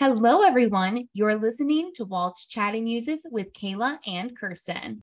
Hello, 0.00 0.40
everyone. 0.40 1.08
You're 1.12 1.34
listening 1.34 1.90
to 1.96 2.06
Walt's 2.06 2.46
Chatting 2.46 2.84
Muses 2.84 3.26
with 3.30 3.52
Kayla 3.52 3.98
and 4.06 4.34
Kirsten. 4.34 5.02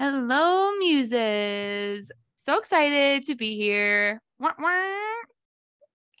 Hello, 0.00 0.72
Muses. 0.78 2.10
So 2.34 2.58
excited 2.58 3.24
to 3.26 3.36
be 3.36 3.54
here. 3.54 4.20
Wah, 4.40 4.50
wah. 4.58 4.96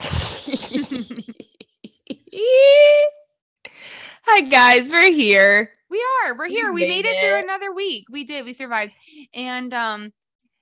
Hi 4.22 4.40
guys, 4.42 4.92
we're 4.92 5.10
here. 5.10 5.72
We 5.90 6.00
are. 6.22 6.36
We're 6.36 6.46
here. 6.46 6.68
We 6.68 6.82
We 6.82 6.88
made 6.88 7.06
made 7.06 7.06
it 7.06 7.20
through 7.20 7.42
another 7.42 7.74
week. 7.74 8.04
We 8.08 8.22
did. 8.22 8.44
We 8.44 8.52
survived. 8.52 8.94
And 9.34 9.74
um, 9.74 10.12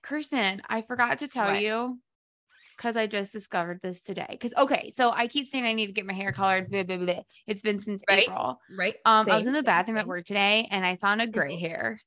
Kirsten, 0.03 0.63
I 0.67 0.81
forgot 0.81 1.19
to 1.19 1.29
tell 1.29 1.49
What? 1.49 1.61
you 1.61 1.99
because 2.83 2.97
I 2.97 3.07
just 3.07 3.33
discovered 3.33 3.81
this 3.81 4.03
today. 4.03 4.27
Because 4.29 4.53
okay, 4.59 4.91
so 4.91 5.11
I 5.11 5.29
keep 5.29 5.47
saying 5.47 5.65
I 5.65 5.73
need 5.73 5.87
to 5.87 5.93
get 5.93 6.05
my 6.05 6.13
hair 6.13 6.33
colored. 6.33 6.69
Blah, 6.69 6.83
blah, 6.83 6.97
blah. 6.97 7.21
It's 7.47 7.63
been 7.63 7.81
since 7.81 8.03
Right. 8.11 8.25
April. 8.25 8.61
Right? 8.77 8.97
Um, 9.05 9.31
I 9.31 9.37
was 9.37 9.47
in 9.47 9.53
the 9.53 9.63
bathroom 9.63 9.99
at 9.99 10.07
work 10.07 10.25
today 10.25 10.67
and 10.71 10.85
I 10.85 10.97
found 10.97 11.23
a 11.23 11.27
gray 11.27 11.59
hair. 11.59 12.01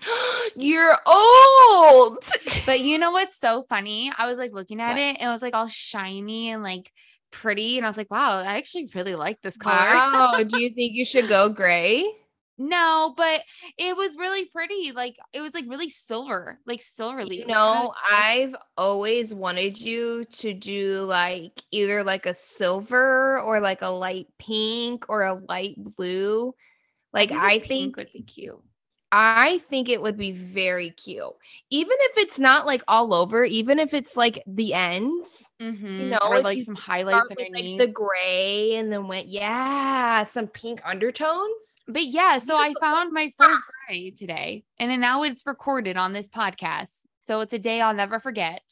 You're 0.56 0.96
old. 1.06 2.24
But 2.66 2.80
you 2.80 2.98
know 2.98 3.10
what's 3.10 3.38
so 3.38 3.66
funny? 3.68 4.10
I 4.16 4.26
was 4.26 4.38
like 4.38 4.52
looking 4.52 4.80
at 4.80 4.96
it 4.96 5.20
and 5.20 5.28
it 5.28 5.32
was 5.32 5.42
like 5.42 5.54
all 5.54 5.68
shiny 5.68 6.48
and 6.48 6.62
like 6.62 6.90
pretty. 7.30 7.76
And 7.76 7.84
I 7.84 7.90
was 7.90 7.98
like, 7.98 8.10
wow, 8.10 8.38
I 8.38 8.56
actually 8.56 8.88
really 8.94 9.14
like 9.14 9.42
this 9.42 9.58
color. 9.58 9.74
Wow. 9.76 10.42
Do 10.48 10.58
you 10.58 10.70
think 10.70 10.94
you 10.94 11.04
should 11.04 11.28
go 11.28 11.50
gray? 11.50 12.10
No, 12.56 13.14
but 13.16 13.42
it 13.78 13.96
was 13.96 14.16
really 14.16 14.46
pretty. 14.46 14.92
Like 14.92 15.16
it 15.32 15.40
was 15.40 15.52
like 15.54 15.64
really 15.68 15.90
silver, 15.90 16.60
like 16.66 16.82
silverly. 16.82 17.40
You 17.40 17.46
know, 17.46 17.92
I've 18.10 18.54
always 18.76 19.34
wanted 19.34 19.80
you 19.80 20.24
to 20.24 20.54
do 20.54 21.00
like 21.00 21.60
either 21.72 22.04
like 22.04 22.26
a 22.26 22.34
silver 22.34 23.40
or 23.40 23.60
like 23.60 23.82
a 23.82 23.88
light 23.88 24.28
pink 24.38 25.06
or 25.08 25.24
a 25.24 25.34
light 25.48 25.74
blue. 25.76 26.54
Like 27.12 27.32
I 27.32 27.58
pink 27.58 27.66
think 27.68 27.96
would 27.96 28.12
be 28.12 28.22
cute. 28.22 28.62
I 29.16 29.58
think 29.70 29.88
it 29.88 30.02
would 30.02 30.16
be 30.16 30.32
very 30.32 30.90
cute. 30.90 31.32
Even 31.70 31.96
if 32.00 32.18
it's 32.18 32.38
not 32.40 32.66
like 32.66 32.82
all 32.88 33.14
over, 33.14 33.44
even 33.44 33.78
if 33.78 33.94
it's 33.94 34.16
like 34.16 34.42
the 34.46 34.74
ends, 34.74 35.48
Mhm. 35.60 36.08
know, 36.10 36.18
or 36.24 36.40
like 36.40 36.58
you 36.58 36.64
some 36.64 36.74
highlights 36.74 37.28
with, 37.30 37.38
like 37.38 37.46
underneath. 37.46 37.78
the 37.78 37.86
gray 37.86 38.74
and 38.74 38.90
then 38.92 39.06
went, 39.06 39.28
yeah, 39.28 40.24
some 40.24 40.48
pink 40.48 40.82
undertones. 40.84 41.76
but 41.86 42.04
yeah, 42.06 42.38
so 42.38 42.56
I 42.56 42.74
found 42.80 43.12
my 43.12 43.32
first 43.38 43.62
gray 43.86 44.10
today, 44.10 44.64
and 44.78 45.00
now 45.00 45.22
it's 45.22 45.46
recorded 45.46 45.96
on 45.96 46.12
this 46.12 46.28
podcast. 46.28 46.88
So 47.20 47.40
it's 47.40 47.52
a 47.52 47.58
day 47.60 47.80
I'll 47.80 47.94
never 47.94 48.18
forget. 48.18 48.62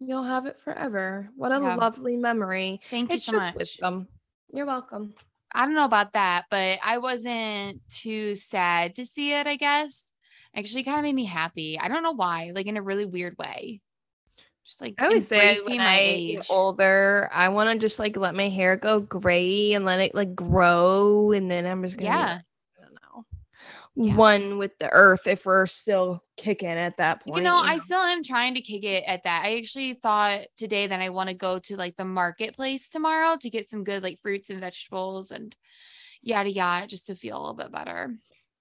You'll 0.00 0.24
have 0.24 0.46
it 0.46 0.58
forever. 0.58 1.30
What 1.36 1.52
a 1.52 1.60
Yeah. 1.60 1.76
lovely 1.76 2.16
memory. 2.16 2.80
Thank 2.90 3.10
you 3.12 3.18
so 3.20 3.32
much. 3.32 3.54
wisdom. 3.54 4.08
You're 4.52 4.66
welcome. 4.66 5.14
I 5.52 5.64
don't 5.64 5.74
know 5.74 5.84
about 5.84 6.12
that, 6.12 6.44
but 6.50 6.78
I 6.84 6.98
wasn't 6.98 7.80
too 7.88 8.34
sad 8.34 8.94
to 8.96 9.06
see 9.06 9.32
it, 9.32 9.46
I 9.46 9.56
guess. 9.56 10.04
Actually 10.54 10.82
kind 10.82 10.98
of 10.98 11.02
made 11.04 11.14
me 11.14 11.24
happy. 11.24 11.78
I 11.78 11.88
don't 11.88 12.02
know 12.02 12.12
why, 12.12 12.52
like 12.54 12.66
in 12.66 12.76
a 12.76 12.82
really 12.82 13.06
weird 13.06 13.36
way. 13.38 13.80
Just 14.66 14.80
like 14.80 14.94
I 14.98 15.06
always 15.06 15.26
say 15.26 15.58
when 15.60 15.78
my 15.78 15.96
I 15.96 16.00
age. 16.00 16.36
get 16.36 16.46
older, 16.50 17.30
I 17.32 17.48
want 17.48 17.70
to 17.70 17.78
just 17.78 17.98
like 17.98 18.16
let 18.16 18.34
my 18.34 18.48
hair 18.48 18.76
go 18.76 19.00
gray 19.00 19.72
and 19.72 19.84
let 19.84 20.00
it 20.00 20.14
like 20.14 20.34
grow, 20.34 21.32
and 21.32 21.50
then 21.50 21.66
I'm 21.66 21.82
just 21.82 21.96
gonna 21.96 22.10
Yeah. 22.10 22.32
like, 22.34 22.44
I 22.78 22.82
don't 22.82 22.94
know, 22.94 23.24
Yeah. 24.00 24.14
one 24.14 24.58
with 24.58 24.78
the 24.78 24.88
earth 24.92 25.26
if 25.26 25.44
we're 25.44 25.66
still 25.66 26.22
kicking 26.36 26.68
at 26.68 26.98
that 26.98 27.24
point. 27.24 27.38
You 27.38 27.42
know, 27.42 27.56
I 27.56 27.78
still 27.78 27.98
am 27.98 28.22
trying 28.22 28.54
to 28.54 28.60
kick 28.60 28.84
it 28.84 29.02
at 29.04 29.24
that. 29.24 29.42
I 29.44 29.56
actually 29.56 29.94
thought 29.94 30.42
today 30.56 30.86
that 30.86 31.00
I 31.00 31.08
want 31.08 31.30
to 31.30 31.34
go 31.34 31.58
to 31.58 31.76
like 31.76 31.96
the 31.96 32.04
marketplace 32.04 32.88
tomorrow 32.88 33.36
to 33.40 33.50
get 33.50 33.68
some 33.68 33.82
good 33.82 34.04
like 34.04 34.20
fruits 34.20 34.50
and 34.50 34.60
vegetables 34.60 35.32
and 35.32 35.52
yada 36.22 36.48
yada 36.48 36.86
just 36.86 37.08
to 37.08 37.16
feel 37.16 37.38
a 37.38 37.40
little 37.40 37.54
bit 37.54 37.72
better. 37.72 38.14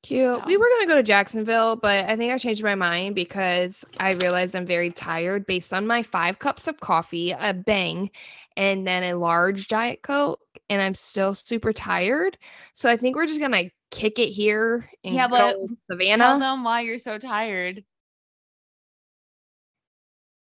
Cute. 0.07 0.45
We 0.45 0.55
were 0.55 0.69
gonna 0.69 0.87
go 0.87 0.95
to 0.95 1.03
Jacksonville, 1.03 1.75
but 1.75 2.05
I 2.09 2.15
think 2.15 2.31
I 2.31 2.37
changed 2.37 2.63
my 2.63 2.75
mind 2.75 3.13
because 3.13 3.83
I 3.99 4.11
realized 4.11 4.55
I'm 4.55 4.65
very 4.65 4.89
tired 4.89 5.45
based 5.45 5.73
on 5.73 5.85
my 5.85 6.01
five 6.01 6.39
cups 6.39 6.65
of 6.65 6.79
coffee, 6.79 7.31
a 7.37 7.53
bang, 7.53 8.09
and 8.55 8.87
then 8.87 9.03
a 9.03 9.17
large 9.17 9.67
diet 9.67 10.03
coke, 10.03 10.39
and 10.69 10.81
I'm 10.81 10.95
still 10.95 11.33
super 11.33 11.73
tired. 11.73 12.37
So 12.73 12.89
I 12.89 12.95
think 12.95 13.17
we're 13.17 13.25
just 13.25 13.41
gonna 13.41 13.63
kick 13.91 14.17
it 14.17 14.29
here 14.29 14.89
and 15.03 15.13
Yeah, 15.13 15.27
go 15.27 15.67
but 15.89 15.97
to 15.97 16.15
Tell 16.15 16.39
them 16.39 16.63
why 16.63 16.81
you're 16.81 16.99
so 16.99 17.17
tired. 17.17 17.83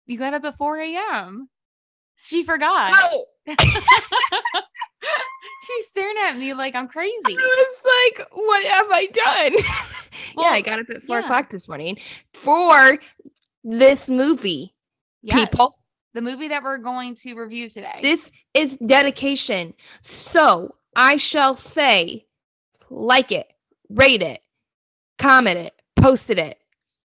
You 0.04 0.18
got 0.18 0.34
up 0.34 0.44
at 0.44 0.58
4 0.58 0.76
a.m. 0.76 1.48
She 2.16 2.44
forgot. 2.44 2.92
No, 3.46 3.54
She's 5.64 5.86
staring 5.86 6.16
at 6.26 6.36
me 6.36 6.54
like 6.54 6.74
I'm 6.74 6.88
crazy. 6.88 7.14
I 7.26 7.32
was 7.32 8.16
like, 8.18 8.28
what 8.32 8.64
have 8.64 8.86
I 8.90 9.06
done? 9.06 9.52
yeah, 10.38 10.50
I 10.50 10.60
got 10.60 10.80
up 10.80 10.90
at 10.90 11.02
four 11.04 11.18
yeah. 11.18 11.24
o'clock 11.24 11.50
this 11.50 11.68
morning 11.68 11.98
for 12.32 12.98
this 13.62 14.08
movie. 14.08 14.74
Yes, 15.22 15.48
People, 15.48 15.78
the 16.12 16.20
movie 16.20 16.48
that 16.48 16.62
we're 16.62 16.78
going 16.78 17.14
to 17.16 17.34
review 17.34 17.70
today. 17.70 17.98
This 18.02 18.30
is 18.52 18.76
dedication. 18.76 19.72
So 20.02 20.74
I 20.94 21.16
shall 21.16 21.54
say, 21.54 22.26
like 22.90 23.32
it, 23.32 23.50
rate 23.88 24.22
it, 24.22 24.40
comment 25.18 25.58
it, 25.58 25.82
posted 25.96 26.38
it. 26.38 26.58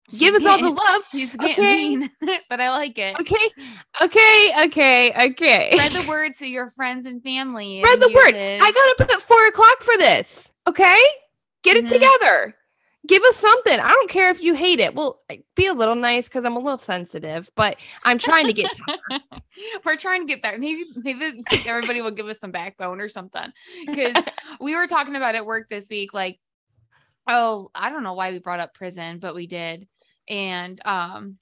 She's 0.09 0.19
give 0.19 0.35
us 0.35 0.45
all 0.45 0.59
the 0.59 0.69
love, 0.69 1.01
She's 1.11 1.35
getting 1.35 1.63
okay? 1.63 1.95
mean, 1.95 2.09
but 2.49 2.59
I 2.61 2.69
like 2.69 2.97
it. 2.99 3.19
Okay, 3.19 3.51
okay, 4.01 4.65
okay, 4.65 5.29
okay. 5.31 5.71
Spread 5.73 5.93
the 5.93 6.07
word 6.07 6.35
to 6.39 6.47
your 6.49 6.69
friends 6.71 7.05
and 7.05 7.23
family. 7.23 7.79
Spread 7.81 8.01
the 8.01 8.11
word. 8.13 8.33
muses. 8.33 8.61
I 8.63 8.71
got 8.71 9.07
up 9.07 9.15
at 9.17 9.21
four 9.27 9.45
o'clock 9.47 9.81
for 9.81 9.97
this. 9.97 10.51
Okay, 10.67 10.99
get 11.63 11.77
it 11.77 11.85
Mhm. 11.85 11.89
together. 11.89 12.55
Give 13.07 13.21
us 13.23 13.35
something. 13.37 13.77
I 13.79 13.89
don't 13.89 14.09
care 14.09 14.29
if 14.29 14.41
you 14.41 14.53
hate 14.55 14.79
it. 14.79 14.95
Well, 14.95 15.21
be 15.55 15.67
a 15.67 15.73
little 15.73 15.95
nice 15.95 16.25
because 16.25 16.45
I'm 16.45 16.55
a 16.55 16.59
little 16.59 16.77
sensitive, 16.77 17.49
but 17.55 17.77
I'm 18.03 18.17
trying 18.17 18.47
to 18.47 18.53
get 18.53 18.71
to 19.09 19.21
We're 19.85 19.97
trying 19.97 20.21
to 20.21 20.33
get 20.33 20.43
that. 20.43 20.59
Maybe 20.59 20.85
maybe 20.95 21.43
everybody 21.65 22.01
will 22.01 22.11
give 22.11 22.27
us 22.27 22.39
some 22.39 22.51
backbone 22.51 23.01
or 23.01 23.09
something. 23.09 23.51
Because 23.85 24.15
we 24.61 24.75
were 24.75 24.87
talking 24.87 25.15
about 25.15 25.35
at 25.35 25.45
work 25.45 25.69
this 25.69 25.87
week, 25.89 26.13
like, 26.13 26.39
oh, 27.27 27.69
I 27.75 27.89
don't 27.89 28.03
know 28.03 28.13
why 28.13 28.31
we 28.31 28.39
brought 28.39 28.59
up 28.61 28.73
prison, 28.73 29.19
but 29.19 29.35
we 29.35 29.47
did. 29.47 29.87
And 30.29 30.81
um 30.85 31.37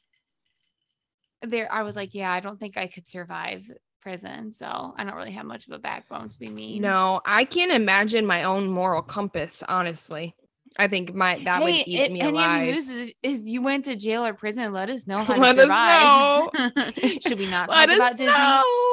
there 1.41 1.71
I 1.71 1.83
was 1.83 1.95
like, 1.95 2.13
yeah, 2.13 2.31
I 2.31 2.39
don't 2.39 2.59
think 2.59 2.77
I 2.77 2.87
could 2.87 3.09
survive 3.09 3.63
prison. 4.01 4.53
So 4.53 4.93
I 4.97 5.03
don't 5.03 5.15
really 5.15 5.31
have 5.31 5.45
much 5.45 5.67
of 5.67 5.73
a 5.73 5.79
backbone 5.79 6.29
to 6.29 6.39
be 6.39 6.49
mean. 6.49 6.81
No, 6.81 7.21
I 7.25 7.45
can't 7.45 7.71
imagine 7.71 8.25
my 8.25 8.43
own 8.43 8.67
moral 8.67 9.01
compass, 9.01 9.63
honestly. 9.67 10.35
I 10.77 10.87
think 10.87 11.13
my 11.13 11.41
that 11.43 11.61
would 11.61 11.73
hey, 11.73 11.83
eat 11.85 11.99
if 11.99 12.11
me 12.11 12.21
any 12.21 12.31
alive. 12.31 12.67
you 12.67 12.73
mooses, 12.73 13.13
if 13.21 13.39
you 13.43 13.61
went 13.61 13.85
to 13.85 13.95
jail 13.95 14.25
or 14.25 14.33
prison, 14.33 14.71
let 14.71 14.89
us 14.89 15.05
know 15.05 15.23
how 15.23 15.35
Let 15.37 15.55
to 15.55 15.61
us 15.61 15.63
survive. 15.63 16.93
Should 17.21 17.39
we 17.39 17.45
not 17.45 17.69
talk 17.69 17.89
about 17.89 18.17
Disney? 18.17 18.33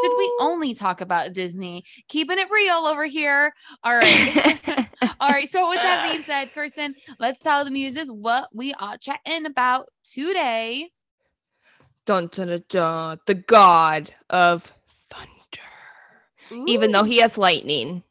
Should 0.02 0.18
we 0.18 0.32
only 0.40 0.74
talk 0.74 1.00
about 1.00 1.32
Disney? 1.32 1.84
Keeping 2.08 2.38
it 2.38 2.50
real 2.50 2.78
over 2.78 3.04
here. 3.04 3.54
All 3.84 3.96
right. 3.96 4.88
All 5.20 5.30
right. 5.30 5.50
So 5.52 5.68
with 5.68 5.76
that 5.76 6.10
being 6.10 6.24
said, 6.24 6.52
Kirsten, 6.52 6.94
let's 7.20 7.38
tell 7.40 7.64
the 7.64 7.70
muses 7.70 8.10
what 8.10 8.48
we 8.52 8.74
are 8.74 8.96
chatting 8.98 9.46
about 9.46 9.88
today. 10.04 10.90
dun, 12.06 12.28
dun, 12.32 12.48
dun, 12.48 12.64
dun, 12.68 13.18
the 13.26 13.34
god 13.34 14.12
of 14.30 14.72
thunder. 15.10 16.66
Even 16.66 16.90
though 16.90 17.04
he 17.04 17.18
has 17.18 17.38
lightning. 17.38 18.02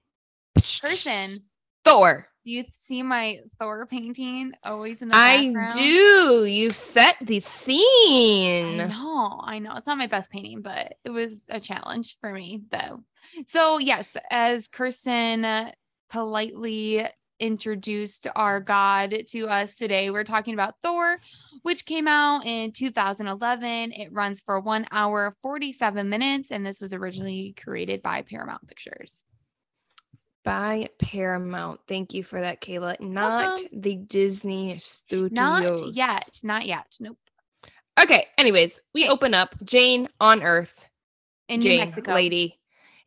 Kirsten, 0.56 1.44
Thor. 1.84 2.30
You 2.48 2.66
see 2.78 3.04
my 3.04 3.40
Thor 3.60 3.86
painting 3.86 4.54
always 4.64 5.02
in 5.02 5.10
the 5.10 5.14
background. 5.14 5.58
I 5.58 5.68
background? 5.68 5.80
do. 5.80 6.46
You 6.46 6.72
set 6.72 7.16
the 7.22 7.38
I 7.38 7.40
scene. 7.40 8.78
know, 8.78 9.42
I 9.44 9.60
know. 9.60 9.74
It's 9.76 9.88
not 9.88 9.98
my 9.98 10.08
best 10.08 10.30
painting, 10.30 10.62
but 10.62 10.96
it 11.04 11.10
was 11.10 11.40
a 11.50 11.60
challenge 11.60 12.18
for 12.22 12.32
me, 12.32 12.62
though. 12.72 13.04
So, 13.48 13.78
yes, 13.80 14.16
as 14.32 14.68
Kirsten 14.68 15.72
politely 16.10 17.06
introduced 17.40 18.26
our 18.36 18.60
God 18.60 19.16
to 19.28 19.48
us 19.48 19.76
today, 19.76 20.10
we're 20.10 20.24
talking 20.24 20.54
about 20.54 20.76
Thor, 20.84 21.20
which 21.62 21.86
came 21.86 22.08
out 22.08 22.46
in 22.46 22.72
2011. 22.72 23.92
It 23.92 24.12
runs 24.12 24.42
for 24.42 24.60
one 24.60 24.86
hour, 24.92 25.36
47 25.42 26.10
minutes, 26.10 26.50
and 26.50 26.66
this 26.66 26.82
was 26.82 26.94
originally 26.94 27.54
created 27.62 28.02
by 28.02 28.24
Paramount 28.24 28.68
Pictures. 28.68 29.24
By 30.48 30.90
Paramount. 31.00 31.82
Thank 31.88 32.14
you 32.14 32.24
for 32.24 32.40
that, 32.40 32.62
Kayla. 32.62 33.00
Not 33.02 33.58
Welcome. 33.60 33.82
the 33.82 33.96
Disney 33.96 34.78
Studios. 34.78 35.32
Not 35.32 35.94
yet. 35.94 36.40
Not 36.42 36.66
yet. 36.66 36.96
Nope. 37.00 37.18
Okay. 38.00 38.28
Anyways, 38.38 38.82
we 38.94 39.08
open 39.10 39.34
up 39.34 39.56
Jane 39.64 40.08
on 40.22 40.42
Earth. 40.44 40.74
In 41.50 41.62
New 41.62 41.78
Mexico. 41.78 42.14
lady, 42.14 42.60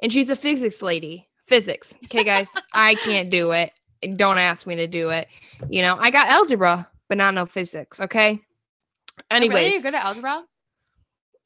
and 0.03 0.11
she's 0.11 0.31
a 0.31 0.37
physics 0.37 0.81
lady. 0.81 1.29
Physics. 1.47 1.95
Okay, 2.05 2.25
guys, 2.25 2.51
I 2.73 2.95
can't 3.05 3.29
do 3.29 3.51
it. 3.51 3.71
Don't 4.17 4.39
ask 4.39 4.67
me 4.67 4.77
to 4.77 4.87
do 4.87 5.11
it. 5.11 5.29
You 5.69 5.83
know, 5.83 5.97
I 6.01 6.11
got 6.11 6.29
algebra, 6.29 6.89
but 7.11 7.19
not 7.19 7.35
no 7.35 7.45
physics. 7.45 8.01
Okay. 8.01 8.41
Oh, 8.41 9.23
really? 9.31 9.47
Anyways, 9.47 9.73
You're 9.75 9.83
good 9.83 9.95
at 9.95 10.05
algebra? 10.07 10.45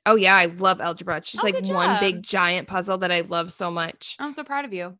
Oh 0.06 0.14
yeah, 0.14 0.36
I 0.36 0.46
love 0.46 0.80
algebra. 0.80 1.16
It's 1.16 1.32
just 1.32 1.42
Oh, 1.44 1.48
like 1.48 1.66
one 1.66 1.98
big 1.98 2.22
giant 2.22 2.68
puzzle 2.68 2.98
that 2.98 3.10
I 3.10 3.22
love 3.22 3.52
so 3.52 3.70
much. 3.72 4.14
I'm 4.20 4.30
so 4.30 4.44
proud 4.44 4.64
of 4.64 4.72
you. 4.72 4.96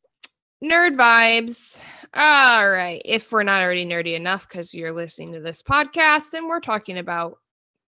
Nerd 0.62 0.96
vibes. 0.96 1.80
All 2.14 2.68
right. 2.70 3.02
If 3.04 3.32
we're 3.32 3.42
not 3.42 3.62
already 3.62 3.84
nerdy 3.84 4.14
enough 4.14 4.48
because 4.48 4.72
you're 4.72 4.92
listening 4.92 5.32
to 5.32 5.40
this 5.40 5.62
podcast 5.62 6.34
and 6.34 6.48
we're 6.48 6.60
talking 6.60 6.98
about 6.98 7.38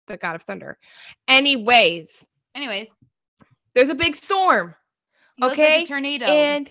the 0.07 0.17
God 0.17 0.35
of 0.35 0.43
Thunder. 0.43 0.77
Anyways, 1.27 2.25
Anyways, 2.55 2.89
there's 3.75 3.89
a 3.89 3.95
big 3.95 4.15
storm. 4.15 4.75
you 5.37 5.47
Okay, 5.47 5.79
like 5.79 5.87
tornado. 5.87 6.25
And 6.25 6.69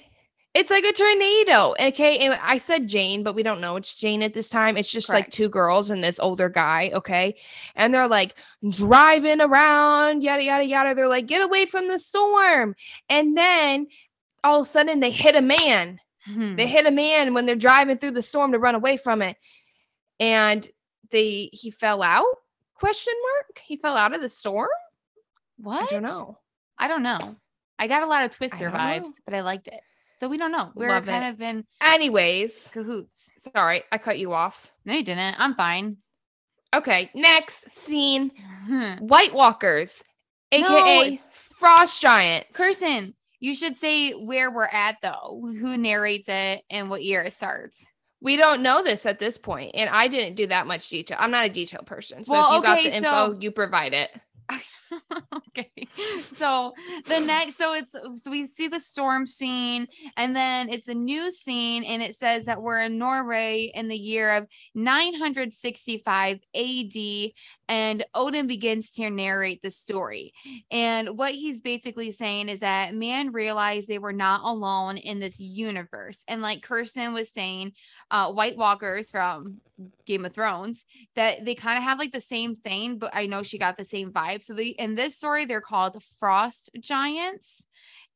it's 0.54 0.70
like 0.70 0.84
a 0.84 0.92
tornado. 0.92 1.74
Okay. 1.80 2.18
And 2.18 2.34
I 2.34 2.58
said 2.58 2.86
Jane, 2.86 3.22
but 3.22 3.34
we 3.34 3.42
don't 3.42 3.60
know 3.60 3.76
it's 3.76 3.94
Jane 3.94 4.22
at 4.22 4.34
this 4.34 4.50
time. 4.50 4.76
It's 4.76 4.90
just 4.90 5.08
like 5.08 5.30
two 5.30 5.48
girls 5.48 5.90
and 5.90 6.04
this 6.04 6.20
older 6.20 6.48
guy. 6.50 6.90
Okay. 6.94 7.36
And 7.74 7.92
they're 7.92 8.06
like 8.06 8.34
driving 8.68 9.40
around, 9.40 10.22
yada, 10.22 10.42
yada, 10.42 10.64
yada. 10.64 10.94
They're 10.94 11.08
like, 11.08 11.26
get 11.26 11.42
away 11.42 11.64
from 11.66 11.88
the 11.88 11.98
storm. 11.98 12.74
And 13.08 13.36
then 13.36 13.86
all 14.44 14.60
of 14.60 14.66
a 14.66 14.70
sudden 14.70 15.00
they 15.00 15.10
hit 15.10 15.34
a 15.36 15.42
man. 15.42 15.98
Hmm. 16.24 16.54
They 16.56 16.66
hit 16.66 16.86
a 16.86 16.90
man 16.90 17.34
when 17.34 17.46
they're 17.46 17.56
driving 17.56 17.98
through 17.98 18.12
the 18.12 18.22
storm 18.22 18.52
to 18.52 18.58
run 18.58 18.74
away 18.74 18.96
from 18.96 19.22
it. 19.22 19.36
And 20.20 20.68
they 21.10 21.50
he 21.52 21.70
fell 21.70 22.02
out? 22.02 22.24
Question 22.74 23.14
mark? 23.34 23.60
He 23.64 23.76
fell 23.76 23.96
out 23.96 24.14
of 24.14 24.20
the 24.20 24.30
storm? 24.30 24.68
what? 25.58 25.82
I 25.82 25.94
don't 25.94 26.02
know. 26.02 26.38
I 26.78 26.88
don't 26.88 27.02
know. 27.02 27.36
I 27.78 27.86
got 27.86 28.02
a 28.02 28.06
lot 28.06 28.24
of 28.24 28.30
Twister 28.30 28.70
vibes, 28.70 29.04
know. 29.04 29.12
but 29.24 29.34
I 29.34 29.40
liked 29.42 29.68
it. 29.68 29.80
So 30.20 30.28
we 30.28 30.38
don't 30.38 30.52
know. 30.52 30.70
We're 30.74 30.88
Love 30.88 31.06
kind 31.06 31.24
it. 31.24 31.30
of 31.34 31.40
in 31.40 31.64
Anyways, 31.80 32.68
cahoots. 32.72 33.30
sorry, 33.54 33.82
I 33.90 33.98
cut 33.98 34.18
you 34.18 34.32
off. 34.32 34.72
No, 34.84 34.94
you 34.94 35.02
didn't. 35.02 35.34
I'm 35.38 35.54
fine. 35.56 35.96
Okay, 36.74 37.10
next 37.14 37.70
scene. 37.70 38.30
Hmm. 38.66 38.94
White 39.06 39.34
Walkers, 39.34 40.02
aka 40.52 41.10
No. 41.10 41.18
Frost 41.58 42.00
Giants. 42.00 42.56
Kirsten, 42.56 43.14
you 43.42 43.56
should 43.56 43.76
say 43.80 44.12
where 44.12 44.52
we're 44.52 44.68
at 44.70 44.98
though. 45.02 45.42
Who 45.42 45.76
narrates 45.76 46.28
it 46.28 46.62
and 46.70 46.88
what 46.88 47.02
year 47.02 47.22
it 47.22 47.32
starts. 47.32 47.84
We 48.20 48.36
don't 48.36 48.62
know 48.62 48.84
this 48.84 49.04
at 49.04 49.18
this 49.18 49.36
point, 49.36 49.72
and 49.74 49.90
I 49.90 50.06
didn't 50.06 50.36
do 50.36 50.46
that 50.46 50.68
much 50.68 50.88
detail. 50.88 51.16
I'm 51.18 51.32
not 51.32 51.46
a 51.46 51.48
detail 51.48 51.82
person, 51.84 52.24
so 52.24 52.32
Well, 52.32 52.50
if 52.50 52.56
you 52.56 52.62
got 52.62 52.82
the 52.84 52.96
info, 52.96 53.10
so- 53.32 53.38
you 53.40 53.50
provide 53.50 53.94
it. 53.94 54.10
okay. 55.48 55.70
So 56.36 56.72
the 57.06 57.20
next, 57.20 57.58
so 57.58 57.74
it's 57.74 57.90
so 58.22 58.30
we 58.30 58.48
see 58.48 58.68
the 58.68 58.80
storm 58.80 59.26
scene, 59.26 59.86
and 60.16 60.34
then 60.34 60.68
it's 60.68 60.88
a 60.88 60.94
new 60.94 61.30
scene, 61.32 61.84
and 61.84 62.02
it 62.02 62.16
says 62.16 62.44
that 62.46 62.62
we're 62.62 62.82
in 62.82 62.98
Norway 62.98 63.70
in 63.74 63.88
the 63.88 63.96
year 63.96 64.34
of 64.36 64.46
965 64.74 66.40
AD, 66.54 67.32
and 67.68 68.04
Odin 68.14 68.46
begins 68.46 68.90
to 68.92 69.10
narrate 69.10 69.62
the 69.62 69.70
story. 69.70 70.32
And 70.70 71.16
what 71.16 71.32
he's 71.32 71.60
basically 71.60 72.12
saying 72.12 72.48
is 72.48 72.60
that 72.60 72.94
man 72.94 73.32
realized 73.32 73.88
they 73.88 73.98
were 73.98 74.12
not 74.12 74.42
alone 74.44 74.98
in 74.98 75.20
this 75.20 75.40
universe. 75.40 76.24
And 76.28 76.42
like 76.42 76.62
Kirsten 76.62 77.14
was 77.14 77.30
saying, 77.30 77.72
uh, 78.10 78.30
White 78.32 78.56
Walkers 78.56 79.10
from 79.10 79.60
Game 80.04 80.24
of 80.24 80.34
Thrones, 80.34 80.84
that 81.16 81.44
they 81.44 81.54
kind 81.54 81.78
of 81.78 81.84
have 81.84 81.98
like 81.98 82.12
the 82.12 82.20
same 82.20 82.54
thing, 82.54 82.98
but 82.98 83.14
I 83.14 83.26
know 83.26 83.42
she 83.42 83.58
got 83.58 83.78
the 83.78 83.84
same 83.84 84.12
vibe. 84.12 84.42
So 84.42 84.54
they 84.54 84.74
in 84.82 84.94
this 84.94 85.16
story, 85.16 85.44
they're 85.44 85.60
called 85.60 86.02
frost 86.18 86.70
giants. 86.80 87.66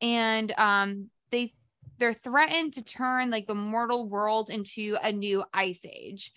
And 0.03 0.53
um 0.59 1.11
they 1.31 1.55
they're 1.99 2.13
threatened 2.13 2.75
to 2.75 2.83
turn 2.83 3.31
like 3.31 3.47
the 3.47 3.55
mortal 3.55 4.09
world 4.09 4.51
into 4.51 4.97
a 5.03 5.13
new 5.13 5.45
ice 5.55 5.81
age. 5.85 6.33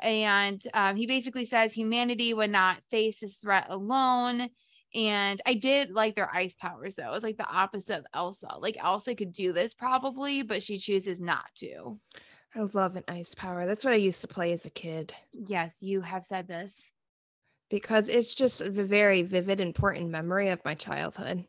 And 0.00 0.62
um, 0.74 0.96
he 0.96 1.06
basically 1.06 1.44
says 1.44 1.72
humanity 1.72 2.34
would 2.34 2.50
not 2.50 2.82
face 2.90 3.20
this 3.20 3.36
threat 3.36 3.66
alone. 3.70 4.50
And 4.94 5.40
I 5.46 5.54
did 5.54 5.90
like 5.90 6.14
their 6.14 6.34
ice 6.34 6.56
powers 6.56 6.94
though. 6.94 7.08
It 7.08 7.12
was 7.12 7.22
like 7.22 7.36
the 7.36 7.50
opposite 7.50 7.98
of 7.98 8.06
Elsa. 8.14 8.58
Like 8.58 8.76
Elsa 8.82 9.14
could 9.14 9.32
do 9.32 9.52
this 9.52 9.74
probably, 9.74 10.42
but 10.42 10.62
she 10.62 10.78
chooses 10.78 11.20
not 11.20 11.46
to. 11.56 11.98
I 12.54 12.60
love 12.72 12.96
an 12.96 13.04
ice 13.08 13.34
power. 13.34 13.66
That's 13.66 13.84
what 13.84 13.92
I 13.92 13.96
used 13.96 14.22
to 14.22 14.28
play 14.28 14.52
as 14.52 14.64
a 14.64 14.70
kid 14.70 15.14
Yes, 15.32 15.78
you 15.80 16.00
have 16.00 16.24
said 16.24 16.48
this. 16.48 16.92
Because 17.70 18.08
it's 18.08 18.34
just 18.34 18.60
a 18.60 18.70
very 18.70 19.22
vivid, 19.22 19.60
important 19.60 20.10
memory 20.10 20.48
of 20.48 20.64
my 20.64 20.74
childhood. 20.74 21.44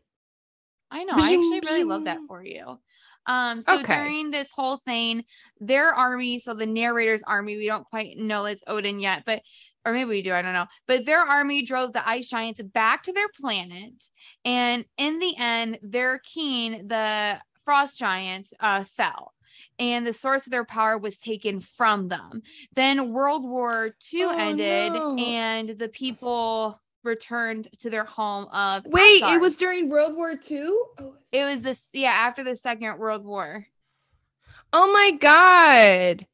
I 0.91 1.03
know. 1.03 1.13
I 1.15 1.33
actually 1.33 1.61
Bzing, 1.61 1.65
really 1.65 1.83
love 1.83 2.05
that 2.05 2.19
for 2.27 2.43
you. 2.43 2.79
Um, 3.27 3.61
so 3.61 3.79
Okay. 3.79 3.95
during 3.95 4.31
this 4.31 4.51
whole 4.51 4.77
thing, 4.77 5.23
their 5.59 5.93
army, 5.93 6.39
so 6.39 6.53
the 6.53 6.65
narrator's 6.65 7.21
army, 7.23 7.57
we 7.57 7.67
don't 7.67 7.85
quite 7.85 8.17
know 8.17 8.45
it's 8.45 8.63
Odin 8.65 8.99
yet, 8.99 9.23
but 9.25 9.41
or 9.85 9.93
maybe 9.93 10.09
we 10.09 10.21
do, 10.21 10.33
I 10.33 10.41
don't 10.41 10.53
know. 10.53 10.65
But 10.87 11.05
their 11.05 11.21
army 11.21 11.63
drove 11.63 11.93
the 11.93 12.07
ice 12.07 12.27
giants 12.27 12.61
back 12.61 13.03
to 13.03 13.13
their 13.13 13.29
planet. 13.39 14.03
And 14.43 14.85
in 14.97 15.19
the 15.19 15.35
end, 15.37 15.79
their 15.81 16.19
king, 16.19 16.87
the 16.87 17.39
frost 17.63 17.97
giants, 17.97 18.51
uh, 18.59 18.83
fell. 18.83 19.33
And 19.79 20.05
the 20.05 20.13
source 20.13 20.45
of 20.45 20.51
their 20.51 20.65
power 20.65 20.97
was 20.97 21.17
taken 21.17 21.61
from 21.61 22.09
them. 22.09 22.41
Then 22.75 23.13
World 23.13 23.43
War 23.47 23.95
II 24.13 24.23
Oh, 24.25 24.35
ended, 24.37 24.91
no. 24.93 25.15
and 25.15 25.69
the 25.69 25.87
people 25.87 26.81
returned 27.05 27.69
to 27.79 27.89
their 27.89 28.03
home 28.03 28.45
of 28.51 28.85
Wait, 28.85 29.23
it 29.23 29.39
was 29.39 29.55
during 29.55 29.89
World 29.89 30.15
War 30.17 30.31
II? 30.31 30.59
Oh, 30.99 31.13
It 31.31 31.45
was 31.45 31.61
this, 31.61 31.83
yeah, 31.93 32.09
after 32.11 32.43
the 32.43 32.57
Second 32.57 32.99
World 32.99 33.23
War. 33.25 33.65
oh 34.73 34.91
my 34.91 35.11
God. 35.11 36.25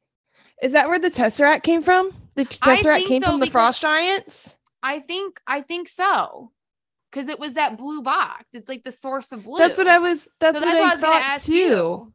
Is 0.60 0.72
that 0.72 0.88
where 0.88 0.98
the 0.98 1.10
Tesseract 1.10 1.62
came 1.62 1.82
from? 1.82 2.12
The 2.34 2.46
Tesseract 2.46 3.06
came 3.06 3.22
so, 3.22 3.30
from 3.30 3.40
the 3.40 3.46
Frost 3.46 3.80
Giants? 3.80 4.56
I 4.82 4.98
think, 5.00 5.40
I 5.46 5.60
think 5.60 5.88
so, 5.88 6.50
because 7.12 7.28
it 7.28 7.38
was 7.38 7.54
that 7.54 7.78
blue 7.78 8.02
box. 8.02 8.44
It's 8.52 8.68
like 8.68 8.82
the 8.84 8.92
source 8.92 9.30
of 9.32 9.44
blue. 9.44 9.58
That's 9.58 9.78
what 9.78 9.86
I 9.88 9.98
was 9.98 10.26
that's, 10.40 10.58
So 10.58 10.64
what 10.64 10.72
that's 10.72 10.80
what 11.02 11.12
I, 11.14 11.30
I 11.30 11.34
was 11.34 11.42
thought 11.44 11.46
too. 11.46 11.54
you. 11.54 12.12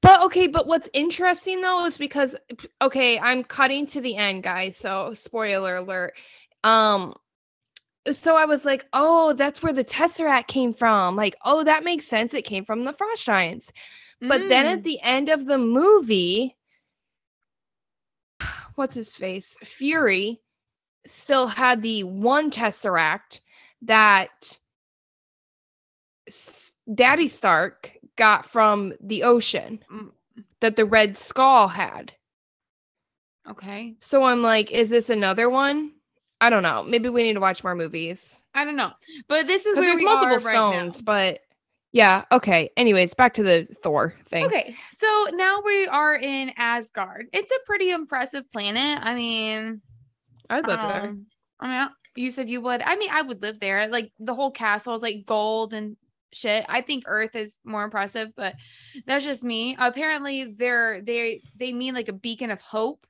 But 0.00 0.22
okay, 0.24 0.46
but 0.46 0.66
what's 0.66 0.88
interesting 0.92 1.60
though 1.60 1.86
is 1.86 1.96
because 1.98 2.36
okay, 2.82 3.18
I'm 3.18 3.44
cutting 3.44 3.86
to 3.88 4.00
the 4.00 4.16
end, 4.16 4.42
guys. 4.42 4.76
So 4.76 5.14
spoiler 5.14 5.76
alert. 5.76 6.14
Um 6.64 7.14
so 8.12 8.36
I 8.36 8.44
was 8.44 8.64
like, 8.64 8.86
oh, 8.92 9.32
that's 9.32 9.62
where 9.62 9.72
the 9.72 9.84
Tesseract 9.84 10.46
came 10.46 10.74
from. 10.74 11.16
Like, 11.16 11.36
oh, 11.44 11.64
that 11.64 11.84
makes 11.84 12.06
sense. 12.06 12.34
It 12.34 12.42
came 12.44 12.64
from 12.64 12.84
the 12.84 12.92
Frost 12.92 13.24
Giants. 13.24 13.72
But 14.28 14.48
then 14.48 14.66
Mm. 14.66 14.72
at 14.72 14.84
the 14.84 15.00
end 15.00 15.28
of 15.28 15.46
the 15.46 15.58
movie, 15.58 16.56
what's 18.74 18.94
his 18.94 19.16
face? 19.16 19.56
Fury 19.64 20.40
still 21.06 21.46
had 21.48 21.82
the 21.82 22.04
one 22.04 22.50
Tesseract 22.50 23.40
that 23.82 24.58
Daddy 26.92 27.28
Stark 27.28 27.93
got 28.16 28.46
from 28.46 28.92
the 29.00 29.22
ocean 29.22 29.82
Mm. 29.90 30.10
that 30.60 30.76
the 30.76 30.84
Red 30.84 31.16
Skull 31.16 31.68
had. 31.68 32.12
okay, 33.48 33.94
So 34.00 34.24
I'm 34.24 34.42
like, 34.42 34.70
is 34.70 34.90
this 34.90 35.10
another 35.10 35.48
one? 35.50 35.92
I 36.40 36.50
don't 36.50 36.62
know. 36.62 36.82
Maybe 36.82 37.08
we 37.08 37.22
need 37.22 37.34
to 37.34 37.40
watch 37.40 37.62
more 37.62 37.74
movies. 37.74 38.40
I 38.54 38.64
don't 38.64 38.76
know, 38.76 38.92
but 39.28 39.46
this 39.46 39.64
is 39.66 39.76
where 39.76 39.84
there's 39.94 40.02
multiple 40.04 40.36
right 40.44 40.54
stones, 40.54 40.96
now. 40.98 41.02
but 41.04 41.40
yeah, 41.92 42.24
okay. 42.32 42.70
Anyways, 42.76 43.14
back 43.14 43.34
to 43.34 43.42
the 43.42 43.66
Thor 43.82 44.14
thing. 44.26 44.44
Okay, 44.46 44.74
so 44.90 45.26
now 45.32 45.62
we 45.64 45.86
are 45.86 46.16
in 46.16 46.52
Asgard. 46.56 47.26
It's 47.32 47.50
a 47.52 47.66
pretty 47.66 47.90
impressive 47.90 48.50
planet. 48.52 48.98
I 49.02 49.14
mean, 49.14 49.80
I'd 50.50 50.66
live 50.66 50.80
there. 50.80 51.02
um, 51.10 51.26
I 51.60 51.78
mean, 51.78 51.88
you 52.16 52.30
said 52.30 52.50
you 52.50 52.60
would. 52.62 52.82
I 52.82 52.96
mean, 52.96 53.10
I 53.12 53.22
would 53.22 53.42
live 53.42 53.60
there. 53.60 53.86
Like 53.88 54.12
the 54.18 54.34
whole 54.34 54.50
castle 54.50 54.94
is 54.94 55.02
like 55.02 55.24
gold 55.24 55.72
and 55.72 55.96
shit. 56.34 56.64
I 56.68 56.80
think 56.80 57.04
Earth 57.06 57.34
is 57.34 57.54
more 57.64 57.84
impressive, 57.84 58.30
but 58.36 58.54
that's 59.06 59.24
just 59.24 59.42
me. 59.42 59.76
Apparently, 59.78 60.54
they're 60.56 61.00
they 61.00 61.42
they 61.56 61.72
mean 61.72 61.94
like 61.94 62.08
a 62.08 62.12
beacon 62.12 62.50
of 62.50 62.60
hope. 62.60 63.06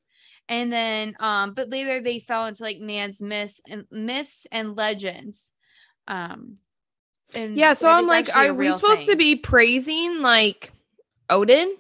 And 0.49 0.71
then, 0.71 1.17
um, 1.21 1.55
but 1.55 1.71
later 1.71 2.01
they 2.01 2.19
fell 2.19 2.47
into 2.47 2.63
like 2.63 2.79
man's 2.79 3.21
myths 3.21 3.61
and 3.69 3.87
myths 3.91 4.47
and 4.53 4.77
legends. 4.77 5.41
Um, 6.07 6.59
and 7.35 7.57
Yeah, 7.57 7.73
so 7.75 7.89
I'm 7.89 8.07
like, 8.07 8.35
are 8.37 8.53
we 8.53 8.73
supposed 8.73 9.07
to 9.07 9.17
be 9.17 9.37
praising 9.37 10.21
like 10.21 10.73
Odin? 11.31 11.75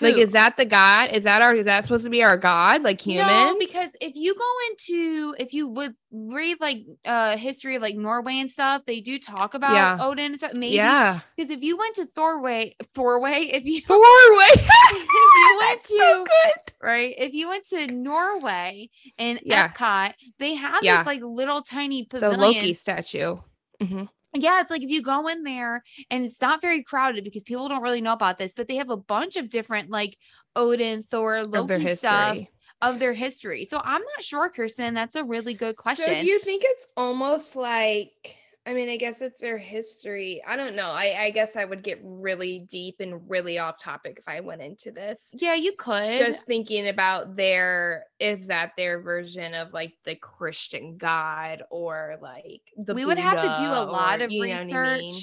Like, 0.00 0.16
is 0.16 0.32
that 0.32 0.56
the 0.56 0.64
god? 0.64 1.10
Is 1.12 1.24
that 1.24 1.42
our? 1.42 1.54
Is 1.54 1.64
that 1.66 1.84
supposed 1.84 2.04
to 2.04 2.10
be 2.10 2.22
our 2.22 2.36
god? 2.36 2.82
Like 2.82 3.00
human? 3.00 3.26
No, 3.26 3.56
because 3.58 3.90
if 4.00 4.14
you 4.16 4.34
go 4.34 4.54
into 4.70 5.34
if 5.38 5.52
you 5.52 5.68
would 5.68 5.94
read 6.12 6.56
like 6.60 6.84
uh 7.04 7.36
history 7.36 7.76
of 7.76 7.82
like 7.82 7.96
Norway 7.96 8.40
and 8.40 8.50
stuff, 8.50 8.82
they 8.86 9.00
do 9.00 9.18
talk 9.18 9.54
about 9.54 9.74
Yeah. 9.74 9.98
Odin 10.00 10.26
and 10.32 10.36
stuff. 10.38 10.54
Maybe 10.54 10.76
yeah, 10.76 11.20
because 11.36 11.50
if 11.50 11.62
you 11.62 11.76
went 11.76 11.96
to 11.96 12.06
Thorway, 12.06 12.74
Thorway, 12.94 13.50
if 13.52 13.64
you 13.64 13.80
Thor 13.82 13.98
way. 13.98 14.46
if 14.54 14.94
you 15.36 15.56
went 15.60 15.84
so 15.84 15.96
to 15.96 16.24
good. 16.24 16.74
right, 16.82 17.14
if 17.18 17.32
you 17.34 17.48
went 17.48 17.66
to 17.68 17.86
Norway 17.92 18.88
and 19.18 19.40
Yeah. 19.44 19.68
Epcot, 19.68 20.14
they 20.38 20.54
have 20.54 20.82
Yeah. 20.82 20.98
this 20.98 21.06
like 21.06 21.22
little 21.22 21.62
tiny 21.62 22.04
pavilion. 22.04 22.40
The. 22.40 22.46
Loki 22.46 22.74
statue. 22.74 23.36
Mhm. 23.80 24.08
Yeah, 24.32 24.60
it's 24.60 24.70
like 24.70 24.82
if 24.82 24.90
you 24.90 25.02
go 25.02 25.26
in 25.26 25.42
there 25.42 25.82
and 26.10 26.24
it's 26.24 26.40
not 26.40 26.60
very 26.60 26.82
crowded 26.82 27.24
because 27.24 27.42
people 27.42 27.68
don't 27.68 27.82
really 27.82 28.00
know 28.00 28.12
about 28.12 28.38
this, 28.38 28.54
but 28.54 28.68
they 28.68 28.76
have 28.76 28.90
a 28.90 28.96
bunch 28.96 29.36
of 29.36 29.50
different 29.50 29.90
like 29.90 30.16
Odin, 30.54 31.02
Thor, 31.02 31.42
Loki 31.42 31.96
stuff 31.96 32.38
of 32.82 32.98
their 32.98 33.12
history. 33.12 33.64
So 33.64 33.80
I'm 33.82 34.00
not 34.00 34.22
sure, 34.22 34.48
Kirsten. 34.48 34.94
That's 34.94 35.16
a 35.16 35.24
really 35.24 35.54
good 35.54 35.76
question. 35.76 36.06
So 36.06 36.14
do 36.14 36.26
you 36.26 36.38
think 36.40 36.62
it's 36.64 36.86
almost 36.96 37.56
like 37.56 38.36
I 38.66 38.74
mean, 38.74 38.90
I 38.90 38.98
guess 38.98 39.22
it's 39.22 39.40
their 39.40 39.56
history. 39.56 40.42
I 40.46 40.54
don't 40.54 40.76
know. 40.76 40.90
I, 40.90 41.16
I 41.18 41.30
guess 41.30 41.56
I 41.56 41.64
would 41.64 41.82
get 41.82 41.98
really 42.02 42.66
deep 42.70 42.96
and 43.00 43.28
really 43.28 43.58
off 43.58 43.78
topic 43.78 44.18
if 44.18 44.28
I 44.28 44.40
went 44.40 44.60
into 44.60 44.90
this. 44.90 45.30
yeah, 45.38 45.54
you 45.54 45.72
could. 45.78 46.18
Just 46.18 46.44
thinking 46.44 46.88
about 46.88 47.36
their 47.36 48.04
is 48.18 48.48
that 48.48 48.72
their 48.76 49.00
version 49.00 49.54
of 49.54 49.72
like 49.72 49.94
the 50.04 50.14
Christian 50.14 50.98
God 50.98 51.62
or 51.70 52.18
like 52.20 52.60
the 52.76 52.92
we 52.94 53.06
would 53.06 53.18
have 53.18 53.40
to 53.40 53.62
do 53.62 53.66
a 53.66 53.84
lot 53.90 54.20
or- 54.20 54.24
of 54.24 54.30
what 54.32 54.50
I 54.50 54.62
research. 54.64 55.00
mean? 55.00 55.22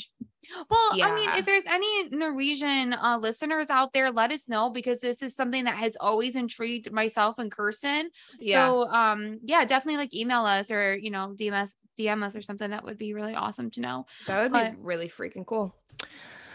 Well, 0.69 0.89
I 1.01 1.13
mean, 1.13 1.29
if 1.35 1.45
there's 1.45 1.65
any 1.67 2.09
Norwegian 2.09 2.93
uh, 2.93 3.17
listeners 3.21 3.69
out 3.69 3.93
there, 3.93 4.11
let 4.11 4.31
us 4.31 4.47
know 4.47 4.69
because 4.69 4.99
this 4.99 5.21
is 5.21 5.35
something 5.35 5.65
that 5.65 5.75
has 5.75 5.97
always 5.99 6.35
intrigued 6.35 6.91
myself 6.91 7.37
and 7.39 7.51
Kirsten. 7.51 8.09
Yeah. 8.39 8.67
So, 8.67 8.89
um, 8.89 9.39
yeah, 9.43 9.65
definitely 9.65 9.97
like 9.97 10.13
email 10.13 10.45
us 10.45 10.71
or 10.71 10.95
you 10.97 11.11
know 11.11 11.35
DM 11.37 11.53
us, 11.53 11.73
DM 11.99 12.23
us 12.23 12.35
or 12.35 12.41
something. 12.41 12.69
That 12.69 12.83
would 12.83 12.97
be 12.97 13.13
really 13.13 13.35
awesome 13.35 13.69
to 13.71 13.81
know. 13.81 14.05
that 14.27 14.43
would 14.43 14.51
but- 14.51 14.71
be 14.71 14.77
really 14.81 15.09
freaking 15.09 15.45
cool. 15.45 15.75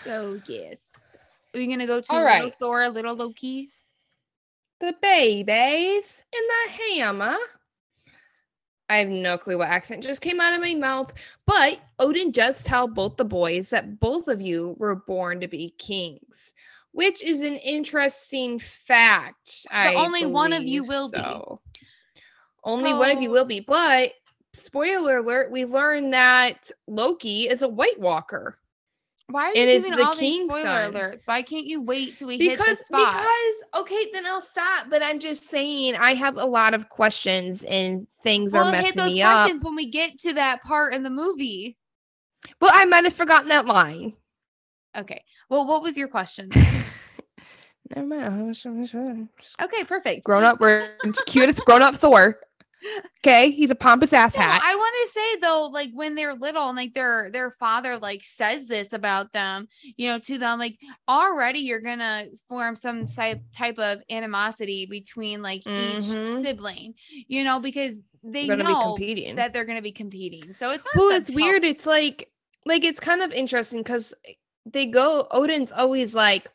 So 0.04 0.40
yes, 0.48 0.78
are 1.54 1.60
you 1.60 1.68
gonna 1.68 1.86
go 1.86 2.00
to 2.00 2.12
All 2.12 2.18
Little 2.18 2.42
right. 2.44 2.54
Thor, 2.54 2.88
Little 2.88 3.14
Loki? 3.14 3.70
The 4.80 4.94
babies 5.00 6.24
in 6.32 6.40
the 6.48 6.72
hammer. 6.72 7.36
I 8.88 8.96
have 8.96 9.08
no 9.08 9.38
clue 9.38 9.58
what 9.58 9.68
accent 9.68 10.02
just 10.02 10.20
came 10.20 10.40
out 10.40 10.54
of 10.54 10.60
my 10.60 10.74
mouth, 10.74 11.12
but 11.46 11.80
Odin 11.98 12.30
does 12.30 12.62
tell 12.62 12.86
both 12.88 13.16
the 13.16 13.24
boys 13.24 13.70
that 13.70 14.00
both 14.00 14.28
of 14.28 14.42
you 14.42 14.76
were 14.78 14.94
born 14.94 15.40
to 15.40 15.48
be 15.48 15.74
kings, 15.78 16.52
which 16.92 17.22
is 17.22 17.40
an 17.40 17.56
interesting 17.56 18.58
fact. 18.58 19.66
I 19.70 19.94
only 19.94 20.26
one 20.26 20.52
of 20.52 20.64
you 20.64 20.84
will 20.84 21.10
be. 21.10 21.20
so. 21.20 21.60
Only 22.64 22.92
one 22.92 23.10
of 23.10 23.20
you 23.20 23.30
will 23.30 23.44
be, 23.44 23.60
but 23.60 24.12
spoiler 24.52 25.16
alert, 25.16 25.50
we 25.50 25.64
learned 25.64 26.12
that 26.12 26.70
Loki 26.86 27.48
is 27.48 27.62
a 27.62 27.68
White 27.68 27.98
Walker. 27.98 28.58
Why 29.32 29.46
are 29.46 29.54
you 29.54 29.66
giving 29.66 29.96
the 29.96 30.04
all 30.04 30.14
these 30.14 30.44
spoiler 30.44 30.62
son. 30.62 30.92
alerts? 30.92 31.22
Why 31.26 31.42
can't 31.42 31.66
you 31.66 31.82
wait 31.82 32.18
till 32.18 32.28
we 32.28 32.38
hit 32.38 32.58
the 32.58 32.76
spot? 32.76 33.16
because 33.16 33.82
okay 33.82 34.10
then 34.12 34.26
i'll 34.26 34.42
stop 34.42 34.88
but 34.90 35.02
i'm 35.02 35.18
just 35.18 35.48
saying 35.48 35.96
i 35.96 36.12
have 36.12 36.36
a 36.36 36.44
lot 36.44 36.74
of 36.74 36.88
questions 36.88 37.64
and 37.64 38.06
things 38.22 38.52
we'll 38.52 38.64
are 38.64 38.72
hit 38.72 38.82
messing 38.82 38.96
those 39.02 39.14
me 39.14 39.22
up 39.22 39.38
questions 39.38 39.62
when 39.62 39.74
we 39.74 39.86
get 39.86 40.18
to 40.18 40.34
that 40.34 40.62
part 40.62 40.92
in 40.92 41.02
the 41.02 41.10
movie. 41.10 41.78
well 42.60 42.70
i 42.74 42.84
might 42.84 43.04
have 43.04 43.14
forgotten 43.14 43.48
that 43.48 43.66
line 43.66 44.12
Okay. 44.96 45.24
Well, 45.48 45.66
what 45.66 45.82
was 45.82 45.96
your 45.96 46.08
question? 46.08 46.50
never 47.96 48.06
mind 48.06 49.28
Okay, 49.62 49.84
perfect. 49.84 50.24
grown 50.24 50.44
up 50.44 50.60
we're 50.60 50.88
cutest 51.26 51.60
grown 51.64 51.82
up 51.82 51.96
thor 51.96 52.38
okay 53.24 53.50
he's 53.50 53.70
a 53.70 53.74
pompous 53.74 54.12
ass 54.12 54.34
No, 54.34 54.40
hat 54.40 54.60
I 54.64 54.74
want 54.74 54.94
to 55.02 55.08
say 55.12 55.36
though, 55.40 55.66
like 55.66 55.90
when 55.92 56.14
they're 56.14 56.34
little 56.34 56.68
and 56.68 56.76
like 56.76 56.94
their 56.94 57.30
their 57.32 57.50
father 57.52 57.98
like 57.98 58.22
says 58.22 58.66
this 58.66 58.92
about 58.92 59.32
them, 59.32 59.68
you 59.96 60.08
know, 60.08 60.18
to 60.20 60.38
them, 60.38 60.58
like 60.58 60.78
already 61.08 61.60
you're 61.60 61.80
gonna 61.80 62.26
form 62.48 62.76
some 62.76 63.06
type 63.06 63.40
type 63.56 63.78
of 63.78 64.00
animosity 64.10 64.86
between 64.86 65.42
like 65.42 65.62
Mhm. 65.64 65.98
each 65.98 66.44
sibling, 66.44 66.94
you 67.28 67.44
know, 67.44 67.60
because 67.60 67.94
they 68.24 68.46
know 68.48 68.76
competing 68.76 69.36
that 69.36 69.52
they're 69.52 69.64
gonna 69.64 69.82
be 69.82 69.92
competing. 69.92 70.54
So 70.58 70.70
it's 70.70 70.84
not 70.84 70.96
well 70.96 71.10
it's 71.20 71.30
weird 71.30 71.64
it's 71.64 71.86
like 71.86 72.30
like 72.64 72.84
it's 72.84 73.00
kind 73.00 73.22
of 73.22 73.32
interesting 73.32 73.80
because 73.80 74.14
they 74.64 74.86
go 74.86 75.26
odin's 75.30 75.72
always 75.72 76.14
like 76.14 76.48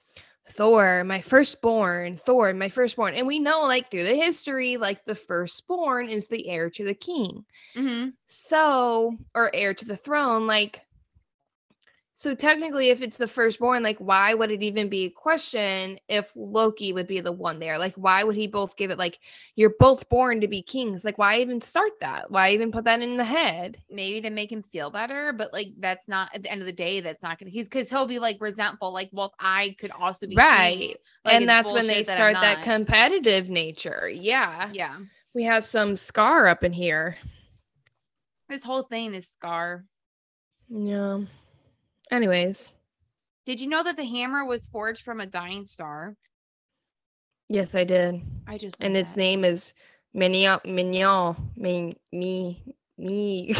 thor 0.49 1.03
my 1.03 1.21
firstborn 1.21 2.17
thor 2.17 2.53
my 2.53 2.69
firstborn 2.69 3.13
and 3.15 3.27
we 3.27 3.39
know 3.39 3.61
like 3.61 3.89
through 3.91 4.03
the 4.03 4.15
history 4.15 4.77
like 4.77 5.05
the 5.05 5.15
firstborn 5.15 6.09
is 6.09 6.27
the 6.27 6.47
heir 6.49 6.69
to 6.69 6.83
the 6.85 6.93
king 6.95 7.45
Mhm. 7.75 8.13
so 8.27 9.17
or 9.35 9.51
heir 9.53 9.73
to 9.73 9.85
the 9.85 9.97
throne 9.97 10.47
like 10.47 10.86
so 12.17 12.33
technically 12.33 12.89
if 12.89 13.03
it's 13.03 13.17
the 13.17 13.27
firstborn 13.27 13.83
like 13.83 13.99
why 13.99 14.33
would 14.33 14.49
it 14.49 14.63
even 14.63 14.89
be 14.89 15.05
a 15.05 15.09
question 15.11 15.99
if 16.09 16.31
loki 16.35 16.91
would 16.91 17.05
be 17.05 17.21
the 17.21 17.31
one 17.31 17.59
there? 17.59 17.77
Like 17.77 17.93
why 17.93 18.23
would 18.23 18.35
he 18.35 18.47
both 18.47 18.75
give 18.75 18.89
it 18.89 18.97
like 18.97 19.19
you're 19.55 19.75
both 19.77 20.09
born 20.09 20.41
to 20.41 20.47
be 20.47 20.63
kings. 20.63 21.05
Like 21.05 21.19
why 21.19 21.41
even 21.41 21.61
start 21.61 21.91
that? 22.01 22.31
Why 22.31 22.53
even 22.53 22.71
put 22.71 22.85
that 22.85 23.03
in 23.03 23.17
the 23.17 23.23
head? 23.23 23.77
Maybe 23.87 24.19
to 24.21 24.31
make 24.31 24.51
him 24.51 24.63
feel 24.63 24.89
better, 24.89 25.31
but 25.31 25.53
like 25.53 25.67
that's 25.77 26.07
not 26.07 26.33
at 26.33 26.41
the 26.41 26.51
end 26.51 26.61
of 26.61 26.65
the 26.65 26.73
day, 26.73 27.01
that's 27.01 27.21
not 27.21 27.37
gonna 27.37 27.51
he's 27.51 27.67
because 27.67 27.87
he'll 27.87 28.07
be 28.07 28.17
like 28.17 28.37
resentful, 28.39 28.91
like, 28.91 29.11
well, 29.13 29.35
I 29.39 29.75
could 29.79 29.91
also 29.91 30.25
be 30.25 30.33
king, 30.33 30.37
right 30.43 30.97
like, 31.23 31.35
and 31.35 31.47
that's 31.47 31.71
when 31.71 31.85
they 31.85 31.99
I'm 31.99 32.03
start 32.05 32.33
that 32.33 32.63
competitive 32.63 33.47
nature 33.47 34.09
yeah. 34.11 34.71
Yeah. 34.73 34.97
we 35.35 35.43
have 35.43 35.67
some 35.67 35.95
scar 35.95 36.47
up 36.47 36.63
in 36.63 36.73
here. 36.73 37.15
This 38.49 38.63
whole 38.63 38.83
thing 38.83 39.13
is 39.13 39.27
scar. 39.27 39.85
yeah 40.67 41.19
anyways 42.11 42.71
Did 43.45 43.59
you 43.61 43.67
know 43.67 43.83
that 43.83 43.97
the 43.97 44.05
hammer 44.05 44.45
was 44.45 44.67
forged 44.67 45.03
from 45.03 45.19
a 45.21 45.25
dying 45.25 45.65
star? 45.65 46.15
yes 47.49 47.75
i 47.75 47.83
did 47.83 48.21
I 48.47 48.57
just 48.57 48.81
and 48.81 48.95
its 48.95 49.11
that. 49.11 49.17
name 49.17 49.43
is 49.45 49.73
Mignon, 50.13 50.59
Mignon, 50.65 51.35
me, 51.55 51.95
me, 52.11 52.63
me, 52.97 53.53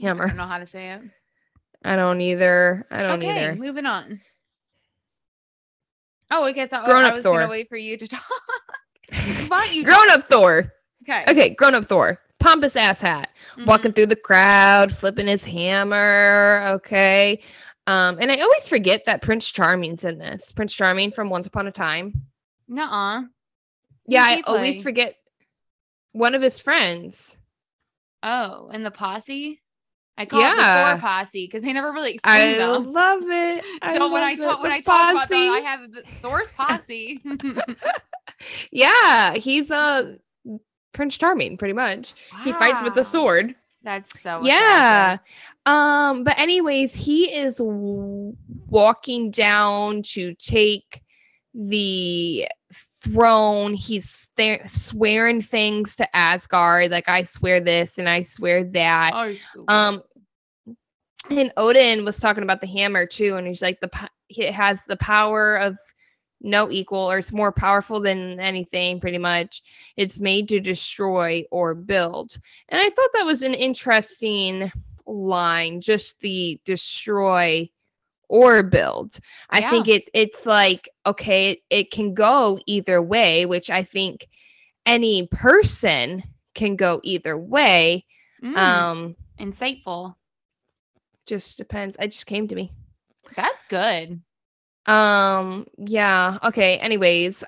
hammer. 0.00 0.24
I 0.24 0.28
don't 0.28 0.36
know 0.36 0.46
how 0.46 0.58
to 0.58 0.66
say 0.66 0.92
it. 0.92 1.02
I 1.84 1.96
don't 1.96 2.20
either. 2.22 2.86
I 2.90 3.02
don't 3.02 3.22
either. 3.22 3.32
okay, 3.32 3.44
either. 3.44 3.54
moving 3.56 3.84
on. 3.84 4.20
Oh, 6.30 6.44
I 6.44 6.52
guess 6.52 6.72
I, 6.72 6.84
Grown 6.86 7.04
I 7.04 7.08
up 7.08 7.14
was 7.16 7.24
gonna 7.24 7.48
wait 7.48 7.68
for 7.68 7.76
you 7.76 7.96
to 7.98 8.08
talk. 8.08 8.22
Why 9.48 9.68
you 9.72 9.84
Grown 9.84 10.08
up 10.10 10.26
Thor. 10.28 10.72
Okay. 11.02 11.24
Okay, 11.28 11.54
grown 11.54 11.74
up 11.74 11.86
Thor. 11.88 12.18
Pompous 12.44 12.76
ass 12.76 13.00
hat, 13.00 13.30
Mhm. 13.56 13.66
walking 13.66 13.92
through 13.92 14.06
the 14.06 14.16
crowd, 14.16 14.94
flipping 14.94 15.26
his 15.26 15.44
hammer. 15.44 16.62
Okay. 16.74 17.42
Um, 17.86 18.18
and 18.20 18.30
I 18.30 18.38
always 18.40 18.68
forget 18.68 19.02
that 19.06 19.22
Prince 19.22 19.50
Charming's 19.50 20.04
in 20.04 20.18
this. 20.18 20.52
Prince 20.52 20.74
Charming 20.74 21.10
from 21.10 21.30
Once 21.30 21.46
Upon 21.46 21.66
a 21.66 21.72
Time. 21.72 22.26
Nuh-uh. 22.68 23.22
Yeah, 24.06 24.22
I 24.24 24.36
he 24.36 24.42
always 24.44 24.82
forget 24.82 25.16
one 26.12 26.34
of 26.34 26.42
his 26.42 26.58
friends. 26.58 27.36
Oh, 28.22 28.68
and 28.72 28.84
the 28.84 28.90
posse. 28.90 29.60
I 30.16 30.26
call 30.26 30.40
it 30.40 30.42
the 30.54 30.62
Yeah. 30.62 30.90
Thor 30.92 31.00
posse 31.00 31.46
because 31.46 31.62
they 31.62 31.72
never 31.72 31.92
really 31.92 32.18
I 32.24 32.40
explain 32.42 32.58
them. 32.58 32.92
love 32.92 33.22
it. 33.24 33.64
I 33.82 33.96
So 33.96 34.12
when 34.12 34.22
I 34.22 34.34
talk 34.36 34.62
when 34.62 34.70
I 34.70 34.80
talk 34.80 35.12
about 35.12 35.28
posse. 35.28 35.46
them, 35.46 35.54
I 35.54 35.60
have 35.60 35.90
the 35.92 36.02
Thor's 36.22 36.48
posse. 36.56 37.20
Yeah, 38.70 39.34
he's 39.34 39.70
a 39.70 40.18
Prince 40.94 41.18
Charming, 41.18 41.58
pretty 41.58 41.74
much. 41.74 42.14
He 42.42 42.52
fights 42.52 42.82
with 42.82 42.96
Wow. 42.96 43.02
a 43.02 43.04
sword. 43.04 43.54
That's 43.82 44.18
so 44.22 44.40
yeah. 44.42 45.14
attractive. 45.14 45.34
Um, 45.66 46.24
but 46.24 46.38
anyways, 46.38 46.94
he 46.94 47.24
is 47.34 47.56
w- 47.58 48.34
walking 48.68 49.30
down 49.30 50.02
to 50.14 50.34
take 50.36 51.02
the 51.52 52.48
throne. 53.02 53.74
He's 53.74 54.26
there 54.36 54.66
swearing 54.72 55.42
things 55.42 55.96
to 55.96 56.16
Asgard, 56.16 56.90
like 56.90 57.08
I 57.08 57.24
swear 57.24 57.60
this 57.60 57.98
and 57.98 58.08
I 58.08 58.22
swear 58.22 58.64
that. 58.64 59.10
Oh, 59.14 59.34
so 59.34 59.64
Um, 59.68 60.02
and 61.30 61.52
Odin 61.58 62.04
was 62.04 62.18
talking 62.18 62.42
about 62.42 62.60
the 62.62 62.66
hammer 62.66 63.04
too, 63.06 63.36
and 63.36 63.46
he's 63.46 63.62
like 63.62 63.80
the 63.80 63.88
po- 63.88 64.06
it 64.30 64.52
has 64.52 64.84
the 64.86 64.96
power 64.96 65.56
of 65.56 65.76
no 66.44 66.70
equal, 66.70 67.10
or 67.10 67.18
it's 67.18 67.32
more 67.32 67.50
powerful 67.52 68.00
than 68.00 68.38
anything. 68.38 69.00
Pretty 69.00 69.18
much, 69.18 69.62
it's 69.96 70.20
made 70.20 70.48
to 70.48 70.60
destroy 70.60 71.44
or 71.50 71.74
build. 71.74 72.38
And 72.68 72.80
I 72.80 72.90
thought 72.90 73.10
that 73.14 73.26
was 73.26 73.42
an 73.42 73.54
interesting 73.54 74.70
line, 75.06 75.80
just 75.80 76.20
the 76.20 76.60
destroy 76.64 77.68
or 78.28 78.62
build. 78.62 79.18
I 79.50 79.60
Yeah. 79.60 79.70
think 79.70 79.88
it 79.88 80.10
it's 80.14 80.46
like 80.46 80.88
okay, 81.06 81.50
it, 81.50 81.58
it 81.70 81.90
can 81.90 82.14
go 82.14 82.60
either 82.66 83.02
way, 83.02 83.46
which 83.46 83.70
I 83.70 83.82
think 83.82 84.28
any 84.86 85.26
person 85.26 86.22
can 86.54 86.76
go 86.76 87.00
either 87.02 87.36
way. 87.36 88.04
Mm, 88.42 88.56
Um, 88.56 89.16
insightful. 89.40 90.14
just 91.26 91.56
depends. 91.56 91.96
It 91.98 92.08
just 92.08 92.26
came 92.26 92.48
to 92.48 92.54
me. 92.54 92.70
That's 93.34 93.62
good. 93.68 94.20
Um, 94.86 95.66
yeah. 95.78 96.38
Okay. 96.42 96.76
Anyways, 96.78 97.44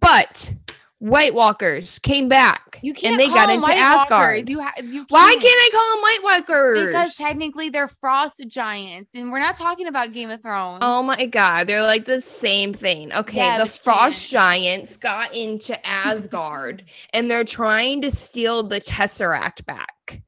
but 0.00 0.52
White 0.98 1.34
Walkers 1.34 1.98
came 1.98 2.28
back 2.28 2.78
You 2.80 2.94
can't 2.94 3.14
and 3.14 3.20
they 3.20 3.26
call 3.26 3.34
got 3.34 3.50
into 3.50 3.62
White 3.68 3.76
Asgard. 3.78 4.48
You 4.48 4.60
ha- 4.60 4.72
you 4.82 5.04
Why 5.08 5.32
can't 5.32 5.44
I 5.44 5.70
call 5.72 5.90
them 5.94 6.02
White 6.02 6.20
Walkers? 6.22 6.86
Because 6.86 7.16
technically 7.16 7.70
they're 7.70 7.88
frost 7.88 8.40
giants, 8.46 9.10
and 9.12 9.32
we're 9.32 9.40
not 9.40 9.56
talking 9.56 9.88
about 9.88 10.12
Game 10.12 10.30
of 10.30 10.40
Thrones. 10.42 10.78
Oh 10.82 11.02
my 11.02 11.26
god, 11.26 11.66
they're 11.66 11.82
like 11.82 12.04
the 12.04 12.20
same 12.20 12.72
thing. 12.72 13.12
Okay, 13.12 13.38
Yeah, 13.38 13.58
the 13.58 13.66
frost 13.66 14.20
can't. 14.20 14.30
giants 14.30 14.96
got 14.96 15.34
into 15.34 15.84
Asgard 15.86 16.84
and 17.12 17.28
they're 17.28 17.42
trying 17.44 18.02
to 18.02 18.14
steal 18.14 18.62
the 18.62 18.80
Tesseract 18.80 19.66
back. 19.66 20.22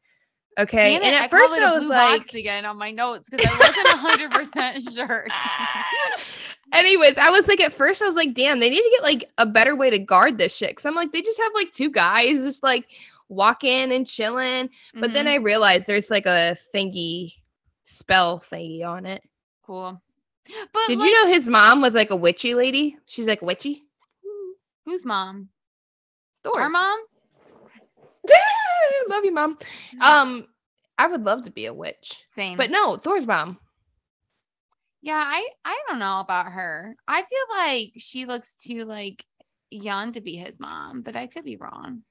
Okay. 0.58 0.94
It, 0.94 1.02
and 1.02 1.16
I 1.16 1.24
at 1.24 1.30
first 1.30 1.56
it 1.56 1.62
a 1.62 1.66
I 1.66 1.72
was 1.72 1.84
like, 1.84 2.32
again 2.34 2.64
on 2.64 2.76
my 2.78 2.90
notes 2.90 3.28
because 3.28 3.46
I 3.46 3.58
wasn't 3.58 3.88
hundred 4.00 4.30
percent 4.30 4.88
sure. 4.94 5.26
anyways, 6.72 7.18
I 7.18 7.30
was 7.30 7.48
like, 7.48 7.60
at 7.60 7.72
first 7.72 8.02
I 8.02 8.06
was 8.06 8.14
like, 8.16 8.34
damn, 8.34 8.60
they 8.60 8.70
need 8.70 8.82
to 8.82 8.90
get 8.90 9.02
like 9.02 9.30
a 9.38 9.46
better 9.46 9.74
way 9.76 9.90
to 9.90 9.98
guard 9.98 10.38
this 10.38 10.54
shit. 10.54 10.76
Cause 10.76 10.86
I'm 10.86 10.94
like, 10.94 11.12
they 11.12 11.22
just 11.22 11.40
have 11.40 11.52
like 11.54 11.72
two 11.72 11.90
guys 11.90 12.42
just 12.42 12.62
like 12.62 12.86
walking 13.28 13.92
and 13.92 14.06
chilling. 14.06 14.68
But 14.94 15.12
then 15.12 15.26
Mhm, 15.26 15.30
I 15.30 15.34
realized 15.36 15.86
there's 15.86 16.10
like 16.10 16.26
a 16.26 16.56
thingy 16.74 17.34
spell 17.86 18.38
thingy 18.38 18.84
on 18.84 19.06
it. 19.06 19.22
cool. 19.64 20.00
But 20.72 20.82
Did 20.88 20.98
like, 20.98 21.08
you 21.08 21.14
know 21.24 21.32
his 21.32 21.48
mom 21.48 21.80
was 21.80 21.94
like 21.94 22.10
a 22.10 22.16
witchy 22.16 22.54
lady? 22.54 22.96
She's 23.06 23.26
like 23.26 23.40
witchy. 23.40 23.82
whose 24.84 25.04
mom? 25.04 25.48
Thor's. 26.44 26.62
Our 26.62 26.68
mom? 26.70 27.00
Love 29.08 29.24
you, 29.24 29.32
mom. 29.32 29.58
Um, 30.00 30.46
I 30.98 31.06
would 31.08 31.24
love 31.24 31.44
to 31.44 31.50
be 31.50 31.66
a 31.66 31.74
witch, 31.74 32.22
Same. 32.30 32.56
but 32.56 32.70
no, 32.70 32.96
Thor's 32.96 33.26
mom. 33.26 33.58
yeah, 35.02 35.22
I 35.24 35.46
I 35.64 35.78
don't 35.88 35.98
know 35.98 36.20
about 36.20 36.46
her. 36.52 36.96
I 37.08 37.22
feel 37.22 37.56
like 37.56 37.92
she 37.98 38.26
looks 38.26 38.54
too 38.56 38.84
like 38.84 39.24
young 39.70 40.12
to 40.12 40.20
be 40.20 40.36
his 40.36 40.58
mom, 40.60 41.02
but 41.02 41.16
I 41.16 41.26
could 41.26 41.44
be 41.44 41.56
wrong. 41.56 42.02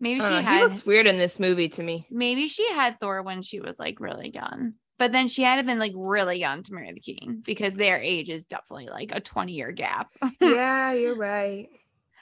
Maybe 0.00 0.20
she 0.20 0.28
know, 0.30 0.40
had 0.40 0.56
he 0.58 0.62
looks 0.64 0.86
weird 0.86 1.06
in 1.06 1.18
this 1.18 1.40
movie 1.40 1.68
to 1.70 1.82
me. 1.82 2.06
maybe 2.10 2.48
she 2.48 2.70
had 2.72 3.00
Thor 3.00 3.22
when 3.22 3.42
she 3.42 3.60
was 3.60 3.78
like 3.78 4.00
really 4.00 4.30
young. 4.32 4.74
But 4.98 5.12
then 5.12 5.28
she 5.28 5.42
had 5.44 5.58
to 5.58 5.64
been 5.64 5.78
like 5.78 5.92
really 5.94 6.38
young 6.38 6.64
to 6.64 6.74
marry 6.74 6.92
the 6.92 6.98
king 7.00 7.40
because 7.44 7.72
their 7.74 8.00
age 8.00 8.28
is 8.28 8.44
definitely 8.46 8.88
like 8.88 9.12
a 9.14 9.20
20 9.20 9.52
year 9.52 9.70
gap. 9.70 10.10
yeah, 10.40 10.92
you're 10.92 11.16
right. 11.16 11.68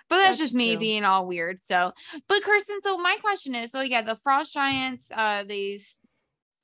But 0.09 0.17
that's, 0.19 0.29
That's 0.29 0.39
just 0.39 0.55
me 0.55 0.73
true. 0.75 0.81
being 0.81 1.05
all 1.05 1.27
weird. 1.27 1.59
So, 1.69 1.93
but 2.29 2.43
Kirsten, 2.43 2.79
so 2.85 2.97
my 2.99 3.17
question 3.21 3.55
is, 3.55 3.73
so 3.73 3.81
yeah, 3.81 4.03
the 4.03 4.17
frost 4.17 4.55
giants, 4.55 5.07
uh, 5.13 5.43
they 5.45 5.81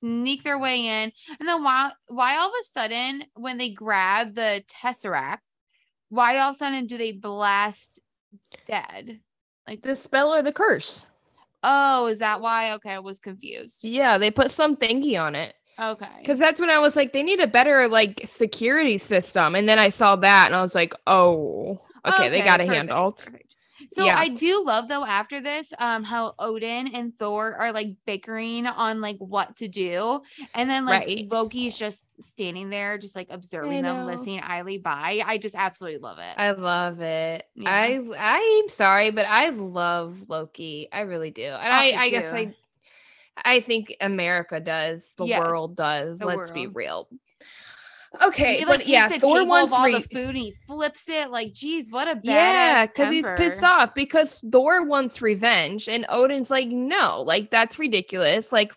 sneak 0.01 0.45
their 0.45 0.59
way 0.59 0.81
in, 0.87 1.13
and 1.41 1.49
then 1.49 1.63
why, 1.65 1.91
why 2.09 2.37
all 2.39 2.49
of 2.49 2.55
a 2.61 2.79
sudden 2.81 3.25
when 3.35 3.59
they 3.59 3.71
grab 3.71 4.35
the 4.35 4.63
tesseract, 4.83 5.39
why 6.09 6.37
all 6.39 6.51
of 6.51 6.57
a 6.57 6.59
sudden 6.59 6.87
do 6.87 6.97
they 6.99 7.13
blast 7.13 8.01
dead? 8.67 9.21
Like, 9.69 9.83
The 9.83 9.97
spell 9.97 10.33
or 10.35 10.43
the 10.43 10.53
curse. 10.53 11.07
oh, 11.65 12.07
is 12.07 12.19
that 12.19 12.41
why? 12.41 12.73
Okay, 12.75 12.91
I 12.95 12.99
was 12.99 13.19
confused. 13.19 13.85
Yeah, 13.85 14.19
they 14.19 14.31
put 14.31 14.51
some 14.51 14.77
thingy 14.77 15.21
on 15.21 15.35
it. 15.35 15.55
Okay, 15.81 16.07
Because 16.21 16.39
that's 16.39 16.61
when 16.61 16.71
I 16.71 16.79
was 16.81 16.95
like, 16.97 17.13
they 17.13 17.23
need 17.23 17.41
a 17.41 17.47
better 17.47 17.89
like 17.89 18.25
security 18.29 18.99
system. 18.99 19.55
And 19.55 19.69
then 19.69 19.79
I 19.79 19.89
saw 19.89 20.17
that 20.17 20.47
and 20.47 20.55
I 20.55 20.63
was 20.63 20.75
like, 20.75 20.95
oh, 21.07 21.81
okay, 22.07 22.29
they 22.29 22.43
got 22.43 22.61
it 22.61 22.67
perfect, 22.67 22.69
handled. 22.69 23.25
perfect. 23.25 23.57
So 23.91 24.05
Yeah. 24.05 24.15
I 24.15 24.29
do 24.29 24.63
love 24.65 24.89
though 24.89 25.05
after 25.05 25.41
this, 25.41 25.73
um, 25.79 26.05
how 26.05 26.35
Odin 26.39 26.89
and 26.95 27.17
Thor 27.19 27.55
are 27.57 27.73
like 27.73 27.89
bickering 28.07 28.67
on 28.67 29.01
like 29.01 29.19
what 29.19 29.57
to 29.57 29.69
do, 29.69 30.21
and 30.55 30.71
then 30.71 30.85
like 30.87 31.05
Right. 31.05 31.27
Loki's 31.31 31.77
just 31.77 32.05
standing 32.21 32.71
there, 32.71 32.99
just 32.99 33.17
like 33.17 33.29
observing 33.31 33.83
them, 33.83 34.05
listening 34.05 34.41
idly 34.41 34.79
by. 34.79 35.23
I 35.25 35.39
just 35.39 35.55
absolutely 35.57 35.99
love 36.01 36.19
it. 36.19 36.39
I 36.39 36.53
love 36.53 37.01
it. 37.01 37.47
Yeah. 37.55 37.67
I 37.67 38.01
I'm 38.65 38.69
sorry, 38.69 39.11
but 39.11 39.27
I 39.27 39.51
love 39.51 40.25
Loki. 40.29 40.89
I 40.93 41.01
really 41.01 41.31
do. 41.31 41.43
And 41.45 41.73
I, 41.73 41.93
me 41.93 41.97
I 41.97 42.11
guess. 42.11 42.33
I 42.33 42.55
I 43.45 43.61
think 43.61 43.95
America 44.01 44.61
does. 44.61 45.15
The 45.17 45.27
Yes, 45.27 45.37
world 45.39 45.77
does. 45.77 46.21
the 46.21 46.27
Let's 46.27 46.51
be 46.51 46.67
real. 46.67 47.09
Okay, 48.21 48.59
he 48.59 48.65
like 48.65 48.81
but 48.81 48.89
yeah, 48.89 49.09
Thor 49.09 49.47
wants 49.47 49.73
all 49.73 49.91
the 49.91 50.03
food 50.03 50.29
and 50.29 50.37
he 50.37 50.55
flips 50.67 51.05
it. 51.09 51.31
Like, 51.31 51.55
geez, 51.55 51.91
what 51.91 52.09
a 52.09 52.17
bad 52.17 52.23
Yeah, 52.25 52.87
because 52.87 53.13
he's 53.13 53.27
pissed 53.37 53.63
off 53.63 53.95
because 53.95 54.45
Thor 54.51 54.85
wants 54.87 55.23
revenge, 55.23 55.89
and 55.89 56.05
Odin's 56.09 56.51
like, 56.51 56.69
no, 56.69 57.23
like 57.23 57.51
that's 57.51 57.79
ridiculous. 57.79 58.53
Like, 58.53 58.73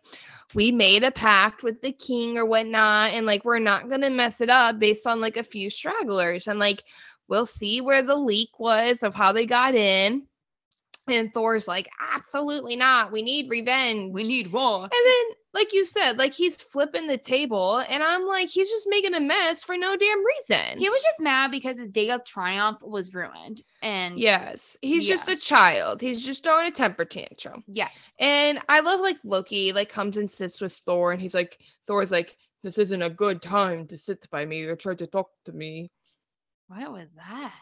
we 0.53 0.71
made 0.71 1.03
a 1.03 1.11
pact 1.11 1.63
with 1.63 1.81
the 1.81 1.91
king 1.91 2.37
or 2.37 2.45
whatnot, 2.45 3.11
and 3.11 3.25
like 3.25 3.43
we're 3.43 3.59
not 3.59 3.89
gonna 3.89 4.09
mess 4.09 4.39
it 4.39 4.49
up 4.49 4.79
based 4.79 5.05
on 5.05 5.19
like 5.19 5.35
a 5.35 5.43
few 5.43 5.69
stragglers, 5.69 6.47
and 6.47 6.59
like 6.59 6.83
we'll 7.27 7.45
see 7.45 7.81
where 7.81 8.03
the 8.03 8.15
leak 8.15 8.57
was 8.57 9.03
of 9.03 9.13
how 9.13 9.31
they 9.31 9.45
got 9.45 9.75
in. 9.75 10.23
And 11.07 11.31
Thor's 11.33 11.67
like, 11.67 11.87
absolutely 12.13 12.75
not. 12.75 13.11
We 13.11 13.21
need 13.21 13.49
revenge. 13.49 14.11
We 14.11 14.23
need 14.27 14.51
war. 14.51 14.81
And 14.83 14.91
then, 14.91 15.25
like 15.53 15.71
you 15.71 15.85
said, 15.85 16.17
like 16.17 16.33
he's 16.33 16.57
flipping 16.57 17.05
the 17.07 17.17
table, 17.17 17.83
and 17.87 18.01
I'm 18.01 18.25
like, 18.25 18.49
he's 18.49 18.69
just 18.69 18.87
making 18.89 19.13
a 19.13 19.19
mess 19.19 19.63
for 19.63 19.77
no 19.77 19.95
damn 19.95 20.25
reason. 20.25 20.79
He 20.79 20.89
was 20.89 21.03
just 21.03 21.21
mad 21.21 21.51
because 21.51 21.77
his 21.77 21.89
day 21.89 22.09
of 22.09 22.25
triumph 22.25 22.79
was 22.81 23.13
ruined, 23.13 23.61
and 23.83 24.17
Yes, 24.17 24.75
he's 24.81 25.05
just 25.07 25.29
a 25.29 25.35
child. 25.35 26.01
He's 26.01 26.25
just 26.25 26.43
throwing 26.43 26.67
a 26.67 26.71
temper 26.71 27.05
tantrum. 27.05 27.63
Yeah. 27.67 27.89
And 28.19 28.59
I 28.67 28.79
love 28.79 28.99
like 28.99 29.17
Loki 29.23 29.71
like 29.73 29.89
comes 29.89 30.17
and 30.17 30.29
sits 30.29 30.59
with 30.59 30.73
Thor 30.73 31.11
and 31.11 31.21
he's 31.21 31.33
like 31.33 31.59
Thor's 31.87 32.11
like 32.11 32.35
this 32.63 32.77
isn't 32.79 33.01
a 33.01 33.09
good 33.09 33.41
time 33.41 33.85
to 33.87 33.97
sit 33.97 34.27
by 34.31 34.43
me 34.45 34.63
or 34.63 34.75
try 34.75 34.95
to 34.95 35.05
talk 35.07 35.29
to 35.45 35.51
me. 35.51 35.91
what 36.67 36.91
was 36.91 37.09
that? 37.15 37.53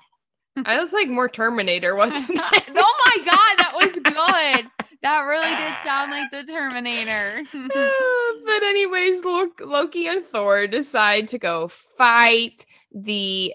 I 0.65 0.79
was 0.81 0.93
like 0.93 1.07
more 1.09 1.27
Terminator, 1.29 1.95
wasn't 1.97 2.29
it? 2.29 2.63
oh 2.75 2.95
my 3.05 3.25
god, 3.25 3.57
that 3.57 3.71
was 3.73 3.91
good. 3.93 4.69
That 5.01 5.21
really 5.23 5.55
did 5.55 5.75
sound 5.85 6.11
like 6.11 6.31
the 6.31 6.43
Terminator. 6.51 7.43
But 8.45 8.63
anyways, 8.63 9.23
Lo- 9.23 9.47
Loki 9.61 10.07
and 10.07 10.25
Thor 10.25 10.67
decide 10.67 11.29
to 11.29 11.37
go 11.39 11.69
fight 11.97 12.65
the 12.93 13.53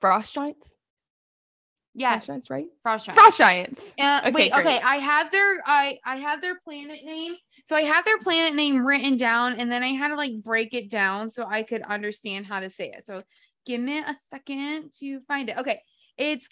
frost 0.00 0.32
giants. 0.34 0.70
yes, 1.94 2.14
Frost 2.14 2.26
giants, 2.26 2.50
right? 2.50 2.66
frost 2.82 3.06
giant. 3.06 3.20
Frost 3.20 3.38
giants. 3.38 3.94
Uh, 3.98 4.20
Okay, 4.22 4.30
wait, 4.32 4.52
great. 4.52 4.66
okay. 4.66 4.80
I 4.82 4.96
have 4.96 5.30
their 5.32 5.56
I 5.66 5.98
I 6.04 6.16
have 6.16 6.40
their 6.40 6.58
planet 6.60 7.04
name. 7.04 7.34
So 7.64 7.74
I 7.76 7.82
have 7.82 8.04
their 8.04 8.18
planet 8.18 8.54
name 8.54 8.84
written 8.86 9.16
down, 9.16 9.54
and 9.54 9.70
then 9.72 9.82
I 9.82 9.88
had 9.88 10.08
to 10.08 10.14
like 10.16 10.42
break 10.42 10.72
it 10.74 10.90
down 10.90 11.30
so 11.30 11.46
I 11.48 11.62
could 11.62 11.82
understand 11.82 12.46
how 12.46 12.60
to 12.60 12.70
say 12.70 12.90
it. 12.96 13.04
So 13.06 13.22
give 13.66 13.80
me 13.80 13.98
a 13.98 14.16
second 14.32 14.92
to 15.00 15.20
find 15.22 15.48
it. 15.50 15.58
Okay, 15.58 15.80
it's 16.16 16.46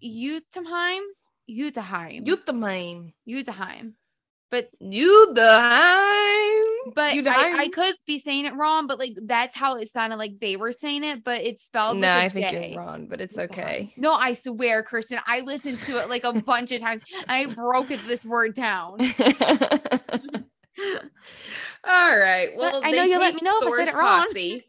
Utenheim, 0.00 1.02
Utenheim, 1.46 2.24
Uthheim. 2.26 3.12
Utenheim. 3.26 3.94
But 4.50 4.68
Uthheim. 4.82 5.34
but 6.94 7.16
I, 7.26 7.62
I 7.62 7.68
could 7.72 7.94
be 8.06 8.18
saying 8.18 8.44
it 8.44 8.54
wrong, 8.54 8.86
but 8.86 8.98
like 8.98 9.16
that's 9.22 9.56
how 9.56 9.76
it 9.76 9.90
sounded 9.90 10.16
like 10.16 10.40
they 10.40 10.56
were 10.56 10.72
saying 10.72 11.04
it, 11.04 11.24
but 11.24 11.40
it's 11.40 11.64
spelled. 11.64 11.96
No, 11.96 12.12
I 12.14 12.28
think 12.28 12.50
J. 12.50 12.72
you're 12.72 12.78
wrong, 12.82 13.06
but 13.06 13.20
it's 13.22 13.38
okay. 13.38 13.94
No, 13.96 14.12
I 14.12 14.34
swear, 14.34 14.82
Kirsten, 14.82 15.20
I 15.26 15.40
listened 15.40 15.78
to 15.80 15.98
it 16.00 16.10
like 16.10 16.24
a 16.24 16.34
bunch 16.34 16.70
of 16.72 16.82
times. 16.82 17.02
I 17.26 17.46
broke 17.46 17.88
this 17.88 18.26
word 18.26 18.54
down. 18.54 18.98
All 21.84 22.18
right. 22.18 22.50
Well, 22.56 22.80
I 22.84 22.90
know 22.90 23.04
you'll 23.04 23.20
let 23.20 23.34
me 23.34 23.40
know 23.42 23.58
if 23.60 23.72
I 23.72 23.76
said 23.78 23.88
it 23.88 23.94
wrong. 23.94 24.26
posse. 24.26 24.64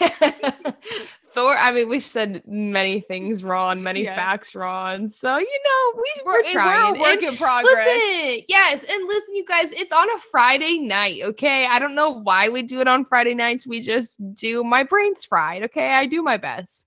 Thor. 1.34 1.56
I 1.56 1.70
mean, 1.70 1.88
we've 1.88 2.04
said 2.04 2.42
many 2.46 3.00
things 3.00 3.44
wrong, 3.44 3.82
many 3.82 4.02
Yeah. 4.04 4.16
facts 4.16 4.54
wrong. 4.54 5.08
So 5.08 5.38
you 5.38 5.60
know, 5.64 6.00
we, 6.02 6.22
We're, 6.24 6.32
we're, 6.32 6.42
we're 6.42 6.52
trying. 6.52 6.96
a 6.96 7.00
work 7.00 7.22
And 7.22 7.32
in 7.32 7.36
progress. 7.36 7.86
Listen, 7.86 8.44
yes, 8.48 8.90
and 8.92 9.06
listen, 9.08 9.34
you 9.36 9.44
guys. 9.44 9.70
It's 9.72 9.92
on 9.92 10.10
a 10.10 10.18
Friday 10.30 10.78
night. 10.78 11.20
Okay, 11.22 11.66
I 11.66 11.78
don't 11.78 11.94
know 11.94 12.10
why 12.22 12.48
we 12.48 12.62
do 12.62 12.80
it 12.80 12.88
on 12.88 13.04
Friday 13.04 13.34
nights. 13.34 13.66
We 13.66 13.80
just 13.80 14.18
do. 14.34 14.64
My 14.64 14.82
brain's 14.82 15.24
fried. 15.24 15.62
Okay, 15.64 15.92
I 15.92 16.06
do 16.06 16.22
my 16.22 16.36
best. 16.36 16.84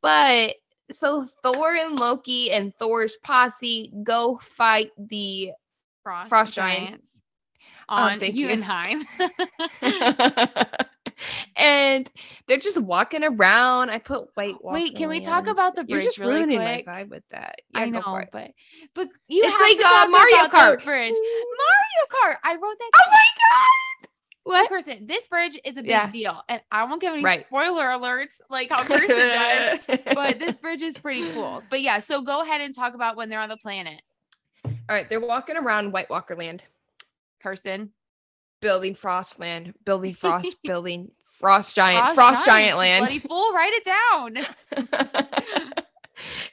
But 0.00 0.54
so 0.90 1.28
Thor 1.44 1.74
and 1.74 1.98
Loki 1.98 2.50
and 2.50 2.74
Thor's 2.76 3.16
posse 3.22 3.92
go 4.02 4.40
fight 4.56 4.90
the 4.98 5.52
Frost, 6.02 6.28
Frost 6.28 6.54
giants. 6.54 7.08
on 7.88 8.18
thank 8.18 8.34
you. 8.34 8.48
And 11.56 12.10
they're 12.46 12.58
just 12.58 12.80
walking 12.80 13.24
around. 13.24 13.90
I 13.90 13.98
put 13.98 14.28
White 14.34 14.56
Wait, 14.62 14.96
can 14.96 15.08
we 15.08 15.20
talk 15.20 15.48
about 15.48 15.76
the 15.76 15.84
bridge? 15.84 15.90
You're 15.90 16.02
just 16.02 16.18
really 16.18 16.34
ruining 16.40 16.58
quick? 16.58 16.86
my 16.86 17.04
vibe 17.04 17.10
with 17.10 17.24
that. 17.30 17.56
I 17.74 17.84
Yeah, 17.84 17.90
go 17.90 18.02
for 18.02 18.10
know, 18.10 18.16
it. 18.18 18.28
but 18.32 18.50
but 18.94 19.08
you 19.28 19.42
It's 19.44 19.52
have 19.52 19.60
like, 19.60 19.76
to 19.76 19.84
uh, 19.84 19.88
talk 19.88 20.10
Mario 20.10 20.44
about 20.46 20.50
Kart. 20.80 20.84
bridge. 20.84 21.14
Mario 21.14 22.02
Kart. 22.10 22.36
I 22.44 22.54
wrote 22.54 22.78
that. 22.78 22.90
Oh 22.94 23.00
down. 23.04 23.10
my 23.10 23.22
god! 23.38 24.08
What? 24.44 24.68
Kirsten, 24.70 25.06
this 25.06 25.26
bridge 25.28 25.54
is 25.64 25.72
a 25.72 25.82
big 25.82 25.86
Yeah. 25.86 26.08
deal, 26.08 26.42
and 26.48 26.60
I 26.70 26.82
won't 26.84 27.00
give 27.00 27.12
any 27.12 27.22
Right. 27.22 27.46
spoiler 27.46 27.84
alerts 27.84 28.40
like 28.50 28.70
how 28.70 28.82
Kirsten 28.82 29.16
does. 29.28 29.78
But 30.14 30.38
this 30.40 30.56
bridge 30.60 30.82
is 30.82 30.98
pretty 30.98 31.22
cool. 31.32 31.62
But 31.70 31.80
yeah, 31.80 32.00
so 32.00 32.22
go 32.22 32.42
ahead 32.42 32.60
and 32.60 32.74
talk 32.74 32.94
about 32.94 33.16
when 33.16 33.28
they're 33.28 33.38
on 33.38 33.48
the 33.48 33.56
planet, 33.56 34.02
All 34.64 34.72
right, 34.90 35.08
they're 35.08 35.20
walking 35.20 35.56
around 35.56 35.92
White 35.92 36.10
Walker 36.10 36.34
Land, 36.34 36.64
Kirsten. 37.40 37.92
Building 38.62 38.94
Frostland, 38.94 39.74
building 39.84 40.14
Frost, 40.14 40.56
building 40.64 41.10
Frost 41.38 41.74
Giant, 41.74 42.14
Frost, 42.14 42.46
Giant, 42.46 42.78
Land. 42.78 43.04
Bloody 43.04 43.18
fool, 43.18 43.52
write 43.52 43.74
it 43.74 43.84
down. 43.84 44.38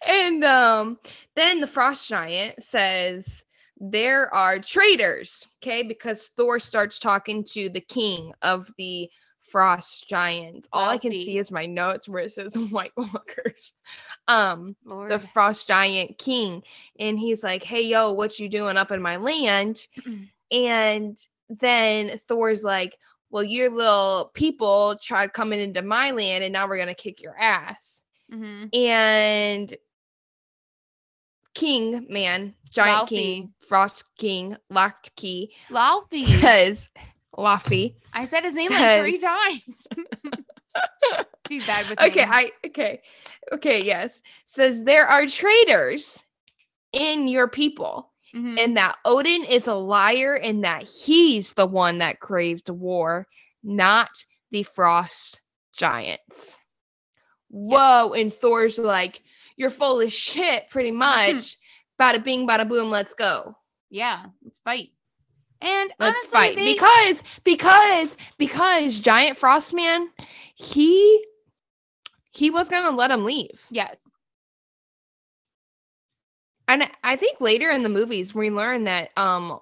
and 0.05 0.43
um, 0.43 0.99
then 1.35 1.61
the 1.61 1.67
Frost 1.67 2.09
Giant 2.09 2.61
says 2.61 3.45
there 3.79 4.33
are 4.33 4.59
traitors, 4.59 5.47
okay? 5.63 5.83
Because 5.83 6.31
Thor 6.35 6.59
starts 6.59 6.99
talking 6.99 7.45
to 7.51 7.69
the 7.69 7.79
king 7.79 8.33
of 8.41 8.69
the 8.77 9.09
Frost 9.51 10.07
Giants. 10.07 10.67
All 10.73 10.89
I 10.89 10.97
can 10.97 11.11
see 11.11 11.37
is 11.37 11.51
my 11.51 11.65
notes 11.65 12.07
where 12.07 12.23
it 12.23 12.31
says 12.31 12.55
White 12.69 12.91
Walkers. 12.97 13.73
Um, 14.27 14.75
Lord. 14.85 15.11
the 15.11 15.19
Frost 15.19 15.67
Giant 15.67 16.17
king, 16.17 16.63
and 16.99 17.17
he's 17.17 17.43
like, 17.43 17.63
"Hey, 17.63 17.81
yo, 17.81 18.11
what 18.11 18.39
you 18.39 18.49
doing 18.49 18.77
up 18.77 18.91
in 18.91 19.01
my 19.01 19.17
land?" 19.17 19.87
and 20.51 21.17
then 21.49 22.19
Thor's 22.27 22.63
like, 22.63 22.97
well, 23.31 23.43
your 23.43 23.69
little 23.69 24.31
people 24.33 24.97
tried 25.01 25.33
coming 25.33 25.59
into 25.59 25.81
my 25.81 26.11
land 26.11 26.43
and 26.43 26.53
now 26.53 26.67
we're 26.67 26.77
going 26.77 26.87
to 26.87 26.93
kick 26.95 27.21
your 27.21 27.37
ass. 27.37 28.01
Mhm. 28.31 28.75
And 28.75 29.77
King, 31.53 32.05
man, 32.09 32.53
Giant 32.71 33.05
Laufey. 33.05 33.09
King, 33.09 33.53
Frost 33.67 34.03
King, 34.17 34.55
Locked 34.69 35.15
Key, 35.15 35.51
Laufey. 35.69 36.39
says, 36.41 36.89
Laffy. 37.37 37.95
I 38.13 38.25
said 38.25 38.43
his 38.43 38.53
name 38.53 38.71
like 38.71 39.01
three 39.01 39.19
times. 39.19 39.87
She's 41.49 41.65
bad 41.65 41.89
with 41.89 41.99
Okay, 41.99 42.21
names. 42.21 42.31
I 42.31 42.51
okay. 42.67 43.01
Okay, 43.53 43.83
yes. 43.83 44.21
Says 44.45 44.83
there 44.83 45.07
are 45.07 45.25
traitors 45.25 46.23
in 46.93 47.27
your 47.27 47.47
people, 47.47 48.08
Mhm. 48.35 48.59
and 48.59 48.77
that 48.77 48.97
Odin 49.05 49.43
is 49.45 49.67
a 49.67 49.73
liar, 49.75 50.35
and 50.35 50.63
that 50.63 50.83
he's 50.83 51.53
the 51.53 51.65
one 51.65 51.97
that 51.99 52.19
craved 52.19 52.69
war, 52.69 53.27
not 53.63 54.09
the 54.51 54.63
frost 54.63 55.41
giants. 55.75 56.57
Whoa, 57.49 58.13
and 58.13 58.33
Thor's 58.33 58.77
like, 58.77 59.21
You're 59.57 59.69
full 59.71 59.99
of 60.01 60.13
shit, 60.13 60.69
pretty 60.69 60.91
much. 61.05 61.57
bada 61.99 62.23
bing, 62.23 62.47
bada 62.47 62.67
boom, 62.67 62.89
let's 62.89 63.13
go. 63.13 63.55
yeah, 63.89 64.25
let's 64.43 64.59
fight. 64.59 64.89
And 65.61 65.91
Let's 65.99 66.17
honestly, 66.17 66.29
fight. 66.31 66.55
they- 66.55 66.73
Because 66.73 67.23
because 67.43 68.17
because 68.37 68.99
Giant 68.99 69.37
Frostman, 69.37 70.07
he 70.55 71.25
he 72.31 72.49
was 72.51 72.69
gonna 72.69 72.95
let 72.95 73.11
him 73.11 73.25
leave. 73.25 73.65
yes, 73.69 73.97
And 76.69 76.87
I- 77.03 77.15
think 77.15 77.41
later 77.41 77.71
in 77.71 77.81
the 77.83 77.89
movies 77.89 78.33
we 78.35 78.51
learn 78.51 78.85
that 78.85 79.09
um 79.17 79.59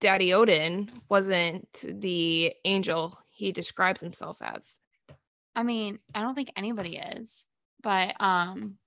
Daddy 0.00 0.32
Odin 0.32 0.88
wasn't 1.08 1.68
the 1.82 2.54
angel 2.64 3.18
he 3.30 3.52
describes 3.52 4.00
himself 4.00 4.40
as. 4.40 4.80
I 5.54 5.62
mean, 5.64 5.98
I 6.14 6.20
don't 6.20 6.34
think 6.34 6.52
anybody 6.56 6.96
is, 6.96 7.48
but 7.82 8.14
um, 8.20 8.78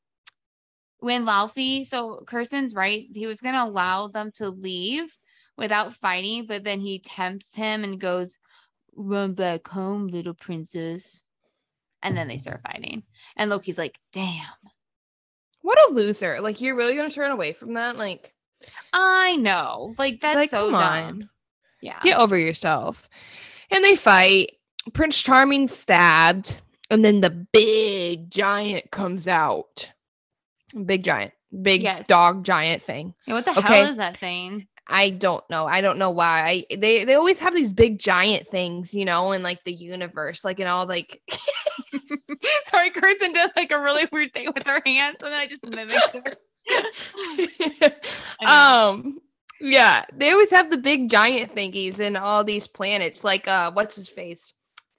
when 1.00 1.26
Laufey, 1.26 1.86
so 1.86 2.24
Kirsten's 2.26 2.74
right, 2.74 3.08
he 3.14 3.28
was 3.28 3.42
gonna 3.42 3.64
allow 3.64 4.08
them 4.08 4.32
to 4.36 4.50
leave 4.50 5.18
without 5.58 5.94
fighting, 5.94 6.46
but 6.48 6.64
then 6.64 6.80
he 6.80 7.00
tempts 7.00 7.54
him 7.56 7.84
and 7.84 8.00
goes, 8.00 8.40
"Run 8.96 9.34
back 9.34 9.68
home, 9.68 10.08
little 10.08 10.34
princess," 10.34 11.26
and 12.02 12.16
then 12.18 12.28
they 12.28 12.38
start 12.38 12.62
fighting, 12.64 13.04
and 13.36 13.50
Loki's 13.52 13.78
like, 13.78 14.00
"Damn." 14.14 14.48
What 15.62 15.78
a 15.90 15.94
loser. 15.94 16.42
Like 16.42 16.62
you're 16.62 16.76
really 16.76 16.96
gonna 16.96 17.12
turn 17.12 17.32
away 17.32 17.54
from 17.54 17.74
that? 17.76 17.96
Like, 17.98 18.34
I 18.94 19.36
know. 19.38 19.94
Like 19.98 20.20
that's 20.22 20.36
like 20.36 20.50
so 20.50 20.72
dumb. 20.72 21.30
Yeah. 21.82 22.00
Get 22.02 22.18
over 22.20 22.38
yourself. 22.38 23.10
And 23.72 23.84
they 23.84 23.96
fight. 23.96 24.54
Prince 24.94 25.22
Charming 25.22 25.68
stabbed, 25.68 26.60
and 26.90 27.06
then 27.06 27.22
the 27.22 27.30
big 27.30 28.32
giant 28.32 28.90
comes 28.92 29.28
out. 29.28 29.90
Big 30.86 31.04
giant, 31.04 31.34
big 31.62 31.84
Yes. 31.84 32.08
dog 32.08 32.44
giant 32.44 32.82
thing. 32.82 33.14
Yeah, 33.28 33.36
what 33.36 33.46
the 33.46 33.52
Okay. 33.52 33.62
hell 33.62 33.84
is 33.92 33.98
that 33.98 34.18
thing? 34.18 34.68
I 34.88 35.12
don't 35.12 35.48
know. 35.50 35.68
I 35.68 35.82
don't 35.82 36.00
know 36.00 36.10
why. 36.10 36.66
I 36.72 36.76
they 36.76 37.04
they 37.06 37.14
always 37.14 37.40
have 37.40 37.54
these 37.54 37.72
big 37.72 38.00
giant 38.00 38.48
things, 38.48 38.94
you 38.94 39.06
know, 39.06 39.32
in 39.34 39.44
like 39.44 39.64
the 39.64 39.74
universe, 39.74 40.44
like 40.44 40.60
in 40.60 40.68
all 40.68 40.88
like 40.88 41.22
Sorry, 42.66 42.90
Kirsten 42.92 43.34
did 43.34 43.52
like 43.56 43.72
a 43.72 43.82
really 43.82 44.08
weird 44.12 44.34
thing 44.34 44.50
with 44.54 44.66
her 44.66 44.82
hands, 44.86 45.18
and 45.22 45.32
then 45.32 45.40
I 45.40 45.48
just 45.48 45.66
mimicked 45.66 46.16
her. 46.16 46.36
Um 48.46 49.20
yeah, 49.60 50.06
they 50.14 50.32
always 50.32 50.50
have 50.52 50.70
the 50.72 50.78
big 50.78 51.10
giant 51.10 51.54
thingies 51.56 52.00
in 52.00 52.16
all 52.16 52.44
these 52.44 52.68
planets. 52.68 53.24
Like 53.24 53.48
uh 53.48 53.72
what's 53.74 53.96
his 53.96 54.10
face? 54.10 54.54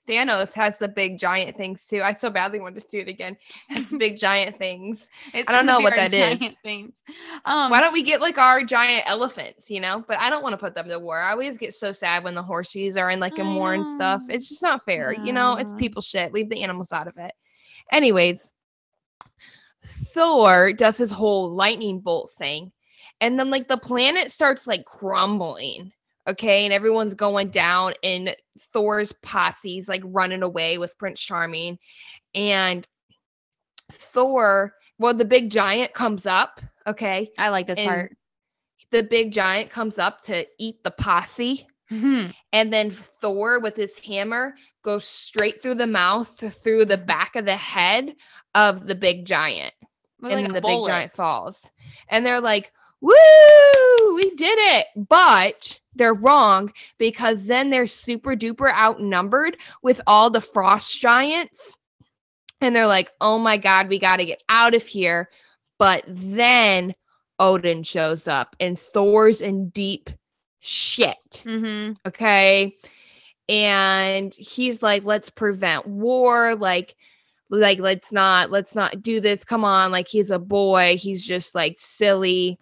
Thanos 0.08 0.52
has 0.54 0.78
the 0.78 0.88
big 0.88 1.18
giant 1.18 1.56
things 1.56 1.84
too. 1.84 2.02
I 2.02 2.14
so 2.14 2.28
badly 2.28 2.60
want 2.60 2.74
to 2.74 2.82
do 2.90 2.98
it 2.98 3.08
again. 3.08 3.36
Has 3.68 3.88
the 3.88 3.98
big 3.98 4.18
giant 4.18 4.56
things. 4.56 5.08
It's 5.34 5.48
I 5.48 5.52
don't 5.52 5.66
know 5.66 5.80
what 5.80 5.94
that 5.96 6.12
is. 6.12 6.38
giant 6.38 6.56
Things. 6.62 7.02
Um, 7.44 7.70
Why 7.70 7.80
don't 7.80 7.92
we 7.92 8.02
get 8.02 8.20
like 8.20 8.38
our 8.38 8.64
giant 8.64 9.04
elephants, 9.06 9.70
you 9.70 9.80
know? 9.80 10.04
But 10.06 10.20
I 10.20 10.28
don't 10.28 10.42
want 10.42 10.52
to 10.52 10.58
put 10.58 10.74
them 10.74 10.88
to 10.88 10.98
war. 10.98 11.20
I 11.20 11.30
always 11.30 11.56
get 11.56 11.72
so 11.72 11.92
sad 11.92 12.24
when 12.24 12.34
the 12.34 12.42
horses 12.42 12.96
are 12.96 13.10
in 13.10 13.20
like 13.20 13.38
a 13.38 13.44
war 13.44 13.74
and 13.74 13.86
stuff. 13.94 14.22
It's 14.28 14.48
just 14.48 14.62
not 14.62 14.84
fair, 14.84 15.12
you 15.12 15.32
know? 15.32 15.56
It's 15.56 15.72
people 15.78 16.02
shit. 16.02 16.32
Leave 16.32 16.50
the 16.50 16.62
animals 16.62 16.92
out 16.92 17.06
of 17.06 17.16
it. 17.16 17.32
Anyways, 17.92 18.50
Thor 20.12 20.72
does 20.72 20.96
his 20.96 21.10
whole 21.10 21.54
lightning 21.54 22.00
bolt 22.00 22.32
thing. 22.34 22.72
And 23.20 23.38
then 23.38 23.50
like 23.50 23.68
the 23.68 23.76
planet 23.76 24.32
starts 24.32 24.66
like 24.66 24.84
crumbling. 24.84 25.92
Okay, 26.28 26.64
and 26.64 26.72
everyone's 26.72 27.14
going 27.14 27.50
down, 27.50 27.94
and 28.04 28.36
Thor's 28.72 29.12
posse's 29.12 29.88
like 29.88 30.02
running 30.04 30.42
away 30.42 30.78
with 30.78 30.96
Prince 30.98 31.20
Charming. 31.20 31.78
And 32.34 32.86
Thor, 33.90 34.74
well, 34.98 35.14
the 35.14 35.24
big 35.24 35.50
giant 35.50 35.94
comes 35.94 36.26
up. 36.26 36.60
Okay, 36.86 37.30
I 37.38 37.48
like 37.48 37.66
this 37.66 37.78
and 37.78 37.88
part. 37.88 38.16
the 38.90 39.02
big 39.02 39.32
giant 39.32 39.70
comes 39.70 39.98
up 39.98 40.22
to 40.22 40.46
eat 40.58 40.82
the 40.84 40.92
posse. 40.92 41.66
Mhm. 41.90 42.32
And 42.52 42.72
then 42.72 42.90
Thor 42.90 43.58
with 43.58 43.76
his 43.76 43.98
hammer 43.98 44.54
goes 44.82 45.06
straight 45.06 45.60
through 45.60 45.74
the 45.74 45.86
mouth, 45.86 46.38
through 46.62 46.86
the 46.86 46.96
back 46.96 47.36
of 47.36 47.44
the 47.44 47.56
head 47.56 48.14
of 48.54 48.86
the 48.86 48.94
big 48.94 49.26
giant. 49.26 49.74
And 50.22 50.30
like, 50.30 50.52
the 50.52 50.60
big 50.60 50.86
giant 50.86 51.12
falls. 51.12 51.68
And 52.08 52.24
they're 52.24 52.40
like, 52.40 52.72
woo, 53.02 54.14
we 54.14 54.30
did 54.36 54.58
it. 54.58 54.86
But 54.96 55.78
they're 55.94 56.14
wrong 56.14 56.72
because 56.98 57.46
then 57.46 57.68
they're 57.68 57.86
super 57.86 58.34
duper 58.34 58.72
outnumbered 58.72 59.58
with 59.82 60.00
all 60.06 60.30
the 60.30 60.40
frost 60.40 60.98
giants. 60.98 61.76
And 62.60 62.74
they're 62.74 62.86
like, 62.86 63.10
oh 63.20 63.38
my 63.38 63.58
God, 63.58 63.88
we 63.88 63.98
got 63.98 64.16
to 64.16 64.24
get 64.24 64.42
out 64.48 64.74
of 64.74 64.84
here. 64.84 65.28
But 65.78 66.04
then 66.06 66.94
Odin 67.38 67.82
shows 67.82 68.28
up 68.28 68.54
and 68.60 68.78
Thor's 68.78 69.40
in 69.40 69.68
deep 69.70 70.08
shit. 70.60 71.16
Mhm. 71.44 71.96
Okay. 72.06 72.76
And 73.48 74.32
he's 74.34 74.80
like, 74.80 75.02
let's 75.04 75.28
prevent 75.28 75.86
war. 75.88 76.54
Like, 76.54 76.94
like 77.50 77.80
let's 77.80 78.12
not 78.12 78.50
let's 78.50 78.74
not 78.74 79.02
do 79.02 79.20
this 79.20 79.44
come 79.44 79.62
on 79.62 79.92
like 79.92 80.08
he's 80.08 80.30
a 80.30 80.38
boy 80.38 80.96
he's 80.98 81.24
just 81.24 81.54
like 81.54 81.74
silly 81.78 82.58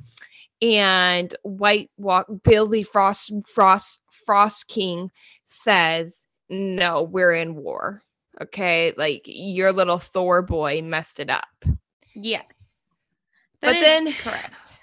and 0.62 1.34
white 1.42 1.90
walk 1.96 2.26
billy 2.44 2.82
frost 2.82 3.32
frost 3.46 4.00
frost 4.26 4.66
king 4.68 5.10
says 5.48 6.26
no 6.48 7.02
we're 7.02 7.32
in 7.32 7.54
war 7.54 8.02
okay 8.42 8.92
like 8.96 9.22
your 9.26 9.72
little 9.72 9.98
thor 9.98 10.42
boy 10.42 10.80
messed 10.82 11.20
it 11.20 11.30
up 11.30 11.46
Yes. 12.14 12.44
But 13.62 13.68
That 13.72 13.76
is 13.76 13.82
then- 13.84 14.12
correct. 14.14 14.82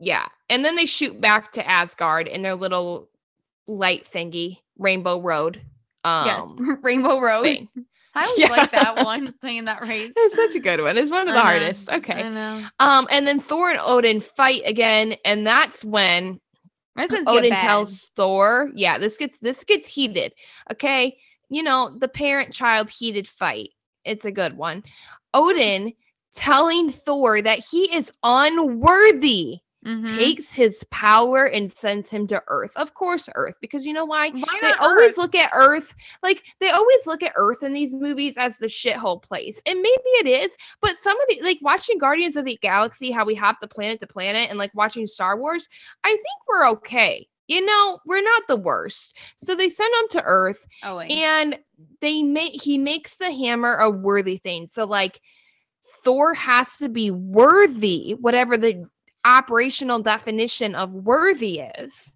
yeah 0.00 0.26
and 0.50 0.64
then 0.64 0.76
they 0.76 0.86
shoot 0.86 1.20
back 1.20 1.52
to 1.52 1.66
asgard 1.70 2.26
in 2.28 2.42
their 2.42 2.54
little 2.54 3.08
light 3.66 4.06
thingy 4.12 4.58
rainbow 4.78 5.20
road 5.20 5.60
um 6.04 6.56
yes. 6.68 6.76
Rainbow 6.82 7.20
Road. 7.20 7.42
thing. 7.42 7.68
I 8.16 8.24
always 8.26 8.38
Yeah. 8.38 8.48
like 8.48 8.72
that 8.72 8.96
one 9.04 9.34
playing 9.40 9.66
that 9.66 9.82
race. 9.82 10.12
it's 10.16 10.34
such 10.34 10.54
a 10.54 10.60
good 10.60 10.80
one 10.80 10.96
it's 10.98 11.10
one 11.10 11.28
of 11.28 11.34
the 11.34 11.40
hardest 11.40 11.90
okay 11.90 12.22
I 12.24 12.28
know. 12.30 12.64
Um, 12.80 13.06
and 13.10 13.26
then 13.26 13.38
Thor 13.40 13.70
and 13.70 13.80
Odin 13.82 14.20
fight 14.20 14.62
again, 14.64 15.14
and 15.24 15.46
that's 15.46 15.84
when 15.84 16.40
Odin 17.26 17.50
tells 17.52 18.10
Thor, 18.16 18.70
"Yeah, 18.74 18.98
this 18.98 19.16
gets 19.16 19.38
this 19.38 19.62
gets 19.64 19.86
heated." 19.88 20.32
Okay, 20.72 21.16
you 21.50 21.62
know 21.62 21.96
the 21.98 22.08
parent-child 22.08 22.90
heated 22.90 23.28
fight. 23.28 23.70
It's 24.04 24.24
a 24.24 24.32
good 24.32 24.56
one. 24.56 24.82
Odin 25.34 25.92
telling 26.34 26.90
Thor 26.92 27.40
that 27.42 27.58
he 27.60 27.94
is 27.94 28.10
unworthy 28.22 29.58
Mhm. 29.86 30.16
takes 30.16 30.50
his 30.50 30.82
power 30.90 31.44
and 31.44 31.70
sends 31.70 32.08
him 32.10 32.26
to 32.26 32.42
Earth. 32.48 32.72
Of 32.76 32.94
course, 32.94 33.28
Earth, 33.34 33.54
because 33.60 33.86
you 33.86 33.92
know 33.92 34.04
why? 34.04 34.30
Why 34.30 34.58
they 34.60 34.72
always 34.72 35.10
Earth? 35.12 35.18
look 35.18 35.34
at 35.36 35.52
Earth 35.54 35.94
like 36.22 36.42
they 36.60 36.70
always 36.70 37.06
look 37.06 37.22
at 37.22 37.32
Earth 37.36 37.62
in 37.62 37.72
these 37.72 37.94
movies 37.94 38.34
as 38.36 38.58
the 38.58 38.66
shithole 38.66 39.22
place. 39.22 39.62
And 39.64 39.80
maybe 39.80 40.10
it 40.20 40.26
is, 40.26 40.56
but 40.82 40.96
some 40.98 41.18
of 41.20 41.26
the 41.28 41.40
like 41.42 41.58
watching 41.62 41.98
Guardians 41.98 42.36
of 42.36 42.44
the 42.44 42.58
Galaxy, 42.60 43.10
how 43.12 43.24
we 43.24 43.34
hop 43.36 43.58
the 43.60 43.68
planet 43.68 44.00
to 44.00 44.06
planet, 44.06 44.50
and 44.50 44.58
like 44.58 44.74
watching 44.74 45.06
Star 45.06 45.38
Wars, 45.38 45.68
I 46.02 46.10
think 46.10 46.48
we're 46.48 46.68
okay. 46.70 47.28
You 47.48 47.64
know, 47.64 48.00
we're 48.04 48.22
not 48.22 48.42
the 48.48 48.56
worst. 48.56 49.16
So 49.36 49.54
they 49.54 49.68
send 49.68 49.94
him 50.02 50.08
to 50.10 50.22
Earth 50.24 50.66
Oh 50.82 50.96
wait. 50.96 51.12
and 51.12 51.60
they 52.00 52.24
make 52.24 52.60
he 52.60 52.76
makes 52.76 53.18
the 53.18 53.30
hammer 53.30 53.76
a 53.76 53.88
worthy 53.88 54.38
thing. 54.38 54.66
So 54.66 54.84
like 54.84 55.20
Thor 56.02 56.34
has 56.34 56.76
to 56.78 56.88
be 56.88 57.12
worthy, 57.12 58.16
whatever 58.20 58.56
the 58.56 58.88
operational 59.26 60.00
definition 60.00 60.74
of 60.74 60.92
worthy 60.92 61.60
is, 61.60 62.12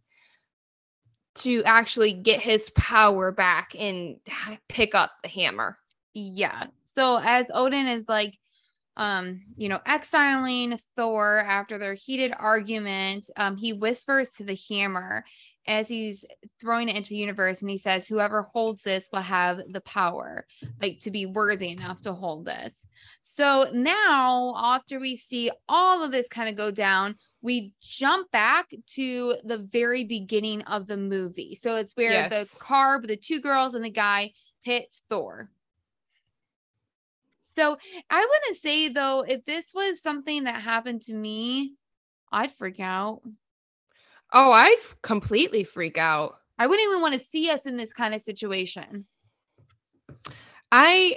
to 1.36 1.62
actually 1.64 2.12
get 2.12 2.40
his 2.40 2.70
power 2.70 3.32
back 3.32 3.74
and 3.78 4.16
pick 4.68 4.94
up 4.94 5.12
the 5.22 5.28
hammer. 5.28 5.78
Yeah. 6.14 6.64
So 6.94 7.20
as 7.22 7.46
Odin 7.52 7.86
is 7.86 8.08
like 8.08 8.34
um, 8.96 9.40
you 9.56 9.68
know, 9.68 9.80
exiling 9.86 10.78
Thor 10.94 11.38
after 11.38 11.78
their 11.78 11.94
heated 11.94 12.34
argument. 12.38 13.30
Um, 13.36 13.56
he 13.56 13.72
whispers 13.72 14.28
to 14.32 14.44
the 14.44 14.58
hammer 14.68 15.24
as 15.70 15.88
he's 15.88 16.24
throwing 16.60 16.88
it 16.88 16.96
into 16.96 17.10
the 17.10 17.16
universe 17.16 17.60
and 17.60 17.70
he 17.70 17.78
says, 17.78 18.06
Whoever 18.06 18.42
holds 18.42 18.82
this 18.82 19.08
will 19.12 19.20
have 19.20 19.60
the 19.68 19.80
power, 19.82 20.46
like 20.82 21.00
to 21.02 21.10
be 21.12 21.26
worthy 21.26 21.68
enough 21.68 22.02
to 22.02 22.12
hold 22.12 22.44
this. 22.44 22.74
So 23.22 23.70
now, 23.72 24.54
after 24.56 24.98
we 24.98 25.16
see 25.16 25.50
all 25.68 26.02
of 26.02 26.10
this 26.10 26.26
kind 26.28 26.48
of 26.48 26.56
go 26.56 26.70
down, 26.72 27.14
we 27.40 27.72
jump 27.80 28.30
back 28.32 28.70
to 28.94 29.36
the 29.44 29.58
very 29.58 30.04
beginning 30.04 30.62
of 30.62 30.88
the 30.88 30.96
movie. 30.96 31.54
So 31.54 31.76
it's 31.76 31.96
where 31.96 32.10
Yes. 32.12 32.30
the 32.52 32.58
car 32.58 32.98
with 32.98 33.08
the 33.08 33.16
two 33.16 33.40
girls 33.40 33.74
and 33.74 33.84
the 33.84 33.90
guy 33.90 34.32
hits 34.62 35.04
Thor. 35.08 35.50
So 37.56 37.76
I 38.08 38.20
wouldn't 38.20 38.60
say 38.60 38.88
though, 38.88 39.24
if 39.26 39.44
this 39.44 39.66
was 39.74 40.02
something 40.02 40.44
that 40.44 40.62
happened 40.62 41.02
to 41.02 41.14
me, 41.14 41.74
I'd 42.32 42.52
freak 42.52 42.80
out. 42.80 43.22
Oh, 44.32 44.52
I'd 44.52 44.76
completely 45.02 45.64
freak 45.64 45.98
out. 45.98 46.36
I 46.58 46.66
wouldn't 46.66 46.88
even 46.88 47.00
want 47.00 47.14
to 47.14 47.20
see 47.20 47.50
us 47.50 47.66
in 47.66 47.76
this 47.76 47.92
kind 47.92 48.14
of 48.14 48.20
situation. 48.20 49.06
I 50.70 51.16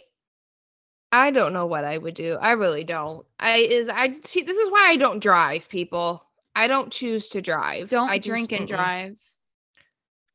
I 1.12 1.30
don't 1.32 1.54
know 1.54 1.68
what 1.68 1.84
I 1.86 1.98
would 1.98 2.16
do. 2.16 2.38
I 2.42 2.52
really 2.52 2.84
don't. 2.84 3.26
I 3.40 3.58
is 3.58 3.90
I 3.90 4.14
see 4.26 4.42
this 4.42 4.58
is 4.58 4.72
why 4.72 4.88
I 4.90 4.96
don't 4.96 5.20
drive, 5.22 5.70
people. 5.70 6.24
I 6.56 6.68
don't 6.68 6.92
choose 6.92 7.30
to 7.30 7.42
drive. 7.42 7.90
Don't 7.90 8.10
I 8.10 8.18
just- 8.18 8.30
drink 8.30 8.52
and 8.52 8.68
drive. 8.68 9.20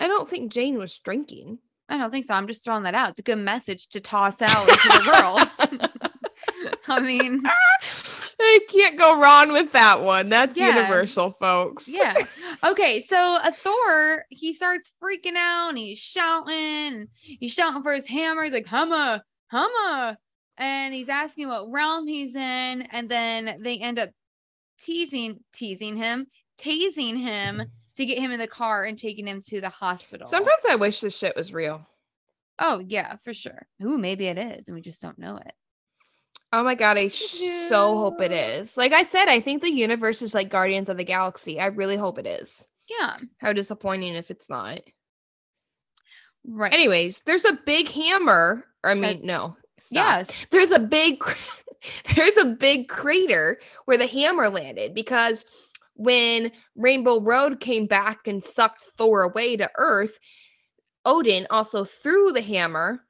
I 0.00 0.06
don't 0.06 0.30
think 0.30 0.52
Jane 0.52 0.78
was 0.78 0.96
drinking. 0.98 1.58
I 1.88 1.96
don't 1.96 2.10
think 2.12 2.26
so. 2.26 2.34
I'm 2.34 2.46
just 2.46 2.62
throwing 2.62 2.84
that 2.84 2.94
out. 2.94 3.10
It's 3.10 3.20
a 3.20 3.24
good 3.24 3.36
message 3.38 3.88
to 3.88 4.00
toss 4.00 4.40
out 4.42 4.68
into 4.68 4.88
the 4.88 5.10
world. 5.10 5.90
I 6.88 7.00
mean, 7.00 7.42
I 8.40 8.58
can't 8.68 8.96
go 8.96 9.18
wrong 9.20 9.52
with 9.52 9.72
that 9.72 10.02
one. 10.02 10.28
That's 10.28 10.56
Yeah. 10.56 10.76
universal, 10.76 11.32
folks. 11.40 11.88
yeah. 11.88 12.14
Okay, 12.64 13.02
so 13.02 13.16
a 13.16 13.52
Thor, 13.52 14.24
he 14.30 14.52
starts 14.52 14.90
freaking 15.02 15.36
out 15.36 15.68
and 15.68 15.78
he's 15.78 15.98
shouting. 15.98 17.06
He's 17.20 17.52
shouting 17.52 17.82
for 17.84 17.92
his 17.92 18.06
hammer. 18.06 18.42
He's 18.44 18.52
like, 18.52 18.66
Humma, 18.66 19.20
Humma. 19.52 20.16
And 20.56 20.92
he's 20.92 21.08
asking 21.08 21.46
what 21.48 21.70
realm 21.70 22.08
he's 22.08 22.34
in. 22.34 22.82
And 22.90 23.08
then 23.08 23.58
they 23.60 23.78
end 23.78 23.98
up 24.00 24.10
teasing, 24.80 25.38
teasing 25.52 25.96
him, 25.96 26.26
tasing 26.60 27.16
him 27.18 27.62
to 27.96 28.06
get 28.06 28.18
him 28.18 28.30
in 28.32 28.40
the 28.40 28.48
car 28.48 28.84
and 28.84 28.98
taking 28.98 29.26
him 29.26 29.42
to 29.48 29.60
the 29.60 29.68
hospital. 29.68 30.26
Sometimes 30.28 30.62
I 30.68 30.76
wish 30.76 31.00
this 31.00 31.16
shit 31.16 31.36
was 31.36 31.52
real. 31.52 31.86
Oh, 32.58 32.82
yeah, 32.84 33.16
for 33.22 33.32
sure. 33.34 33.66
Ooh, 33.84 33.98
maybe 33.98 34.26
it 34.26 34.36
is. 34.38 34.66
And 34.68 34.74
we 34.74 34.80
just 34.80 35.00
don't 35.00 35.18
know 35.18 35.36
it. 35.36 35.52
Oh 36.52 36.62
my 36.62 36.74
god, 36.74 36.96
I 36.96 37.08
so 37.08 37.98
hope 37.98 38.20
it 38.22 38.32
is. 38.32 38.76
Like 38.76 38.92
I 38.92 39.02
said, 39.04 39.28
I 39.28 39.40
think 39.40 39.60
the 39.62 39.70
universe 39.70 40.22
is 40.22 40.34
like 40.34 40.48
Guardians 40.48 40.88
of 40.88 40.96
the 40.96 41.04
Galaxy. 41.04 41.60
I 41.60 41.66
really 41.66 41.96
hope 41.96 42.18
it 42.18 42.26
is. 42.26 42.64
Yeah. 42.88 43.18
How 43.38 43.52
disappointing 43.52 44.14
if 44.14 44.30
it's 44.30 44.48
not. 44.48 44.80
Right. 46.46 46.72
Anyways, 46.72 47.20
there's 47.26 47.44
a 47.44 47.58
big 47.66 47.88
hammer. 47.88 48.64
I 48.82 48.94
mean, 48.94 49.20
no. 49.24 49.56
stop. 49.80 49.90
yes. 49.90 50.30
There's 50.50 50.70
a 50.70 50.78
big 50.78 51.22
there's 52.16 52.36
a 52.38 52.46
big 52.46 52.88
crater 52.88 53.58
where 53.84 53.98
the 53.98 54.06
hammer 54.06 54.48
landed 54.48 54.94
because 54.94 55.44
when 55.94 56.50
Rainbow 56.76 57.20
Road 57.20 57.60
came 57.60 57.86
back 57.86 58.26
and 58.26 58.42
sucked 58.42 58.80
Thor 58.96 59.22
away 59.22 59.56
to 59.56 59.70
Earth, 59.76 60.18
Odin 61.04 61.46
also 61.50 61.84
threw 61.84 62.32
the 62.32 62.40
hammer 62.40 63.04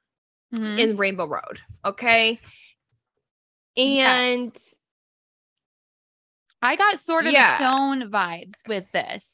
Mhm. 0.53 0.79
in 0.79 0.97
Rainbow 0.97 1.27
Road. 1.27 1.59
Okay. 1.85 2.39
Yes. 3.79 4.19
And 4.19 4.57
I 6.61 6.75
got 6.75 6.99
sort 6.99 7.25
of 7.25 7.31
Yeah. 7.31 7.57
stone 7.57 8.09
vibes 8.11 8.67
with 8.67 8.91
this 8.91 9.33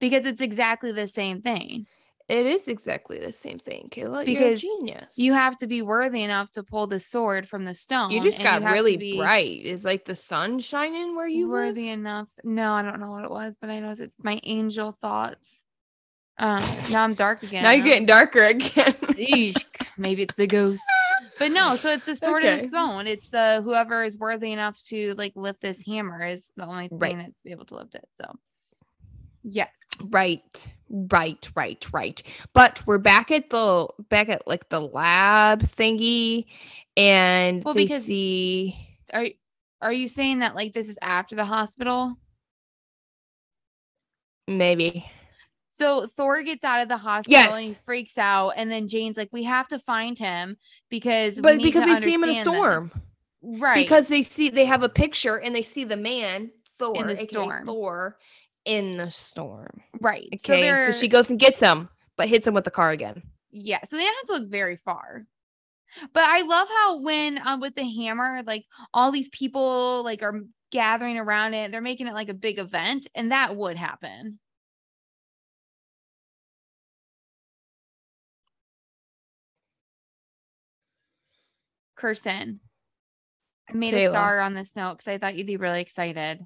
because 0.00 0.26
it's 0.26 0.40
exactly 0.40 0.92
the 0.92 1.08
same 1.08 1.42
thing. 1.42 1.86
it 2.26 2.46
is 2.46 2.68
exactly 2.68 3.18
the 3.18 3.32
same 3.32 3.58
thing, 3.58 3.88
Kayla. 3.90 4.24
Because 4.24 4.62
You're 4.62 4.78
a 4.78 4.80
genius. 4.80 5.18
You 5.18 5.34
have 5.34 5.58
to 5.58 5.66
be 5.66 5.82
worthy 5.82 6.22
enough 6.22 6.50
to 6.52 6.62
pull 6.62 6.86
the 6.86 6.98
sword 6.98 7.46
from 7.46 7.64
the 7.66 7.74
stone. 7.74 8.10
you 8.10 8.22
just 8.22 8.42
got 8.42 8.60
to 8.60 8.66
really 8.66 9.16
bright. 9.18 9.60
Is 9.62 9.84
like 9.84 10.06
the 10.06 10.16
sun 10.16 10.58
shining 10.58 11.16
where 11.16 11.28
you 11.28 11.46
live? 11.46 11.52
worthy 11.52 11.88
enough. 11.90 12.28
No, 12.42 12.72
I 12.72 12.82
don't 12.82 12.98
know 12.98 13.10
what 13.10 13.24
it 13.24 13.30
was, 13.30 13.56
but 13.60 13.68
I 13.68 13.80
know 13.80 13.90
it's 13.90 14.16
my 14.22 14.40
angel 14.44 14.96
thoughts. 15.02 15.46
Um, 16.38 16.64
now 16.90 17.04
I'm 17.04 17.14
dark 17.14 17.42
again. 17.42 17.62
Now 17.62 17.70
you're 17.72 17.84
getting 17.84 18.06
darker 18.06 18.42
again. 18.44 18.94
Eesh, 19.18 19.64
maybe 19.98 20.22
it's 20.22 20.34
the 20.36 20.46
ghost. 20.46 20.82
But 21.38 21.52
no, 21.52 21.76
so 21.76 21.90
it's 21.90 22.06
the 22.06 22.16
sword 22.16 22.44
and 22.44 22.62
the 22.62 22.68
stone. 22.68 23.06
It's 23.06 23.28
the 23.30 23.60
whoever 23.64 24.04
is 24.04 24.16
worthy 24.18 24.52
enough 24.52 24.80
to 24.86 25.14
like 25.14 25.32
lift 25.34 25.60
this 25.60 25.84
hammer 25.84 26.24
is 26.26 26.44
the 26.56 26.66
only 26.66 26.88
thing 26.88 26.98
Right. 26.98 27.16
that's 27.16 27.32
able 27.46 27.64
to 27.66 27.74
lift 27.76 27.94
it. 27.96 28.06
So 28.20 28.32
yes. 29.42 29.68
Right, 30.10 30.72
right, 30.88 31.48
right, 31.54 31.86
right. 31.92 32.22
But 32.52 32.82
we're 32.86 32.98
back 32.98 33.30
at 33.30 33.48
the 33.50 33.88
back 34.08 34.28
at 34.28 34.46
like 34.46 34.68
the 34.68 34.80
lab 34.80 35.62
thingy, 35.62 36.46
and 36.96 37.62
Well, 37.64 37.74
because- 37.74 38.04
see 38.04 38.76
Are 39.12 39.26
are 39.82 39.92
you 39.92 40.08
saying 40.08 40.38
that 40.40 40.54
like 40.54 40.72
this 40.72 40.88
is 40.88 40.98
after 41.02 41.36
the 41.36 41.44
hospital? 41.44 42.16
maybe 44.46 45.04
So 45.76 46.06
Thor 46.06 46.42
gets 46.44 46.62
out 46.62 46.80
of 46.80 46.88
the 46.88 46.96
hospital 46.96 47.54
and 47.54 47.64
he 47.64 47.70
Yes. 47.70 47.78
freaks 47.84 48.16
out, 48.16 48.50
and 48.50 48.70
then 48.70 48.86
Jane's 48.86 49.16
like, 49.16 49.30
"We 49.32 49.42
have 49.42 49.66
to 49.68 49.78
find 49.80 50.16
him 50.16 50.56
because, 50.88 51.34
we 51.34 51.42
But 51.42 51.58
because 51.58 51.84
they 51.84 52.00
see 52.06 52.14
him 52.14 52.22
in 52.24 52.30
a 52.30 52.40
storm. 52.40 52.90
this." 52.92 53.02
right? 53.60 53.84
because 53.84 54.08
they 54.08 54.22
see 54.22 54.50
they 54.50 54.64
have 54.64 54.82
a 54.84 54.88
picture 54.88 55.38
and 55.40 55.54
they 55.54 55.62
see 55.62 55.84
the 55.84 55.96
man 55.96 56.50
Thor 56.78 56.94
in 56.96 57.06
the 57.08 57.16
storm. 57.16 57.66
Thor 57.66 58.16
in 58.64 58.96
the 58.96 59.10
storm. 59.10 59.82
right. 60.00 60.28
Okay, 60.34 60.40
so, 60.46 60.60
they're 60.60 60.92
she 60.92 61.08
goes 61.08 61.28
and 61.28 61.38
gets 61.40 61.60
him, 61.60 61.88
but 62.16 62.28
hits 62.28 62.46
him 62.46 62.54
with 62.54 62.64
the 62.64 62.70
car 62.70 62.90
again. 62.90 63.22
yeah. 63.50 63.80
So 63.84 63.96
they 63.96 64.04
don't 64.04 64.14
have 64.14 64.26
to 64.36 64.42
look 64.42 64.50
very 64.50 64.76
far. 64.76 65.26
But 66.12 66.24
I 66.24 66.42
love 66.42 66.68
how 66.68 67.00
when 67.02 67.40
um, 67.44 67.60
with 67.60 67.74
the 67.74 67.84
hammer, 67.84 68.42
like 68.46 68.64
all 68.92 69.10
these 69.12 69.28
people 69.28 70.02
like 70.04 70.22
are 70.22 70.40
gathering 70.72 71.18
around 71.18 71.54
it, 71.54 71.70
they're 71.72 71.80
making 71.80 72.06
it 72.06 72.14
like 72.14 72.28
a 72.28 72.34
big 72.34 72.58
event, 72.58 73.08
and 73.14 73.32
that 73.32 73.54
would 73.56 73.76
happen. 73.76 74.38
Kirsten, 82.04 82.60
I 83.66 83.72
made 83.72 83.94
a 83.94 84.10
star 84.10 84.38
on 84.40 84.52
this 84.52 84.76
note 84.76 84.98
because 84.98 85.08
I 85.10 85.16
thought 85.16 85.36
you'd 85.36 85.46
be 85.46 85.56
really 85.56 85.80
excited. 85.80 86.38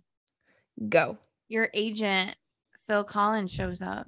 Go. 0.89 1.19
Your 1.49 1.69
agent, 1.75 2.37
Phil 2.87 3.03
Collins, 3.03 3.51
shows 3.51 3.83
up. 3.83 4.07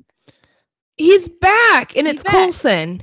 He's 0.96 1.28
back, 1.28 1.96
and 1.96 2.06
He's 2.06 2.14
it's 2.14 2.22
back. 2.22 2.34
Coulson. 2.34 3.02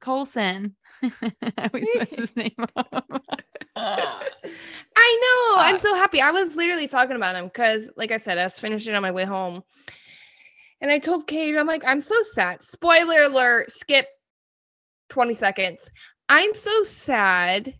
Coulson. 0.00 0.74
I 1.04 1.70
always 1.72 1.86
mess 1.94 2.16
his 2.16 2.34
name 2.34 2.56
up. 2.76 3.06
I 3.76 4.26
know. 4.96 5.60
I'm 5.60 5.76
Uh, 5.76 5.78
so 5.78 5.94
happy. 5.94 6.20
I 6.20 6.32
was 6.32 6.56
literally 6.56 6.88
talking 6.88 7.14
about 7.14 7.36
him 7.36 7.44
because, 7.44 7.88
like 7.96 8.10
I 8.10 8.16
said, 8.16 8.38
I 8.38 8.44
was 8.44 8.58
finishing 8.58 8.96
on 8.96 9.02
my 9.02 9.12
way 9.12 9.24
home. 9.24 9.62
And 10.80 10.90
I 10.90 10.98
told 10.98 11.28
Kate, 11.28 11.56
I'm 11.56 11.68
like, 11.68 11.84
I'm 11.86 12.00
so 12.00 12.16
sad. 12.32 12.64
Spoiler 12.64 13.22
alert, 13.22 13.70
skip 13.70 14.06
20 15.10 15.34
seconds. 15.34 15.88
I'm 16.28 16.54
so 16.56 16.82
sad. 16.82 17.74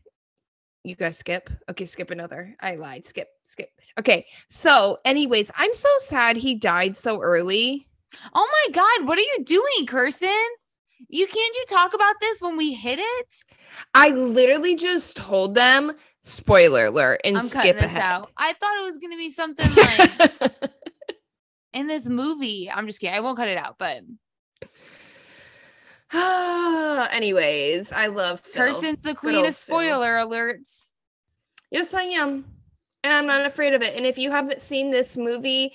You 0.84 0.94
guys 0.94 1.16
skip? 1.16 1.48
Okay, 1.70 1.86
skip 1.86 2.10
another. 2.10 2.54
I 2.60 2.74
lied. 2.76 3.06
Skip, 3.06 3.28
skip. 3.44 3.70
Okay. 3.98 4.26
So, 4.50 4.98
anyways, 5.06 5.50
I'm 5.56 5.74
so 5.74 5.88
sad 6.00 6.36
he 6.36 6.54
died 6.54 6.94
so 6.94 7.20
early. 7.22 7.88
Oh 8.34 8.48
my 8.66 8.72
God, 8.72 9.08
what 9.08 9.18
are 9.18 9.22
you 9.22 9.44
doing, 9.44 9.86
Kirsten? 9.86 10.28
You 11.08 11.26
can't 11.26 11.56
you 11.56 11.64
talk 11.68 11.94
about 11.94 12.14
this 12.20 12.40
when 12.42 12.56
we 12.58 12.74
hit 12.74 12.98
it? 12.98 13.34
I 13.94 14.10
literally 14.10 14.76
just 14.76 15.16
told 15.16 15.54
them, 15.54 15.92
spoiler 16.22 16.86
alert, 16.86 17.22
and 17.24 17.36
I'm 17.38 17.48
cutting 17.48 17.72
skip 17.72 17.76
this 17.76 17.86
ahead. 17.86 18.02
out. 18.02 18.30
I 18.36 18.52
thought 18.52 18.80
it 18.80 18.84
was 18.84 18.98
gonna 18.98 19.16
be 19.16 19.30
something 19.30 19.74
like 20.50 20.52
in 21.72 21.86
this 21.86 22.06
movie. 22.06 22.70
I'm 22.72 22.86
just 22.86 23.00
kidding. 23.00 23.14
I 23.16 23.20
won't 23.20 23.38
cut 23.38 23.48
it 23.48 23.58
out, 23.58 23.76
but 23.78 24.02
Anyways, 27.10 27.90
I 27.90 28.06
love 28.06 28.40
Phil. 28.40 28.66
Kirsten's 28.66 29.02
the 29.02 29.14
queen 29.14 29.40
of 29.40 29.46
Phil. 29.46 29.52
spoiler 29.52 30.10
alerts. 30.10 30.84
Yes, 31.72 31.92
I 31.92 32.04
am. 32.04 32.44
And 33.02 33.12
I'm 33.12 33.26
not 33.26 33.46
afraid 33.46 33.74
of 33.74 33.82
it. 33.82 33.96
And 33.96 34.06
if 34.06 34.16
you 34.16 34.30
haven't 34.30 34.60
seen 34.60 34.92
this 34.92 35.16
movie 35.16 35.74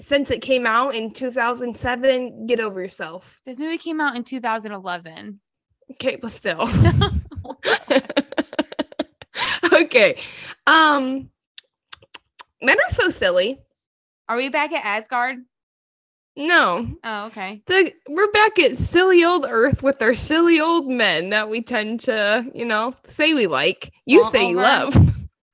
since 0.00 0.30
it 0.30 0.40
came 0.40 0.66
out 0.66 0.94
in 0.94 1.10
2007, 1.10 2.46
get 2.46 2.58
over 2.58 2.80
yourself. 2.80 3.42
This 3.44 3.58
movie 3.58 3.76
came 3.76 4.00
out 4.00 4.16
in 4.16 4.24
2011. 4.24 5.40
Okay, 5.92 6.16
but 6.16 6.32
still. 6.32 6.62
okay. 9.72 10.18
Um 10.66 11.28
men 12.62 12.78
are 12.78 12.94
so 12.94 13.10
silly. 13.10 13.60
Are 14.26 14.36
we 14.38 14.48
back 14.48 14.72
at 14.72 14.84
Asgard? 14.84 15.36
No. 16.36 16.86
Oh, 17.02 17.26
okay. 17.26 17.62
The, 17.66 17.92
we're 18.08 18.30
back 18.30 18.58
at 18.58 18.76
silly 18.76 19.24
old 19.24 19.46
Earth 19.48 19.82
with 19.82 20.02
our 20.02 20.14
silly 20.14 20.60
old 20.60 20.86
men 20.88 21.30
that 21.30 21.48
we 21.48 21.62
tend 21.62 22.00
to, 22.00 22.44
you 22.54 22.64
know, 22.66 22.94
say 23.08 23.32
we 23.32 23.46
like. 23.46 23.92
You 24.04 24.22
Fall 24.22 24.30
say 24.32 24.50
you 24.50 24.56
love. 24.56 24.94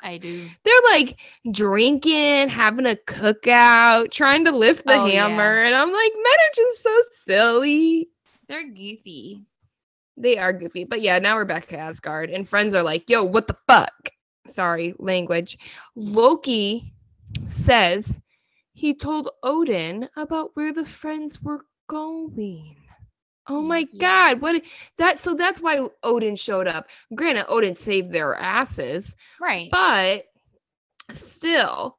I 0.02 0.18
do. 0.18 0.48
They're 0.64 0.74
like 0.90 1.16
drinking, 1.52 2.48
having 2.48 2.86
a 2.86 2.96
cookout, 3.06 4.10
trying 4.10 4.44
to 4.46 4.50
lift 4.50 4.84
the 4.84 4.94
Oh, 4.94 5.06
yeah. 5.06 5.28
hammer. 5.28 5.60
And 5.62 5.74
I'm 5.74 5.92
like, 5.92 6.12
men 6.14 6.24
are 6.32 6.54
just 6.56 6.82
so 6.82 7.02
silly. 7.24 8.08
They're 8.48 8.66
goofy. 8.68 9.44
They 10.16 10.36
are 10.38 10.52
goofy. 10.52 10.82
But 10.84 11.00
yeah, 11.02 11.20
now 11.20 11.36
we're 11.36 11.44
back 11.44 11.68
to 11.68 11.78
Asgard. 11.78 12.30
And 12.30 12.48
friends 12.48 12.74
are 12.74 12.82
like, 12.82 13.08
yo, 13.08 13.22
what 13.22 13.46
the 13.46 13.56
fuck? 13.68 14.10
Sorry, 14.48 14.94
language. 14.98 15.56
Loki 15.94 16.92
says 17.48 18.18
he 18.82 18.92
told 18.92 19.30
Odin 19.44 20.08
about 20.16 20.50
where 20.56 20.72
the 20.72 20.84
friends 20.84 21.40
were 21.40 21.66
going. 21.88 22.74
Oh 23.46 23.62
my 23.62 23.86
Yeah. 23.92 24.32
god, 24.32 24.40
what 24.40 24.60
that 24.98 25.20
so 25.20 25.34
that's 25.34 25.60
why 25.60 25.86
Odin 26.02 26.34
showed 26.34 26.66
up. 26.66 26.88
Granted, 27.14 27.44
Odin 27.48 27.76
saved 27.76 28.10
their 28.10 28.34
asses, 28.34 29.14
Right. 29.40 29.70
but 29.70 30.24
still. 31.14 31.96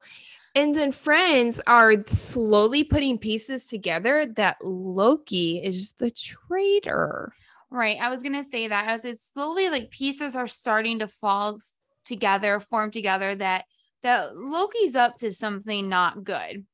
And 0.56 0.76
then 0.76 0.92
friends 0.92 1.62
are 1.68 2.06
slowly 2.08 2.84
putting 2.84 3.18
pieces 3.18 3.66
together 3.66 4.26
that 4.36 4.58
Loki 4.62 5.64
is 5.64 5.94
the 6.00 6.12
traitor. 6.12 7.34
Right. 7.70 7.96
I 8.02 8.10
was 8.10 8.24
gonna 8.24 8.44
say 8.44 8.68
that 8.68 8.90
as 8.90 9.06
it's 9.06 9.26
slowly 9.32 9.70
like 9.70 9.90
pieces 9.90 10.36
are 10.36 10.48
starting 10.48 11.00
to 11.00 11.08
fall 11.08 11.60
together, 12.04 12.60
form 12.60 12.92
together 12.92 13.36
that 13.36 13.68
that 14.02 14.36
Loki's 14.36 14.96
up 14.96 15.18
to 15.20 15.32
something 15.32 15.88
not 15.88 16.26
good. 16.26 16.66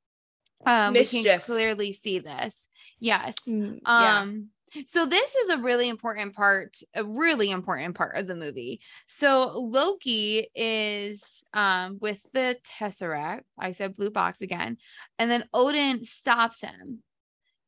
Um 0.65 0.93
we 0.93 1.05
can 1.05 1.39
clearly 1.39 1.93
see 1.93 2.19
this. 2.19 2.55
Yes. 2.99 3.35
Mm, 3.47 3.79
yeah. 3.83 4.21
Um 4.21 4.49
so 4.85 5.05
this 5.05 5.33
is 5.33 5.49
a 5.49 5.57
really 5.61 5.89
important 5.89 6.35
part, 6.35 6.77
a 6.93 7.03
really 7.03 7.49
important 7.49 7.95
part 7.95 8.17
of 8.17 8.27
the 8.27 8.35
movie. 8.35 8.81
So 9.07 9.51
Loki 9.55 10.47
is 10.55 11.23
um 11.53 11.97
with 11.99 12.21
the 12.33 12.57
Tesseract. 12.63 13.43
I 13.57 13.71
said 13.71 13.95
blue 13.95 14.11
box 14.11 14.41
again. 14.41 14.77
And 15.17 15.31
then 15.31 15.45
Odin 15.53 16.05
stops 16.05 16.61
him 16.61 17.03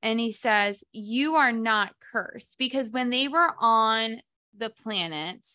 and 0.04 0.20
he 0.20 0.32
says, 0.32 0.84
"You 0.92 1.36
are 1.36 1.52
not 1.52 1.96
cursed." 2.00 2.58
Because 2.58 2.92
when 2.92 3.10
they 3.10 3.28
were 3.28 3.54
on 3.60 4.22
the 4.56 4.70
planet 4.70 5.48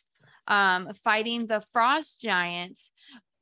um 0.48 0.92
fighting 0.94 1.46
the 1.46 1.60
frost 1.60 2.20
giants, 2.20 2.92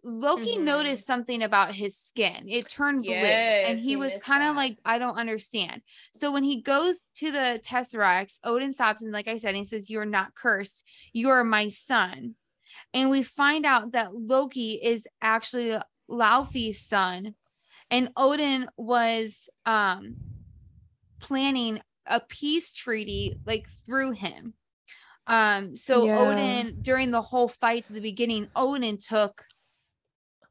Loki 0.04 0.58
Mhm. 0.58 0.64
noticed 0.64 1.06
something 1.06 1.42
about 1.42 1.74
his 1.74 1.96
skin. 1.96 2.46
It 2.48 2.68
turned 2.68 3.04
blue 3.04 3.14
and 3.14 3.78
he 3.78 3.90
he 3.90 3.96
was 3.96 4.16
kind 4.18 4.42
of 4.42 4.54
like, 4.54 4.78
I 4.84 4.98
don't 4.98 5.16
understand. 5.16 5.82
So 6.12 6.30
when 6.30 6.44
he 6.44 6.60
goes 6.60 6.98
to 7.14 7.32
the 7.32 7.60
Tesseracts, 7.64 8.38
Odin 8.44 8.74
stops 8.74 9.00
and, 9.02 9.12
like 9.12 9.28
I 9.28 9.38
said, 9.38 9.54
he 9.54 9.64
says, 9.64 9.88
You're 9.88 10.04
not 10.04 10.34
cursed. 10.34 10.84
You 11.12 11.30
are 11.30 11.42
my 11.42 11.68
son. 11.68 12.34
And 12.92 13.08
we 13.08 13.22
find 13.22 13.64
out 13.64 13.92
that 13.92 14.14
Loki 14.14 14.72
is 14.74 15.06
actually 15.22 15.76
Laufey's 16.08 16.80
son. 16.80 17.34
And 17.90 18.10
Odin 18.16 18.68
was 18.76 19.48
um 19.64 20.16
planning 21.20 21.80
a 22.06 22.20
peace 22.20 22.74
treaty 22.74 23.36
like 23.46 23.66
through 23.86 24.12
him. 24.12 24.54
Um, 25.26 25.74
so 25.76 26.04
Yeah. 26.04 26.18
Odin 26.18 26.82
during 26.82 27.10
the 27.10 27.22
whole 27.22 27.48
fight 27.48 27.86
at 27.88 27.94
the 27.94 28.00
beginning, 28.00 28.48
Odin 28.54 28.98
took 28.98 29.46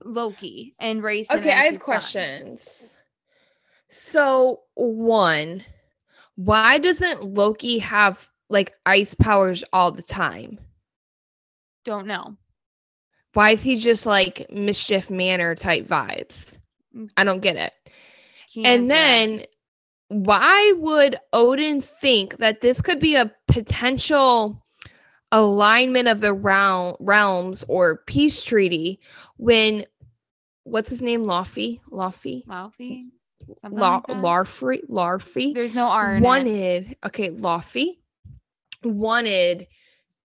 Loki 0.06 0.76
and 0.80 1.04
raised 1.04 1.32
Okay, 1.32 1.52
I 1.52 1.64
have 1.66 1.76
son. 1.76 1.80
questions. 1.80 2.94
So, 3.90 4.62
one, 4.76 5.64
why 6.36 6.80
doesn't 6.80 7.24
Loki 7.24 7.80
have 7.80 8.30
like 8.50 8.74
ice 8.86 9.14
powers 9.14 9.64
all 9.74 9.92
the 9.92 10.02
time? 10.02 10.60
Don't 11.86 12.08
know. 12.08 12.38
Why 13.34 13.52
is 13.52 13.62
he 13.62 13.76
just 13.76 14.06
like 14.06 14.50
mischief 14.52 15.10
manner 15.10 15.56
type 15.56 15.86
vibes? 15.86 16.58
Mm. 16.96 17.10
I 17.18 17.24
don't 17.24 17.42
get 17.42 17.56
it. 17.56 17.74
Can't 18.54 18.66
And 18.68 18.90
that. 18.90 18.90
then 18.90 19.46
why 20.10 20.74
would 20.78 21.18
Odin 21.34 21.82
think 21.82 22.38
that 22.38 22.62
this 22.62 22.82
could 22.82 23.00
be 23.00 23.16
a 23.16 23.32
potential 23.48 24.64
alignment 25.32 26.08
of 26.08 26.22
the 26.22 26.34
realm, 26.34 26.96
realms 27.00 27.64
or 27.68 28.04
peace 28.06 28.44
treaty 28.44 29.00
when 29.38 29.86
what's 30.64 30.90
his 30.90 31.02
name? 31.02 31.26
Laufey? 31.26 31.80
Laufey, 31.92 32.44
something 33.62 33.80
La- 33.80 34.02
like? 34.08 34.18
Larfrey? 34.90 35.54
There's 35.54 35.74
no 35.74 35.86
R 35.88 36.16
in 36.16 36.24
it. 36.24 36.28
wanted 36.28 36.98
okay 37.06 37.30
Laufey 37.30 37.98
wanted 38.84 39.68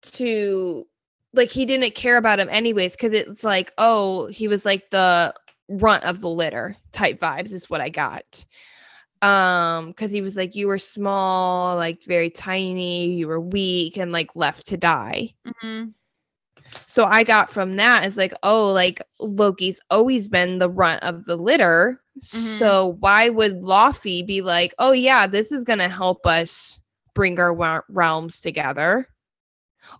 to 0.02 0.86
like 1.32 1.50
he 1.50 1.64
didn't 1.66 1.94
care 1.94 2.16
about 2.16 2.40
him 2.40 2.48
anyways 2.50 2.92
because 2.92 3.12
it's 3.12 3.44
like 3.44 3.72
oh 3.78 4.26
he 4.26 4.48
was 4.48 4.64
like 4.64 4.90
the 4.90 5.34
runt 5.68 6.04
of 6.04 6.20
the 6.20 6.28
litter 6.28 6.76
type 6.92 7.20
vibes 7.20 7.52
is 7.52 7.68
what 7.68 7.80
I 7.80 7.88
got 7.88 8.44
um 9.20 9.88
because 9.88 10.10
he 10.10 10.20
was 10.20 10.36
like 10.36 10.54
you 10.54 10.68
were 10.68 10.78
small 10.78 11.76
like 11.76 12.02
very 12.04 12.30
tiny 12.30 13.12
you 13.14 13.26
were 13.28 13.40
weak 13.40 13.96
and 13.96 14.12
like 14.12 14.30
left 14.34 14.68
to 14.68 14.76
die 14.76 15.34
Mhm. 15.62 15.92
So 16.86 17.04
I 17.04 17.22
got 17.24 17.50
from 17.50 17.76
that 17.76 18.06
is 18.06 18.16
like, 18.16 18.34
oh, 18.42 18.68
like 18.68 19.02
Loki's 19.20 19.80
always 19.90 20.28
been 20.28 20.58
the 20.58 20.70
runt 20.70 21.02
of 21.02 21.24
the 21.24 21.36
litter. 21.36 22.00
Mhm. 22.20 22.58
So 22.58 22.96
why 23.00 23.28
would 23.28 23.60
Laufey 23.62 24.26
be 24.26 24.40
like, 24.42 24.74
oh 24.78 24.92
yeah, 24.92 25.26
this 25.26 25.52
is 25.52 25.64
gonna 25.64 25.88
help 25.88 26.26
us 26.26 26.80
bring 27.14 27.38
our 27.38 27.52
wa- 27.52 27.82
realms 27.88 28.40
together? 28.40 29.08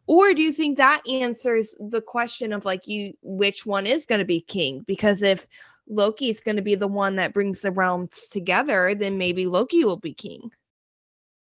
Or 0.07 0.35
do 0.35 0.43
you 0.43 0.53
think 0.53 0.77
that 0.77 1.07
answers 1.09 1.75
the 1.79 2.03
question 2.03 2.53
of 2.53 2.65
like 2.65 2.87
you 2.87 3.15
which 3.23 3.65
one 3.65 3.87
is 3.87 4.07
gonna 4.07 4.25
be 4.25 4.41
king? 4.41 4.85
Because 4.87 5.23
if 5.23 5.47
Loki's 5.89 6.41
gonna 6.41 6.63
be 6.63 6.75
the 6.75 6.89
one 6.89 7.17
that 7.17 7.33
brings 7.33 7.61
the 7.61 7.71
realms 7.71 8.11
together, 8.31 8.95
then 8.95 9.17
maybe 9.19 9.47
Loki 9.47 9.85
will 9.85 9.97
be 9.97 10.15
king. 10.15 10.51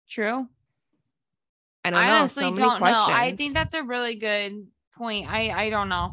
True. 0.09 0.49
I 1.85 1.91
don't 1.91 2.01
I 2.01 2.19
honestly 2.19 2.45
so 2.45 2.55
don't 2.55 2.81
know. 2.81 3.07
I 3.09 3.35
think 3.37 3.55
that's 3.55 3.75
a 3.75 3.83
really 3.83 4.17
good 4.17 4.67
point. 5.01 5.33
I 5.33 5.51
I 5.51 5.71
don't 5.71 5.89
know. 5.89 6.13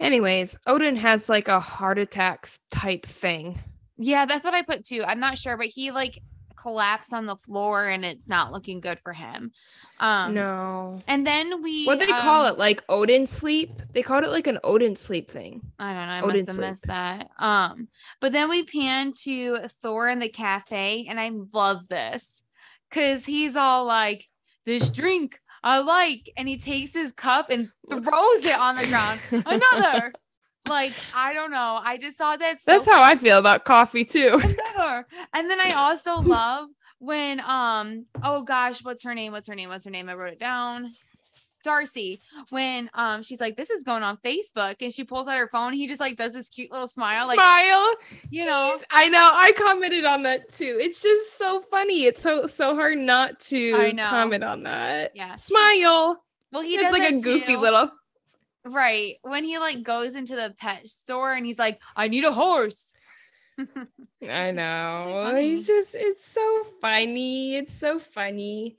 Anyways, 0.00 0.56
Odin 0.66 0.96
has 0.96 1.28
like 1.28 1.46
a 1.48 1.60
heart 1.60 1.98
attack 1.98 2.50
type 2.72 3.06
thing. 3.06 3.60
Yeah, 3.96 4.24
that's 4.26 4.44
what 4.44 4.54
I 4.54 4.62
put 4.62 4.84
too. 4.84 5.04
I'm 5.06 5.20
not 5.20 5.38
sure, 5.38 5.56
but 5.56 5.66
he 5.66 5.92
like 5.92 6.18
collapsed 6.56 7.12
on 7.12 7.26
the 7.26 7.36
floor 7.36 7.88
and 7.88 8.04
it's 8.04 8.28
not 8.28 8.52
looking 8.52 8.80
good 8.80 8.98
for 9.02 9.12
him. 9.12 9.52
Um 10.00 10.34
no. 10.34 11.00
and 11.06 11.24
then 11.26 11.62
we 11.62 11.84
What 11.86 12.00
they 12.00 12.06
call 12.06 12.46
um, 12.46 12.52
it? 12.52 12.58
Like 12.58 12.82
Odin 12.88 13.26
sleep? 13.26 13.70
They 13.92 14.02
called 14.02 14.24
it 14.24 14.30
like 14.30 14.48
an 14.48 14.58
Odin 14.64 14.96
sleep 14.96 15.30
thing. 15.30 15.60
I 15.78 15.92
don't 15.92 16.08
know. 16.08 16.14
I 16.14 16.20
Odin 16.22 16.46
must 16.46 16.48
have 16.48 16.56
sleep. 16.56 16.68
missed 16.68 16.86
that. 16.88 17.30
Um, 17.38 17.88
but 18.20 18.32
then 18.32 18.48
we 18.48 18.64
pan 18.64 19.12
to 19.22 19.58
Thor 19.82 20.08
in 20.08 20.18
the 20.18 20.28
cafe, 20.28 21.06
and 21.08 21.20
I 21.20 21.30
love 21.52 21.88
this 21.88 22.42
because 22.90 23.24
he's 23.24 23.54
all 23.54 23.84
like, 23.84 24.26
"This 24.66 24.90
drink 24.90 25.38
I 25.64 25.78
like," 25.78 26.30
and 26.36 26.48
he 26.48 26.58
takes 26.58 26.94
his 26.94 27.12
cup 27.12 27.50
and 27.50 27.70
throws 27.90 28.46
it 28.46 28.58
on 28.58 28.76
the 28.76 28.86
ground. 28.86 29.20
Another, 29.30 30.12
like 30.66 30.92
I 31.14 31.32
don't 31.32 31.50
know. 31.50 31.80
I 31.82 31.98
just 31.98 32.18
saw 32.18 32.36
that. 32.36 32.58
So 32.62 32.72
That's 32.72 32.86
how 32.86 33.02
I 33.02 33.16
feel 33.16 33.38
about 33.38 33.64
coffee 33.64 34.04
too. 34.04 34.28
another. 34.42 35.06
And 35.34 35.50
then 35.50 35.60
I 35.60 35.72
also 35.72 36.14
love 36.28 36.68
when 36.98 37.40
um 37.40 38.06
oh 38.22 38.42
gosh, 38.42 38.84
what's 38.84 39.04
her 39.04 39.14
name? 39.14 39.32
What's 39.32 39.48
her 39.48 39.54
name? 39.54 39.68
What's 39.68 39.84
her 39.84 39.90
name? 39.90 40.08
I 40.08 40.14
wrote 40.14 40.32
it 40.32 40.40
down. 40.40 40.92
Darcy, 41.62 42.20
when 42.50 42.90
um 42.94 43.22
she's 43.22 43.40
like, 43.40 43.56
This 43.56 43.70
is 43.70 43.84
going 43.84 44.02
on 44.02 44.16
Facebook, 44.18 44.76
and 44.80 44.92
she 44.92 45.04
pulls 45.04 45.28
out 45.28 45.38
her 45.38 45.48
phone, 45.48 45.72
he 45.72 45.86
just 45.86 46.00
like 46.00 46.16
does 46.16 46.32
this 46.32 46.48
cute 46.48 46.70
little 46.70 46.88
smile, 46.88 47.26
like 47.26 47.36
Smile. 47.36 47.94
you 48.30 48.44
know. 48.46 48.76
Jeez, 48.78 48.82
I 48.90 49.08
know. 49.08 49.30
I 49.32 49.52
commented 49.52 50.04
on 50.04 50.22
that 50.24 50.50
too. 50.52 50.78
It's 50.80 51.00
just 51.00 51.38
so 51.38 51.62
funny. 51.70 52.04
It's 52.04 52.22
so 52.22 52.46
so 52.46 52.74
hard 52.74 52.98
not 52.98 53.38
to 53.40 53.74
I 53.78 53.92
know. 53.92 54.08
comment 54.08 54.44
on 54.44 54.62
that. 54.64 55.12
Yeah. 55.14 55.36
Smile. 55.36 56.22
Well, 56.52 56.62
he 56.62 56.74
it's 56.74 56.82
does 56.84 56.92
like 56.92 57.10
a 57.12 57.20
goofy 57.20 57.54
too. 57.54 57.58
little. 57.58 57.90
right. 58.64 59.16
When 59.22 59.44
he 59.44 59.58
like 59.58 59.82
goes 59.82 60.14
into 60.14 60.34
the 60.36 60.54
pet 60.58 60.86
store 60.88 61.32
and 61.32 61.46
he's 61.46 61.58
like, 61.58 61.80
I 61.96 62.08
need 62.08 62.24
a 62.24 62.32
horse. 62.32 62.94
I 64.28 64.50
know. 64.52 65.32
It's 65.36 65.66
just 65.66 65.94
it's 65.94 66.24
so 66.30 66.66
funny. 66.80 67.56
It's 67.56 67.72
so 67.72 67.98
funny. 67.98 68.76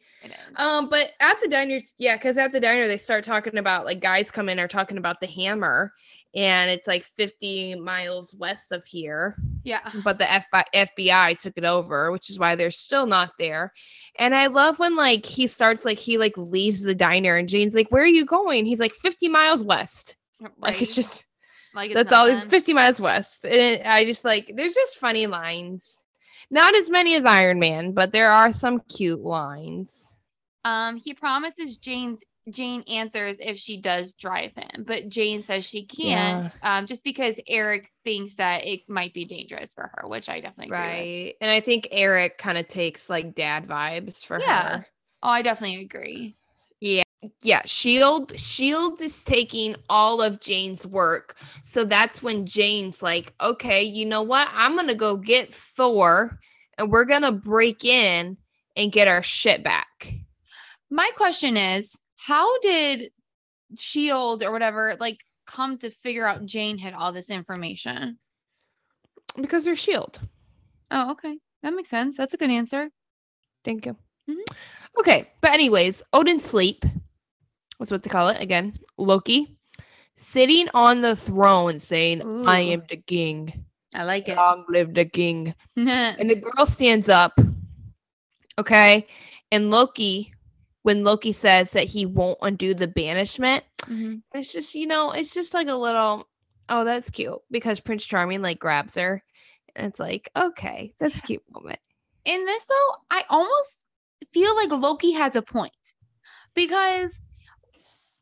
Um, 0.56 0.90
but 0.90 1.12
at 1.20 1.42
the 1.42 1.50
diner, 1.50 1.80
yeah, 1.98 2.16
because 2.16 2.38
at 2.38 2.52
the 2.52 2.60
diner 2.60 2.88
they 2.88 2.98
start 2.98 3.26
talking 3.26 3.58
about 3.58 3.86
like 3.86 4.00
guys 4.00 4.32
come 4.32 4.48
in 4.48 4.60
are 4.60 4.68
talking 4.70 4.98
about 4.98 5.20
the 5.20 5.28
hammer, 5.28 5.94
and 6.34 6.72
it's 6.72 6.88
like 6.88 7.06
50 7.18 7.76
miles 7.76 8.34
west 8.36 8.72
of 8.72 8.86
here. 8.86 9.36
Yeah. 9.64 9.90
But 10.04 10.18
the 10.18 10.26
FBI, 10.26 10.64
FBI 10.74 11.38
took 11.38 11.54
it 11.58 11.66
over, 11.66 12.12
which 12.12 12.30
is 12.30 12.40
why 12.40 12.56
they're 12.56 12.72
still 12.72 13.06
not 13.06 13.32
there. 13.38 13.74
And 14.18 14.34
I 14.34 14.48
love 14.48 14.80
when 14.80 14.96
like 14.96 15.26
he 15.26 15.48
starts 15.48 15.84
like 15.84 16.00
he 16.00 16.18
like 16.18 16.38
leaves 16.38 16.84
the 16.84 16.96
diner 16.96 17.36
and 17.36 17.50
Jane's 17.50 17.76
like, 17.76 17.90
"Where 17.90 18.04
are 18.04 18.08
you 18.08 18.26
going?" 18.26 18.66
He's 18.66 18.80
like 18.80 18.94
50 18.94 19.28
miles 19.28 19.64
west. 19.64 20.16
Like 20.58 20.82
it's 20.82 20.96
just 20.96 21.26
like 21.74 21.88
it's 21.88 21.96
that's 21.96 22.12
all. 22.12 22.28
It's 22.28 22.46
50 22.48 22.74
miles 22.74 23.00
west. 23.02 23.46
And 23.46 23.54
it- 23.54 23.86
I 23.86 24.06
just 24.06 24.24
like 24.26 24.52
there's 24.56 24.74
just 24.74 24.98
funny 25.00 25.28
lines. 25.28 25.98
Not 26.52 26.76
as 26.76 26.90
many 26.90 27.16
as 27.16 27.26
Iron 27.26 27.60
Man, 27.60 27.94
but 27.94 28.12
there 28.12 28.32
are 28.32 28.54
some 28.54 28.80
cute 28.90 29.22
lines. 29.22 30.14
Um, 30.66 30.98
he 30.98 31.14
promises 31.14 31.78
Jane's 31.78 32.22
Jane 32.50 32.84
answers 32.90 33.38
if 33.40 33.58
she 33.58 33.80
does 33.80 34.14
drive 34.16 34.52
him, 34.56 34.84
but 34.86 35.08
Jane 35.08 35.44
says 35.46 35.66
she 35.66 35.86
can't 35.86 36.54
um, 36.62 36.86
just 36.86 37.04
because 37.06 37.36
Eric 37.48 37.90
thinks 38.04 38.36
that 38.36 38.66
it 38.66 38.82
might 38.90 39.14
be 39.14 39.24
dangerous 39.24 39.74
for 39.74 39.90
her, 39.96 40.08
which 40.10 40.28
I 40.28 40.42
definitely 40.42 40.66
agree 40.66 40.78
with. 40.78 40.88
Right. 40.88 41.36
And 41.40 41.50
I 41.50 41.62
think 41.62 41.88
Eric 41.90 42.38
kind 42.38 42.58
of 42.58 42.68
takes 42.68 43.10
like 43.10 43.34
dad 43.34 43.66
vibes 43.68 44.26
for 44.26 44.40
Yeah. 44.42 44.78
her. 44.80 44.86
Oh, 45.24 45.30
I 45.30 45.42
definitely 45.42 45.82
agree. 45.82 46.36
Yeah, 47.42 47.62
Shield 47.66 48.38
Shield 48.40 49.02
is 49.02 49.22
taking 49.24 49.76
all 49.90 50.22
of 50.22 50.40
Jane's 50.40 50.86
work. 50.86 51.38
So 51.64 51.84
that's 51.86 52.22
when 52.22 52.46
Jane's 52.46 53.02
like, 53.02 53.34
"Okay, 53.42 53.84
you 53.84 54.06
know 54.06 54.22
what? 54.22 54.48
I'm 54.52 54.76
going 54.76 54.88
to 54.88 54.96
go 54.96 55.16
get 55.18 55.54
Thor 55.54 56.40
and 56.78 56.92
we're 56.92 57.06
going 57.06 57.22
to 57.22 57.32
break 57.32 57.86
in 57.86 58.38
and 58.76 58.92
get 58.92 59.08
our 59.08 59.24
shit 59.24 59.64
back." 59.64 60.14
My 60.90 61.10
question 61.16 61.58
is, 61.58 62.00
how 62.18 62.60
did 62.60 63.12
Shield 63.78 64.44
or 64.44 64.52
whatever 64.52 64.96
like 65.00 65.24
come 65.48 65.78
to 65.80 65.92
figure 65.92 66.28
out 66.28 66.46
Jane 66.46 66.78
had 66.78 66.94
all 66.94 67.12
this 67.12 67.30
information? 67.30 68.20
Because 69.40 69.64
they're 69.64 69.76
Shield. 69.76 70.20
Oh, 70.92 71.12
okay. 71.12 71.38
That 71.64 71.74
makes 71.74 71.90
sense. 71.90 72.18
That's 72.18 72.34
a 72.34 72.38
good 72.38 72.52
answer. 72.52 72.90
Thank 73.64 73.86
you. 73.86 73.96
Mhm. 74.30 74.44
Okay, 75.00 75.32
but 75.42 75.52
anyways, 75.52 76.04
Odin 76.14 76.40
sleep. 76.40 76.86
What's 77.84 77.92
what 77.92 78.04
to 78.04 78.10
call 78.10 78.30
it 78.30 78.42
again? 78.42 78.80
Loki 78.98 79.58
sitting 80.16 80.70
on 80.74 81.02
the 81.02 81.18
throne 81.18 81.82
saying, 81.82 82.22
"I 82.48 82.62
am 82.62 82.84
the 82.88 82.96
king. 82.96 83.66
I 83.94 84.06
like 84.06 84.30
it. 84.30 84.38
Long 84.38 84.64
live 84.70 84.94
the 84.94 85.04
king." 85.04 85.54
And 85.76 86.30
the 86.30 86.36
girl 86.40 86.66
stands 86.66 87.10
up. 87.10 87.38
Okay, 88.58 89.06
and 89.52 89.70
Loki, 89.70 90.34
when 90.84 91.04
Loki 91.04 91.34
says 91.34 91.72
that 91.72 91.84
he 91.88 92.06
won't 92.06 92.38
undo 92.42 92.74
the 92.74 92.88
banishment, 92.88 93.66
Mhm. 93.82 94.22
it's 94.34 94.54
just 94.54 94.76
you 94.76 94.88
know, 94.88 95.12
it's 95.12 95.34
just 95.34 95.54
like 95.54 95.68
a 95.68 95.76
little, 95.76 96.30
oh, 96.70 96.86
that's 96.86 97.10
cute 97.10 97.42
because 97.52 97.82
Prince 97.82 98.06
Charming 98.06 98.42
like 98.42 98.60
grabs 98.60 98.96
her, 98.96 99.22
and 99.76 99.88
it's 99.88 100.00
like, 100.00 100.32
okay, 100.38 100.94
that's 101.00 101.18
a 101.18 101.22
cute 101.22 101.44
moment. 101.52 101.80
in 102.24 102.46
this 102.46 102.64
though, 102.64 102.96
I 103.12 103.26
almost 103.30 103.86
feel 104.32 104.56
like 104.56 104.72
Loki 104.72 105.12
has 105.12 105.36
a 105.36 105.42
point 105.42 105.74
because 106.54 107.20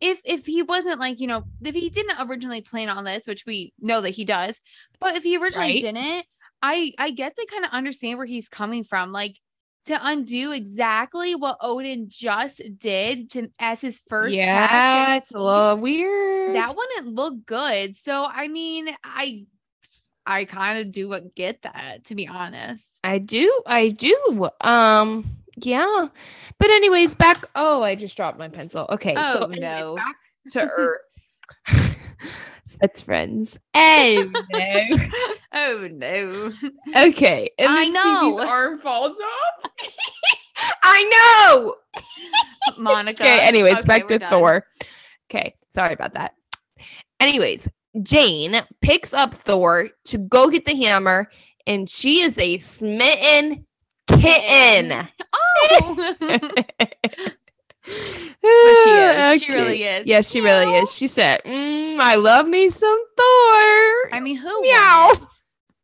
if 0.01 0.19
if 0.25 0.45
he 0.45 0.63
wasn't 0.63 0.99
like 0.99 1.19
you 1.19 1.27
know 1.27 1.43
if 1.63 1.75
he 1.75 1.89
didn't 1.89 2.27
originally 2.29 2.61
plan 2.61 2.89
on 2.89 3.03
this, 3.05 3.27
which 3.27 3.45
we 3.45 3.73
know 3.79 4.01
that 4.01 4.09
he 4.09 4.25
does, 4.25 4.59
but 4.99 5.15
if 5.15 5.23
he 5.23 5.37
originally 5.37 5.73
Right. 5.73 5.81
didn't, 5.81 6.25
I 6.61 6.93
I 6.97 7.11
get 7.11 7.35
to 7.35 7.47
kind 7.49 7.65
of 7.65 7.71
understand 7.71 8.17
where 8.17 8.25
he's 8.27 8.49
coming 8.49 8.83
from, 8.83 9.11
like 9.11 9.37
to 9.85 9.97
undo 10.01 10.51
exactly 10.51 11.33
what 11.33 11.57
Odin 11.61 12.05
just 12.07 12.61
did 12.77 13.31
to 13.31 13.47
as 13.59 13.81
his 13.81 14.01
first 14.07 14.37
yeah, 14.37 15.15
task. 15.15 15.23
it's 15.23 15.31
a 15.33 15.39
little 15.39 15.77
weird. 15.77 16.55
That 16.55 16.75
wouldn't 16.75 17.15
look 17.15 17.45
good. 17.45 17.97
So 17.97 18.27
I 18.29 18.47
mean, 18.47 18.89
I 19.03 19.45
I 20.25 20.45
kind 20.45 20.79
of 20.79 20.91
do 20.91 21.09
what 21.09 21.33
get 21.35 21.63
that 21.63 22.05
to 22.05 22.15
be 22.15 22.27
honest. 22.27 22.85
I 23.03 23.17
do, 23.17 23.51
I 23.65 23.89
do. 23.89 24.49
Um, 24.61 25.25
yeah. 25.65 26.07
But 26.57 26.69
anyways, 26.69 27.13
back. 27.15 27.45
Oh, 27.55 27.81
I 27.81 27.95
just 27.95 28.15
dropped 28.15 28.37
my 28.39 28.47
pencil. 28.49 28.85
Okay. 28.89 29.13
Oh, 29.17 29.43
anyways, 29.45 29.59
no. 29.59 29.95
Back 29.95 30.15
to 30.53 30.69
Earth. 30.69 31.01
That's 32.81 33.01
friends. 33.01 33.59
Anyway. 33.75 34.31
Oh, 34.53 35.33
oh 35.53 35.87
no. 35.91 36.51
okay. 36.97 37.49
I 37.59 37.89
know. 37.89 38.31
Phoebe's 38.31 38.45
arm 38.49 38.79
falls 38.79 39.17
off. 39.19 39.71
I 40.83 41.53
know. 41.53 41.75
Monica. 42.77 43.23
Okay. 43.23 43.39
Anyways, 43.39 43.79
Okay, 43.79 43.83
back 43.87 44.07
to 44.07 44.19
done. 44.19 44.29
Thor. 44.29 44.65
Okay. 45.29 45.55
Sorry 45.69 45.93
about 45.93 46.15
that. 46.15 46.33
Anyways, 47.19 47.67
Jane 48.01 48.61
picks 48.81 49.13
up 49.13 49.33
Thor 49.35 49.89
to 50.05 50.17
go 50.17 50.49
get 50.49 50.65
the 50.65 50.75
hammer, 50.75 51.29
and 51.67 51.87
she 51.87 52.21
is 52.21 52.37
a 52.39 52.57
smitten 52.57 53.65
kitten. 54.19 55.07
Oh. 55.33 56.13
but 57.83 58.75
she 58.83 58.89
is. 58.89 59.41
She 59.41 59.53
really 59.53 59.83
is. 59.83 60.05
Yes, 60.05 60.29
she 60.29 60.41
really 60.41 60.71
is. 60.77 60.91
She 60.91 61.07
said, 61.07 61.41
mm, 61.45 61.99
"I 61.99 62.15
love 62.15 62.47
me 62.47 62.69
some 62.69 62.99
Thor." 63.17 64.09
I 64.13 64.19
mean, 64.21 64.37
who? 64.37 64.61
Meow. 64.61 65.13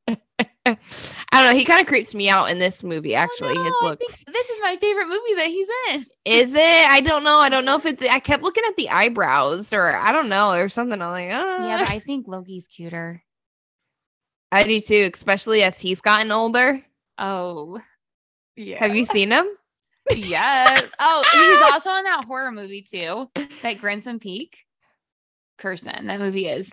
I 0.66 1.42
don't 1.44 1.52
know. 1.52 1.58
He 1.58 1.66
kind 1.66 1.82
of 1.82 1.88
creeps 1.88 2.14
me 2.14 2.30
out 2.30 2.50
in 2.52 2.60
this 2.60 2.84
movie. 2.84 3.16
Oh, 3.16 3.20
Actually, 3.20 3.56
his 3.56 3.64
no, 3.64 3.74
I 3.82 3.90
look 3.90 4.00
this 4.00 4.50
is 4.50 4.58
my 4.62 4.76
favorite 4.78 5.08
movie 5.08 5.34
that 5.36 5.48
he's 5.48 5.68
in. 5.92 6.06
is 6.26 6.54
it. 6.54 6.90
I 6.90 7.02
don't 7.02 7.24
know. 7.24 7.38
I 7.40 7.50
don't 7.50 7.66
know 7.66 7.76
if 7.78 7.86
it's. 7.86 8.06
I 8.06 8.20
kept 8.20 8.44
looking 8.44 8.64
at 8.68 8.76
the 8.76 8.90
eyebrows, 8.90 9.72
or 9.74 9.96
I 9.96 10.12
don't 10.12 10.30
know, 10.30 10.52
or 10.52 10.70
something. 10.70 11.02
I'm 11.02 11.12
like, 11.12 11.30
ah. 11.32 11.68
Yeah, 11.68 11.80
but 11.80 11.90
I 11.90 12.00
think 12.00 12.28
Loki's 12.28 12.68
cuter. 12.68 13.24
I 14.52 14.64
do 14.64 14.80
too, 14.80 15.10
especially 15.14 15.64
as 15.64 15.80
he's 15.80 16.02
gotten 16.02 16.32
older. 16.32 16.82
Oh. 17.18 17.80
Yeah. 18.58 18.80
Have 18.80 18.96
you 18.96 19.06
seen 19.06 19.32
him? 19.32 19.46
Yes. 20.16 20.90
Oh, 21.00 21.24
he's 21.32 21.72
also 21.74 21.94
in 21.96 22.04
that 22.06 22.26
horror 22.26 22.52
movie 22.52 22.82
too. 22.82 23.30
That 23.62 23.80
Crimson 23.80 24.20
Peak. 24.20 24.58
Kirsten. 25.58 26.08
That 26.08 26.20
movie 26.20 26.48
is. 26.48 26.72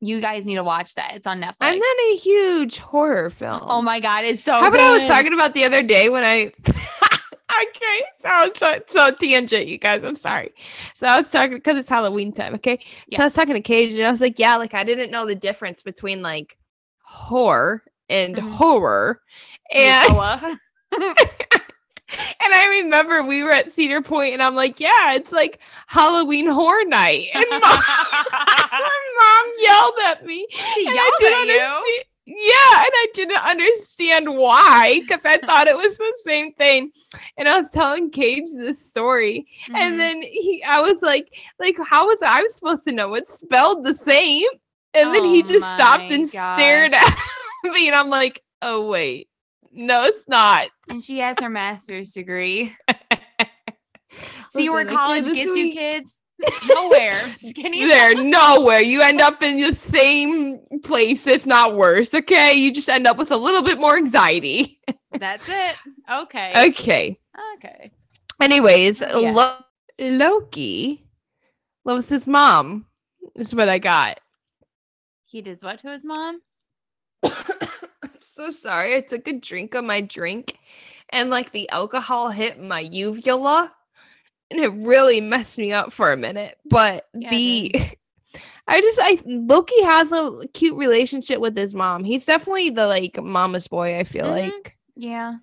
You 0.00 0.20
guys 0.20 0.46
need 0.46 0.54
to 0.54 0.64
watch 0.64 0.94
that. 0.94 1.14
It's 1.14 1.26
on 1.26 1.42
Netflix. 1.42 1.56
I'm 1.60 1.78
not 1.78 1.96
a 2.12 2.16
huge 2.16 2.78
horror 2.78 3.28
film. 3.28 3.60
Oh 3.62 3.82
my 3.82 4.00
god, 4.00 4.24
it's 4.24 4.42
so 4.42 4.52
How 4.52 4.68
about 4.68 4.80
I 4.80 4.98
was 4.98 5.06
talking 5.08 5.34
about 5.34 5.52
the 5.52 5.64
other 5.64 5.82
day 5.82 6.08
when 6.08 6.24
I 6.24 6.52
okay, 6.68 8.02
so 8.18 8.28
I 8.28 8.44
was 8.44 8.54
talking 8.54 8.82
so 8.90 9.10
tangent, 9.12 9.66
you 9.66 9.76
guys. 9.78 10.02
I'm 10.04 10.14
sorry. 10.16 10.54
So 10.94 11.06
I 11.06 11.18
was 11.18 11.28
talking 11.28 11.56
because 11.56 11.76
it's 11.78 11.88
Halloween 11.88 12.32
time, 12.32 12.54
okay? 12.54 12.78
So 13.12 13.20
I 13.22 13.24
was 13.26 13.34
talking 13.34 13.54
to 13.54 13.60
Cage 13.60 13.92
and 13.94 14.06
I 14.06 14.10
was 14.10 14.20
like, 14.20 14.38
yeah, 14.38 14.56
like 14.56 14.72
I 14.74 14.84
didn't 14.84 15.10
know 15.10 15.26
the 15.26 15.34
difference 15.34 15.82
between 15.82 16.22
like 16.22 16.56
horror 17.02 17.82
and 18.08 18.36
Mhm. 18.36 18.50
horror. 18.52 19.20
And. 19.72 20.58
and 20.92 22.52
I 22.52 22.66
remember 22.82 23.22
we 23.22 23.42
were 23.42 23.52
at 23.52 23.72
Cedar 23.72 24.02
Point 24.02 24.32
and 24.34 24.42
I'm 24.42 24.54
like, 24.54 24.80
yeah, 24.80 25.14
it's 25.14 25.32
like 25.32 25.60
Halloween 25.86 26.46
horror 26.46 26.84
night. 26.84 27.28
And 27.34 27.44
mom, 27.50 27.60
my 27.62 29.00
mom 29.20 29.52
yelled 29.58 29.94
at 30.04 30.26
me. 30.26 30.46
She 30.50 30.84
yelled 30.84 31.12
at 31.32 31.46
you. 31.46 31.54
Yeah, 32.26 32.82
and 32.82 32.92
I 32.92 33.06
didn't 33.14 33.44
understand 33.44 34.28
why 34.28 35.00
because 35.00 35.24
I 35.24 35.38
thought 35.38 35.66
it 35.66 35.76
was 35.76 35.96
the 35.96 36.16
same 36.24 36.52
thing. 36.52 36.92
And 37.36 37.48
I 37.48 37.58
was 37.58 37.70
telling 37.70 38.10
Cage 38.10 38.48
this 38.56 38.84
story, 38.84 39.46
Mhm. 39.68 39.74
and 39.74 39.98
then 39.98 40.22
he, 40.22 40.62
I 40.64 40.80
was 40.80 41.02
like, 41.02 41.28
like, 41.58 41.76
how 41.88 42.06
was 42.06 42.22
I 42.22 42.42
was 42.42 42.54
supposed 42.54 42.84
to 42.84 42.92
know? 42.92 43.14
It's 43.14 43.40
spelled 43.40 43.84
the 43.84 43.94
same. 43.94 44.46
And 44.94 45.12
then 45.14 45.24
he 45.24 45.40
Oh 45.42 45.46
just 45.46 45.74
stopped 45.74 46.02
and 46.10 46.28
stared 46.28 46.92
at 46.92 47.18
me, 47.64 47.86
and 47.88 47.96
I'm 47.96 48.10
like, 48.10 48.42
oh 48.62 48.88
wait, 48.88 49.28
no, 49.72 50.04
it's 50.04 50.28
not. 50.28 50.68
and 50.88 51.02
she 51.02 51.18
has 51.18 51.36
her 51.40 51.48
master's 51.50 52.12
degree. 52.12 52.74
See 54.50 54.68
where 54.68 54.84
college 54.84 55.26
gets 55.26 55.38
you, 55.38 55.52
week- 55.52 55.74
kids? 55.74 56.16
Nowhere. 56.66 57.20
Just 57.38 57.54
kidding. 57.54 57.86
There, 57.86 58.14
nowhere. 58.14 58.80
You 58.80 59.02
end 59.02 59.20
up 59.20 59.42
in 59.42 59.60
the 59.60 59.74
same 59.74 60.58
place, 60.82 61.26
if 61.26 61.44
not 61.46 61.76
worse. 61.76 62.14
Okay, 62.14 62.54
you 62.54 62.72
just 62.72 62.88
end 62.88 63.06
up 63.06 63.18
with 63.18 63.30
a 63.30 63.36
little 63.36 63.62
bit 63.62 63.78
more 63.78 63.96
anxiety. 63.96 64.80
That's 65.18 65.44
it. 65.46 65.76
Okay. 66.10 66.68
Okay. 66.70 67.18
Okay. 67.56 67.90
Anyways, 68.40 69.00
Yeah. 69.00 69.32
Lo- 69.34 69.56
Loki 69.98 71.04
loves 71.84 72.08
his 72.08 72.26
mom. 72.26 72.86
Is 73.36 73.54
what 73.54 73.68
I 73.68 73.78
got. 73.78 74.18
He 75.26 75.42
does 75.42 75.62
what 75.62 75.78
to 75.80 75.90
his 75.90 76.04
mom? 76.04 76.40
So 78.40 78.50
sorry. 78.50 78.96
I 78.96 79.02
took 79.02 79.28
a 79.28 79.34
drink 79.34 79.74
of 79.74 79.84
my 79.84 80.00
drink, 80.00 80.56
and 81.10 81.28
like 81.28 81.52
the 81.52 81.68
alcohol 81.68 82.30
hit 82.30 82.58
my 82.58 82.80
uvula, 82.80 83.70
and 84.50 84.60
it 84.60 84.72
really 84.72 85.20
messed 85.20 85.58
me 85.58 85.72
up 85.72 85.92
for 85.92 86.10
a 86.10 86.16
minute. 86.16 86.56
But 86.64 87.06
Yeah, 87.12 87.28
the 87.28 87.74
I 88.66 88.80
just 88.80 88.98
I 89.02 89.20
Loki 89.26 89.82
has 89.82 90.10
a 90.12 90.40
cute 90.54 90.78
relationship 90.78 91.38
with 91.38 91.54
his 91.54 91.74
mom. 91.74 92.02
He's 92.02 92.24
definitely 92.24 92.70
the 92.70 92.86
like 92.86 93.22
mama's 93.22 93.68
boy. 93.68 93.98
I 93.98 94.04
feel 94.04 94.24
Mhm. 94.24 94.30
like. 94.30 94.78
Yeah. 94.96 95.34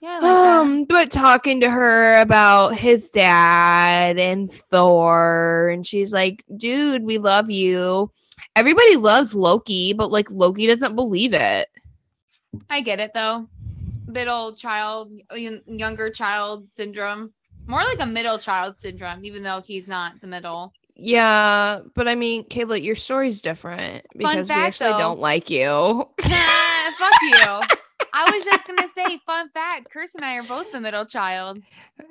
Yeah. 0.00 0.20
Like. 0.20 0.30
Um, 0.32 0.84
but 0.84 1.10
talking 1.10 1.60
to 1.60 1.68
her 1.68 2.22
about 2.22 2.70
his 2.74 3.10
dad 3.10 4.18
and 4.18 4.50
Thor, 4.50 5.68
and 5.68 5.86
she's 5.86 6.10
like, 6.10 6.42
dude, 6.56 7.04
we 7.04 7.18
love 7.18 7.50
you. 7.50 8.10
Everybody 8.56 8.96
loves 8.96 9.34
Loki, 9.34 9.92
but 9.92 10.10
like 10.10 10.30
Loki 10.30 10.66
doesn't 10.66 10.96
believe 10.96 11.34
it. 11.34 11.68
I 12.70 12.80
get 12.80 13.00
it 13.00 13.12
though. 13.14 13.48
Middle 14.06 14.54
child, 14.54 15.10
younger 15.66 16.10
child 16.10 16.68
syndrome. 16.76 17.32
More 17.66 17.80
like 17.80 18.00
a 18.00 18.06
middle 18.06 18.36
child 18.38 18.78
syndrome, 18.78 19.24
even 19.24 19.42
though 19.42 19.62
he's 19.62 19.88
not 19.88 20.20
the 20.20 20.26
middle. 20.26 20.72
Yeah, 20.96 21.80
but 21.94 22.06
I 22.06 22.14
mean, 22.14 22.44
Kayla, 22.44 22.82
your 22.82 22.94
story's 22.96 23.40
different 23.40 24.06
because 24.16 24.48
we 24.48 24.54
actually 24.54 24.92
though. 24.92 24.98
don't 24.98 25.18
like 25.20 25.50
you. 25.50 25.64
Nah, 26.28 26.90
fuck 26.98 27.20
you. 27.22 27.76
I 28.12 28.30
was 28.32 28.44
just 28.44 28.66
gonna 28.66 28.86
say, 28.96 29.18
fun 29.26 29.48
fact: 29.50 29.88
Chris 29.90 30.14
and 30.14 30.24
I 30.24 30.36
are 30.36 30.42
both 30.44 30.70
the 30.72 30.80
middle 30.80 31.04
child. 31.06 31.58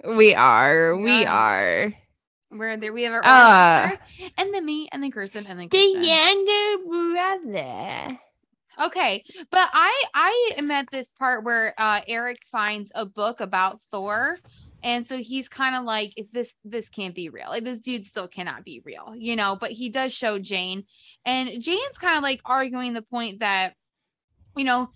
we 0.05 0.33
are, 0.33 0.97
we 0.97 1.21
Yeah. 1.21 1.33
are. 1.33 1.93
where 2.49 2.75
there 2.77 2.91
we 2.91 3.03
have 3.03 3.13
our 3.13 3.19
older 3.19 3.29
uh. 3.29 4.29
and 4.37 4.53
then 4.53 4.65
me, 4.65 4.89
and 4.91 5.01
then 5.01 5.11
Kirsten, 5.11 5.45
and 5.47 5.59
then 5.59 5.69
Kirsten. 5.69 6.01
The 6.01 6.07
younger 6.07 7.51
brother. 7.53 8.19
Okay, 8.81 9.23
but 9.51 9.69
I 9.73 10.03
I 10.13 10.51
am 10.57 10.71
at 10.71 10.89
this 10.91 11.09
part 11.19 11.43
where 11.43 11.73
uh 11.77 12.01
Eric 12.07 12.39
finds 12.51 12.91
a 12.95 13.05
book 13.05 13.41
about 13.41 13.81
Thor. 13.91 14.39
And 14.85 15.07
so 15.07 15.15
he's 15.17 15.47
kind 15.47 15.77
of 15.77 15.85
like, 15.85 16.13
this 16.33 16.53
this 16.65 16.89
can't 16.89 17.15
be 17.15 17.29
real. 17.29 17.47
Like 17.47 17.63
this 17.63 17.79
dude 17.79 18.05
still 18.05 18.27
cannot 18.27 18.65
be 18.65 18.81
real, 18.83 19.13
you 19.15 19.37
know. 19.37 19.57
But 19.57 19.71
he 19.71 19.89
does 19.89 20.11
show 20.13 20.39
Jane, 20.39 20.83
and 21.25 21.49
Jane's 21.61 21.97
kind 21.97 22.17
of 22.17 22.23
like 22.23 22.41
arguing 22.43 22.91
the 22.91 23.01
point 23.01 23.39
that, 23.39 23.75
you 24.57 24.65
know, 24.65 24.89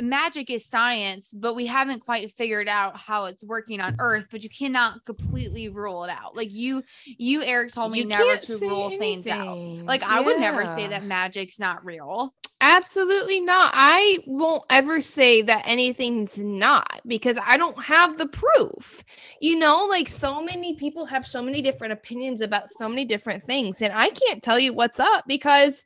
magic 0.00 0.50
is 0.50 0.64
science, 0.66 1.30
but 1.32 1.54
we 1.54 1.66
haven't 1.66 2.00
quite 2.00 2.32
figured 2.32 2.68
out 2.68 2.96
how 2.98 3.26
it's 3.26 3.44
working 3.44 3.80
on 3.80 3.92
mm-hmm. 3.92 4.00
Earth. 4.00 4.26
But 4.30 4.42
you 4.42 4.50
cannot 4.50 5.04
completely 5.04 5.68
rule 5.68 6.04
it 6.04 6.10
out. 6.10 6.36
Like 6.36 6.52
you, 6.52 6.82
you 7.04 7.42
Eric 7.42 7.72
told 7.72 7.92
me 7.92 8.00
You 8.00 8.06
never 8.06 8.36
to 8.36 8.58
rule 8.58 8.90
things 8.90 9.26
out. 9.26 9.56
anything. 9.56 9.86
Like 9.86 10.02
I 10.02 10.20
would 10.20 10.38
never 10.38 10.66
say 10.66 10.88
that 10.88 11.04
magic's 11.04 11.58
not 11.58 11.84
real. 11.84 12.34
Absolutely 12.60 13.40
not. 13.40 13.72
I 13.74 14.20
won't 14.26 14.64
ever 14.70 15.02
say 15.02 15.42
that 15.42 15.64
anything's 15.66 16.38
not 16.38 17.02
because 17.06 17.36
I 17.44 17.58
don't 17.58 17.78
have 17.82 18.16
the 18.16 18.28
proof. 18.28 19.04
You 19.38 19.58
know, 19.58 19.84
like 19.84 20.08
so 20.08 20.42
many 20.42 20.74
people 20.74 21.04
have 21.04 21.26
so 21.26 21.42
many 21.42 21.60
different 21.60 21.92
opinions 21.92 22.40
about 22.40 22.70
so 22.70 22.88
many 22.88 23.04
different 23.04 23.44
things, 23.44 23.82
and 23.82 23.92
I 23.92 24.08
can't 24.10 24.42
tell 24.42 24.58
you 24.58 24.72
what's 24.72 24.98
up 24.98 25.24
because, 25.26 25.84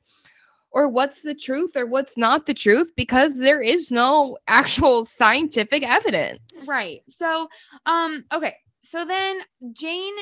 or 0.79 0.89
what's 0.89 1.23
the 1.23 1.35
truth 1.35 1.77
or 1.77 1.87
what's 1.87 2.17
not 2.17 2.47
the 2.47 2.55
truth 2.55 2.93
because 2.95 3.35
there 3.35 3.61
is 3.61 3.91
no 3.91 4.39
actual 4.47 5.05
scientific 5.05 5.83
evidence. 5.83 6.41
Right. 6.69 7.01
So, 7.09 7.49
um, 7.85 8.25
okay. 8.33 8.55
So 8.85 9.05
then 9.05 9.39
Jane 9.73 10.15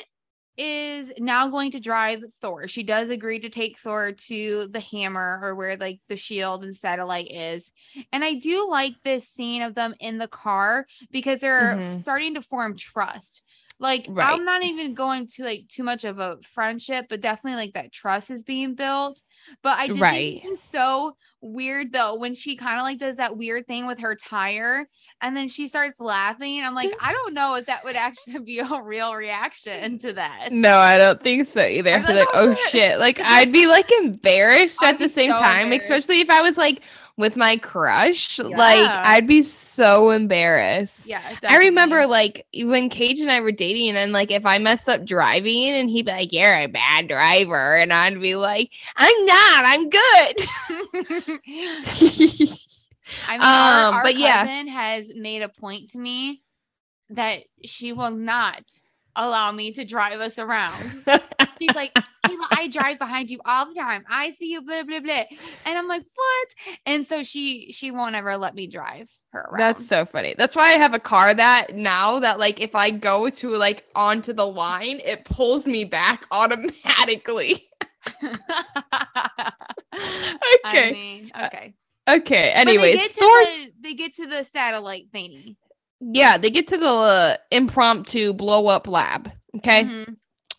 is 0.57 1.12
now 1.18 1.48
going 1.48 1.72
to 1.72 1.78
drive 1.78 2.24
Thor. 2.40 2.68
She 2.68 2.82
does 2.82 3.11
agree 3.11 3.38
to 3.40 3.50
take 3.50 3.78
Thor 3.78 4.12
to 4.12 4.68
the 4.70 4.80
hammer 4.80 5.40
or 5.42 5.54
where 5.54 5.76
like 5.76 6.00
the 6.09 6.16
shield 6.16 6.64
and 6.64 6.74
satellite 6.74 7.30
is. 7.30 7.70
And 8.14 8.24
I 8.24 8.32
do 8.32 8.66
like 8.70 8.94
this 9.04 9.28
scene 9.28 9.61
of 9.61 9.74
them 9.74 9.94
in 10.00 10.16
the 10.16 10.28
car 10.28 10.86
because 11.11 11.40
they're 11.40 11.74
Mhm. 11.76 12.00
starting 12.00 12.32
to 12.32 12.40
form 12.40 12.78
trust. 12.78 13.42
Like 13.79 14.09
Right. 14.09 14.27
I'm 14.27 14.45
not 14.45 14.64
even 14.64 14.95
going 14.95 15.27
to 15.37 15.45
like 15.45 15.66
too 15.68 15.83
much 15.83 16.05
of 16.05 16.18
a 16.18 16.39
friendship, 16.55 17.07
but 17.09 17.20
definitely 17.20 17.59
like 17.61 17.74
that 17.74 17.93
trust 17.93 18.31
is 18.31 18.43
being 18.45 18.74
built. 18.74 19.20
But 19.62 19.79
I 19.79 19.89
did 19.89 20.01
Right. 20.01 20.43
think 20.43 20.59
so 20.59 21.16
weird 21.43 21.93
though 21.93 22.16
when 22.16 22.35
she 22.35 22.57
kind 22.57 22.77
of 22.79 22.83
like 22.83 22.99
does 22.99 23.16
that 23.16 23.37
weird 23.37 23.66
thing 23.66 23.87
with 23.87 24.01
her 24.01 24.16
tire 24.16 24.89
and 25.20 25.37
then 25.37 25.49
she 25.49 25.68
starts 25.68 26.01
laughing. 26.01 26.62
I'm 26.64 26.74
like, 26.74 26.95
I 26.99 27.12
don't 27.12 27.35
know 27.35 27.55
if 27.57 27.66
that 27.66 27.85
would 27.85 27.97
actually 27.97 28.39
be 28.45 28.61
a 28.61 28.83
real 28.83 29.14
reaction 29.14 29.99
to 30.01 30.12
that. 30.14 30.51
No, 30.51 30.79
I 30.79 30.97
don't 30.97 31.20
think 31.22 31.49
so 31.49 31.66
either. 31.66 31.91
I'd 31.93 31.97
I'd 31.97 32.07
be 32.07 32.07
be 32.07 32.14
like, 32.14 32.20
like, 32.20 32.29
"Oh, 32.35 32.47
oh 32.51 32.55
shit." 32.55 32.70
shit. 32.70 32.99
Like 33.01 33.18
I'd 33.24 33.53
be 33.53 33.66
like 33.66 33.91
embarrassed 33.93 34.83
I'd 34.83 34.95
at 34.95 34.99
the 34.99 35.09
same 35.09 35.31
so 35.31 35.37
time, 35.37 35.72
especially 35.72 36.20
if 36.20 36.31
I 36.31 36.41
was 36.41 36.57
like 36.57 36.83
with 37.17 37.37
my 37.37 37.57
crush. 37.57 38.39
Like 38.39 38.89
I'd 38.89 39.27
be 39.27 39.43
so 39.43 40.11
embarrassed. 40.11 41.07
Yeah. 41.07 41.37
I 41.49 41.59
remember 41.59 42.07
like 42.07 42.47
when 42.55 42.89
Cage 42.91 43.21
and 43.21 43.31
I 43.31 43.41
were 43.41 43.53
dating, 43.53 43.97
and 43.97 44.12
like 44.12 44.31
if 44.31 44.45
I 44.45 44.59
messed 44.59 44.89
up 44.89 45.05
driving, 45.05 45.71
and 45.71 45.89
he'd 45.91 46.07
be 46.07 46.12
like, 46.12 46.33
"You're 46.33 46.55
a 46.55 46.67
bad 46.67 47.09
driver," 47.09 47.77
and 47.77 47.93
I'd 47.93 48.21
be 48.21 48.35
like, 48.35 48.71
"I'm 48.97 49.25
not. 49.27 49.64
I'm 49.64 49.89
good." 49.89 51.41
I 53.29 53.33
mean, 53.35 53.41
our, 53.41 53.89
Um, 53.89 53.95
our 53.95 54.03
but 54.03 54.17
yeah. 54.17 54.45
cousin 54.45 54.69
has 54.69 55.14
made 55.14 55.43
a 55.43 55.49
point 55.49 55.91
to 55.91 55.99
me 55.99 56.43
that 57.11 57.45
she 57.64 57.93
will 57.93 58.11
not 58.11 58.62
allow 59.14 59.53
me 59.53 59.73
to 59.73 59.85
drive 59.85 60.21
us 60.21 60.39
around. 60.39 61.05
She's 61.61 61.75
like, 61.75 61.97
Kayla, 62.41 62.47
I 62.59 62.68
drive 62.68 62.99
behind 62.99 63.30
you 63.30 63.41
all 63.45 63.66
the 63.66 63.74
time. 63.74 64.05
I 64.09 64.32
see 64.39 64.53
you, 64.53 64.62
blah 64.62 64.82
blah 64.82 65.01
blah. 65.01 65.24
And 65.64 65.78
I'm 65.78 65.89
like, 65.89 66.05
what? 66.14 66.49
And 66.87 67.07
so 67.07 67.22
she 67.22 67.72
she 67.72 67.91
won't 67.91 68.14
ever 68.14 68.37
let 68.37 68.55
me 68.55 68.66
drive 68.66 69.11
her 69.32 69.41
around. 69.41 69.59
That's 69.59 69.89
so 69.89 70.05
funny. 70.07 70.34
That's 70.37 70.57
why 70.57 70.74
I 70.74 70.78
have 70.78 70.95
a 70.95 71.01
car 71.01 71.34
that 71.34 71.74
now 71.74 72.20
that 72.20 72.39
like 72.39 72.61
if 72.61 72.74
I 72.74 72.91
go 72.91 73.28
to 73.30 73.49
like 73.57 73.84
onto 73.95 74.32
the 74.32 74.47
line, 74.47 75.01
it 75.05 75.24
pulls 75.24 75.66
me 75.66 75.84
back 75.84 76.26
automatically. 76.30 77.68
I 78.22 79.53
okay. 80.66 80.93
mean, 80.93 81.30
okay. 81.34 81.74
okay. 82.09 82.53
But 82.55 82.66
they 82.66 82.72
Anyways, 82.72 82.95
get 82.97 83.14
the 83.14 83.72
they 83.80 83.95
get 83.95 84.14
to 84.14 84.26
the 84.26 84.45
satellite 84.45 85.11
thingy. 85.12 85.57
Yeah, 86.01 86.39
they 86.39 86.51
get 86.51 86.68
to 86.68 86.76
the 86.76 86.87
uh, 86.87 87.37
impromptu 87.51 88.32
blow 88.34 88.66
up 88.68 88.87
lab. 88.87 89.30
Okay. 89.57 89.84
Mhm. 89.84 90.16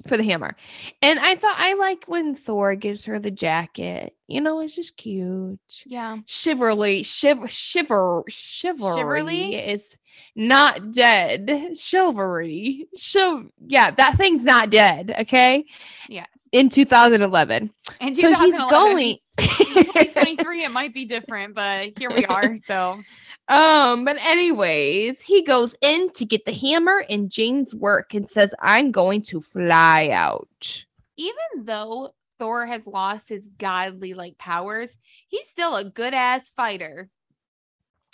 For 0.08 0.18
the 0.18 0.24
hammer. 0.24 0.55
And 1.01 1.20
I 1.20 1.36
thought 1.36 1.55
I 1.58 1.74
like 1.74 2.05
when 2.05 2.36
Thor 2.36 2.76
gives 2.76 3.05
her 3.05 3.20
the 3.20 3.32
jacket. 3.32 4.16
You 4.28 4.41
know, 4.41 4.60
it's 4.62 4.76
just 4.76 4.97
cute. 4.97 5.60
Yeah. 5.86 6.18
Chivalry, 6.26 7.03
shiv- 7.03 7.49
shiver, 7.51 8.24
chivalry 8.28 8.97
Chivalry? 8.97 9.55
is 9.55 9.89
not 10.36 10.91
dead. 10.93 11.78
Chivalry, 11.78 12.88
Chiv- 12.95 13.49
yeah, 13.66 13.91
that 13.91 14.16
thing's 14.18 14.43
not 14.43 14.70
dead. 14.70 15.14
Okay, 15.22 15.66
Yes. 16.10 16.28
in 16.51 16.70
2011, 16.70 17.72
And 17.99 18.16
so 18.16 18.34
he's 18.34 18.58
going. 18.70 19.18
2023, 19.38 20.64
it 20.64 20.72
might 20.72 20.93
be 20.93 21.05
different, 21.16 21.55
but 21.55 21.91
here 21.97 22.10
we 22.12 22.26
are. 22.26 22.58
So 22.66 23.01
um, 23.49 24.03
but 24.05 24.17
anyways, 24.19 25.21
he 25.21 25.43
goes 25.43 25.75
in 25.81 26.11
to 26.13 26.25
get 26.25 26.45
the 26.45 26.53
hammer 26.53 27.03
and 27.09 27.29
Jane's 27.31 27.73
work 27.73 28.13
and 28.13 28.29
says, 28.29 28.53
"I'm 28.59 28.91
going 28.91 29.21
to 29.23 29.41
fly 29.41 30.09
out." 30.11 30.83
even 31.19 31.65
though 31.65 32.11
Thor 32.37 32.67
has 32.67 32.85
lost 32.85 33.27
his 33.29 33.47
godly 33.57 34.13
like 34.13 34.37
powers, 34.37 34.89
he's 35.27 35.47
still 35.47 35.75
a 35.75 35.83
good 35.83 36.13
ass 36.13 36.49
fighter. 36.51 37.09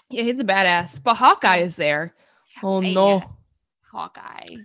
Yeah, 0.09 0.23
he's 0.23 0.39
a 0.39 0.45
badass. 0.45 1.03
But 1.03 1.15
Hawkeye 1.15 1.57
is 1.57 1.75
there. 1.75 2.13
Oh 2.61 2.77
Uh, 2.77 2.81
no. 2.81 3.17
yes, 3.19 3.33
Hawkeye. 3.91 4.55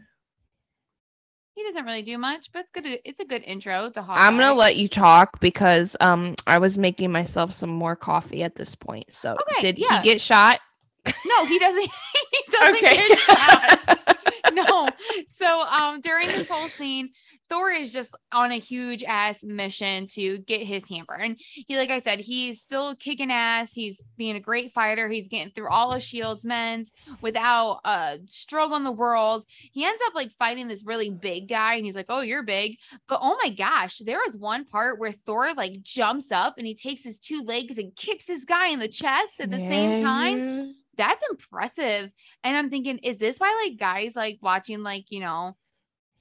He 1.58 1.64
doesn't 1.64 1.84
really 1.86 2.02
do 2.02 2.18
much, 2.18 2.52
but 2.52 2.60
it's 2.60 2.70
good. 2.70 2.86
It's 3.04 3.18
a 3.18 3.24
good 3.24 3.42
intro 3.42 3.90
to 3.90 4.00
Hawkeye. 4.00 4.24
I'm 4.24 4.36
gonna 4.38 4.54
let 4.54 4.76
you 4.76 4.86
talk 4.86 5.40
because 5.40 5.96
um 6.00 6.36
I 6.46 6.58
was 6.58 6.78
making 6.78 7.10
myself 7.10 7.52
some 7.52 7.68
more 7.68 7.96
coffee 7.96 8.44
at 8.44 8.54
this 8.54 8.76
point. 8.76 9.08
So 9.10 9.32
Okay, 9.32 9.62
did 9.62 9.76
yeah. 9.76 10.00
he 10.00 10.08
get 10.08 10.20
shot? 10.20 10.60
No, 11.04 11.46
he 11.46 11.58
doesn't. 11.58 11.82
he 12.30 12.38
doesn't 12.52 12.80
get 12.80 13.18
shot. 13.18 13.97
no. 14.52 14.88
So 15.28 15.46
um 15.62 16.00
during 16.00 16.28
this 16.28 16.48
whole 16.48 16.68
scene, 16.68 17.10
Thor 17.48 17.70
is 17.70 17.92
just 17.92 18.16
on 18.32 18.52
a 18.52 18.58
huge 18.58 19.02
ass 19.04 19.42
mission 19.42 20.06
to 20.08 20.38
get 20.38 20.60
his 20.62 20.86
hammer. 20.88 21.14
And 21.18 21.36
he, 21.38 21.76
like 21.76 21.90
I 21.90 22.00
said, 22.00 22.20
he's 22.20 22.60
still 22.60 22.94
kicking 22.96 23.30
ass. 23.30 23.72
He's 23.72 24.02
being 24.16 24.36
a 24.36 24.40
great 24.40 24.72
fighter. 24.72 25.08
He's 25.08 25.28
getting 25.28 25.52
through 25.52 25.70
all 25.70 25.92
of 25.92 26.02
Shield's 26.02 26.44
men's 26.44 26.92
without 27.22 27.80
a 27.84 28.18
struggle 28.28 28.76
in 28.76 28.84
the 28.84 28.92
world. 28.92 29.44
He 29.72 29.84
ends 29.84 30.02
up 30.06 30.14
like 30.14 30.30
fighting 30.38 30.68
this 30.68 30.84
really 30.84 31.10
big 31.10 31.48
guy, 31.48 31.74
and 31.74 31.86
he's 31.86 31.94
like, 31.94 32.06
Oh, 32.08 32.20
you're 32.20 32.42
big. 32.42 32.76
But 33.08 33.20
oh 33.22 33.38
my 33.42 33.50
gosh, 33.50 33.98
there 33.98 34.20
was 34.24 34.36
one 34.36 34.64
part 34.66 34.98
where 34.98 35.12
Thor 35.12 35.52
like 35.54 35.82
jumps 35.82 36.30
up 36.30 36.54
and 36.58 36.66
he 36.66 36.74
takes 36.74 37.04
his 37.04 37.18
two 37.18 37.42
legs 37.42 37.78
and 37.78 37.94
kicks 37.96 38.26
this 38.26 38.44
guy 38.44 38.68
in 38.68 38.78
the 38.78 38.88
chest 38.88 39.34
at 39.40 39.50
the 39.50 39.60
same 39.60 39.94
time 39.94 40.38
Yeah. 40.38 40.72
That's 40.98 41.24
impressive. 41.30 42.10
And 42.44 42.56
I'm 42.56 42.68
thinking, 42.70 42.98
is 42.98 43.18
this 43.18 43.38
why 43.38 43.64
like 43.64 43.78
guys 43.78 44.12
like 44.14 44.38
watching 44.42 44.82
like, 44.82 45.06
you 45.08 45.20
know, 45.20 45.56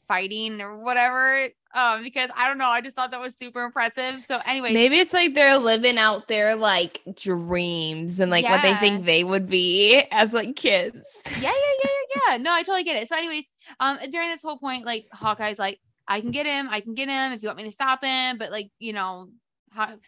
fighting 0.08 0.62
or 0.62 0.78
whatever? 0.78 1.50
Um, 1.76 2.04
because 2.04 2.30
I 2.36 2.48
don't 2.48 2.58
know, 2.58 2.70
I 2.70 2.82
just 2.82 2.96
thought 2.96 3.12
that 3.12 3.20
was 3.20 3.36
super 3.36 3.64
impressive. 3.64 4.24
So 4.24 4.40
anyway, 4.46 4.74
Maybe 4.74 5.00
it's 5.00 5.14
like 5.14 5.34
they're 5.34 5.58
living 5.58 5.98
out 5.98 6.28
their 6.28 6.56
like 6.56 7.02
dreams 7.16 8.20
and 8.20 8.32
like 8.32 8.46
what 8.46 8.62
they 8.62 8.76
think 8.76 9.06
they 9.06 9.24
would 9.24 9.50
be 9.50 10.02
as 10.12 10.34
like 10.34 10.56
kids. 10.56 11.08
yeah, 11.26 11.42
yeah, 11.42 11.50
yeah, 11.50 11.90
yeah, 12.16 12.22
yeah. 12.32 12.38
No, 12.38 12.54
I 12.54 12.62
totally 12.62 12.84
get 12.84 13.02
it. 13.02 13.10
So 13.10 13.18
anyway, 13.18 13.46
um, 13.80 13.98
during 14.12 14.30
this 14.30 14.42
whole 14.42 14.60
point, 14.60 14.86
like 14.86 15.08
Hawkeye's 15.12 15.60
like, 15.60 15.80
I 16.08 16.22
can 16.22 16.32
get 16.32 16.46
him, 16.46 16.70
I 16.72 16.80
can 16.80 16.94
get 16.94 17.10
him 17.10 17.34
if 17.34 17.42
you 17.42 17.50
want 17.50 17.58
me 17.58 17.66
to 17.66 17.72
stop 17.72 18.04
him, 18.04 18.38
but 18.38 18.52
like, 18.52 18.70
you 18.80 18.94
know, 18.94 19.30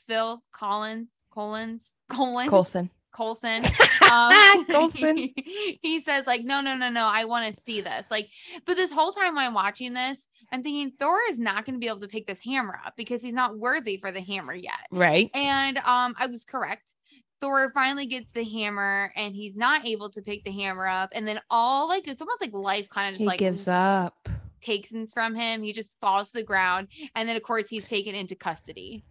Phil 0.07 0.41
Collins, 0.53 1.09
Collins, 1.34 1.91
Collins, 2.09 2.49
Coulson. 2.49 2.89
Coulson. 3.20 3.63
Um, 4.09 4.65
Coulson. 4.70 5.17
he 5.36 6.01
says 6.03 6.26
like, 6.26 6.41
no, 6.43 6.61
no, 6.61 6.76
no, 6.76 6.89
no, 6.89 7.05
I 7.05 7.26
want 7.26 7.53
to 7.53 7.61
see 7.61 7.80
this. 7.82 8.05
Like, 8.09 8.28
but 8.65 8.76
this 8.76 8.91
whole 8.91 9.11
time 9.11 9.38
I'm 9.38 9.53
watching 9.53 9.93
this, 9.93 10.17
I'm 10.51 10.63
thinking 10.63 10.93
Thor 10.99 11.20
is 11.30 11.38
not 11.38 11.63
going 11.63 11.76
to 11.76 11.80
be 11.80 11.86
able 11.86 11.99
to 11.99 12.07
pick 12.07 12.26
this 12.26 12.39
hammer 12.43 12.80
up 12.84 12.95
because 12.97 13.22
he's 13.22 13.36
not 13.36 13.59
worthy 13.59 13.97
for 13.97 14.11
the 14.11 14.22
hammer 14.22 14.55
yet. 14.55 14.80
Right. 14.89 15.30
And 15.36 15.78
um, 15.80 16.15
I 16.17 16.26
was 16.26 16.43
correct. 16.43 16.93
Thor 17.39 17.70
finally 17.72 18.07
gets 18.07 18.32
the 18.32 18.43
hammer 18.43 19.13
and 19.15 19.36
he's 19.36 19.55
not 19.55 19.86
able 19.88 20.09
to 20.09 20.24
pick 20.24 20.43
the 20.43 20.51
hammer 20.51 20.88
up. 20.88 21.09
And 21.13 21.28
then 21.28 21.39
all 21.51 21.88
like 21.88 22.07
it's 22.07 22.22
almost 22.22 22.41
like 22.41 22.53
life 22.53 22.89
kind 22.89 23.09
of 23.09 23.13
just 23.13 23.22
He 23.22 23.28
like 23.28 23.38
gives 23.38 23.67
up. 23.67 24.28
takes 24.61 24.89
things 24.89 25.13
from 25.13 25.36
him. 25.36 25.61
He 25.61 25.72
just 25.72 25.99
falls 25.99 26.32
to 26.32 26.39
the 26.39 26.43
ground. 26.43 26.88
And 27.15 27.30
then 27.30 27.36
of 27.36 27.43
course 27.43 27.70
he's 27.70 27.86
taken 27.86 28.15
into 28.15 28.34
custody. 28.34 29.03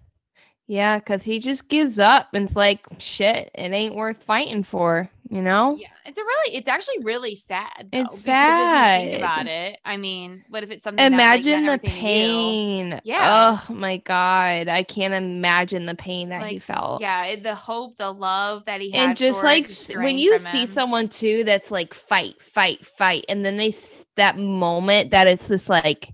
Yeah, 0.69 0.99
because 0.99 1.23
he 1.23 1.39
just 1.39 1.69
gives 1.71 1.99
up 1.99 2.29
and 2.35 2.47
it's 2.47 2.55
like, 2.57 2.87
shit, 2.99 3.51
it 3.55 3.73
ain't 3.73 3.95
worth 3.97 4.23
fighting 4.23 4.63
for. 4.63 5.09
you 5.31 5.41
know? 5.43 5.77
Yeah, 5.79 5.89
it's 6.07 6.19
a 6.19 6.23
really, 6.23 6.57
it's 6.57 6.69
actually 6.69 7.03
really 7.05 7.35
sad. 7.35 7.89
Though, 7.91 8.01
It's 8.01 8.17
because 8.17 8.21
If 8.21 8.25
you 8.25 9.09
think 9.09 9.13
sad. 9.13 9.19
about 9.19 9.47
it, 9.47 9.79
I 9.85 9.97
mean, 9.97 10.45
what 10.51 10.63
if 10.65 10.71
it's 10.71 10.85
something? 10.85 10.97
that, 10.97 11.11
like, 11.11 11.15
Imagine 11.15 11.67
the 11.67 11.73
everything 11.73 11.91
to 11.95 12.01
pain. 12.01 13.01
Yeah. 13.05 13.57
Oh 13.71 13.75
my 13.75 13.97
god. 13.99 14.69
I 14.69 14.83
can't 14.83 15.13
imagine 15.15 15.87
the 15.87 15.95
pain 15.95 16.29
that 16.31 16.43
he 16.45 16.59
felt. 16.59 17.01
Yeah, 17.01 17.25
it- 17.27 17.43
the 17.43 17.55
hope, 17.55 17.97
the 17.97 18.11
love 18.13 18.65
that 18.67 18.81
he 18.83 18.91
had, 18.91 19.09
and 19.09 19.17
just 19.17 19.41
for 19.41 19.47
like 19.47 19.67
just 19.69 19.97
when 19.97 20.19
you 20.19 20.39
see 20.39 20.63
him. 20.63 20.67
someone 20.67 21.09
too 21.09 21.45
that's 21.45 21.71
like 21.71 21.95
fight 21.95 22.41
fight 22.43 22.85
fight 22.87 23.25
and 23.31 23.43
then 23.45 23.57
they 23.57 23.75
that 24.17 24.37
moment 24.39 25.11
that 25.13 25.27
it's 25.27 25.49
just 25.49 25.69
like 25.71 26.13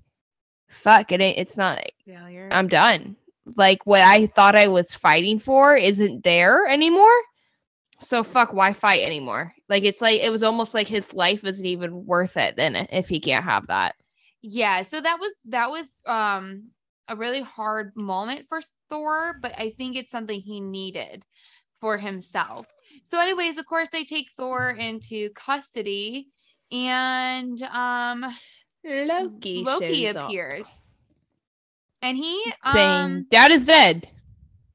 fuck 0.69 1.11
it 1.11 1.19
ain't 1.21 1.37
it's 1.39 1.57
not 1.57 1.81
failure. 2.05 2.47
i'm 2.51 2.67
done 2.67 3.15
like 3.55 3.85
what 3.85 4.01
i 4.01 4.27
thought 4.27 4.55
i 4.55 4.67
was 4.67 4.93
fighting 4.95 5.39
for 5.39 5.75
isn't 5.75 6.23
there 6.23 6.65
anymore 6.67 7.15
so 8.01 8.23
fuck 8.23 8.53
why 8.53 8.73
fight 8.73 9.03
anymore 9.03 9.53
like 9.69 9.83
it's 9.83 10.01
like 10.01 10.19
it 10.19 10.29
was 10.31 10.43
almost 10.43 10.73
like 10.73 10.87
his 10.87 11.13
life 11.13 11.43
isn't 11.43 11.65
even 11.65 12.05
worth 12.05 12.37
it 12.37 12.55
then 12.55 12.75
if 12.91 13.07
he 13.07 13.19
can't 13.19 13.45
have 13.45 13.67
that 13.67 13.95
yeah, 14.47 14.83
so 14.83 15.01
that 15.01 15.17
was 15.19 15.33
that 15.45 15.71
was 15.71 15.85
um 16.05 16.69
a 17.07 17.15
really 17.15 17.41
hard 17.41 17.93
moment 17.95 18.45
for 18.47 18.61
Thor, 18.89 19.37
but 19.41 19.59
I 19.59 19.71
think 19.71 19.95
it's 19.95 20.11
something 20.11 20.39
he 20.39 20.61
needed 20.61 21.25
for 21.81 21.97
himself. 21.97 22.67
So, 23.03 23.19
anyways, 23.19 23.57
of 23.57 23.65
course, 23.65 23.87
they 23.91 24.03
take 24.03 24.27
Thor 24.37 24.69
into 24.69 25.31
custody, 25.31 26.27
and 26.71 27.59
um 27.63 28.23
loki 28.83 29.63
Loki 29.63 30.05
shows 30.05 30.15
up, 30.15 30.29
appears. 30.29 30.67
And 32.05 32.17
he 32.17 32.53
saying 32.71 33.01
um 33.01 33.27
dad 33.29 33.51
is 33.51 33.65
dead 33.65 34.07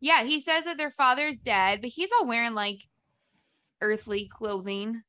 yeah, 0.02 0.24
he 0.24 0.40
says 0.40 0.64
that 0.64 0.78
their 0.78 0.90
father's 0.90 1.36
dead, 1.44 1.82
but 1.82 1.90
he's 1.90 2.08
all 2.18 2.26
wearing 2.26 2.54
like 2.54 2.80
earthly 3.82 4.30
clothing, 4.32 5.02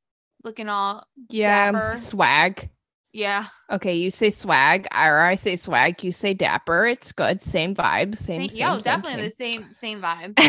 looking 0.44 0.68
all 0.68 1.06
yeah 1.30 1.72
Dapper. 1.72 1.98
swag 1.98 2.70
yeah. 3.14 3.48
Okay, 3.70 3.96
you 3.96 4.10
say 4.10 4.30
swag, 4.30 4.88
or 4.92 5.20
I 5.20 5.36
say 5.36 5.58
swag. 5.58 6.04
You 6.04 6.14
say 6.14 6.34
dapper. 6.34 6.86
It's 6.86 7.12
good. 7.12 7.44
Same 7.44 7.76
vibe. 7.76 8.18
Same. 8.18 8.40
Same, 8.40 8.50
same 8.50 8.58
yo, 8.58 8.74
same, 8.76 8.82
definitely 8.84 9.28
the 9.28 9.36
same 9.36 9.68
same 9.74 10.02
vibe. 10.02 10.40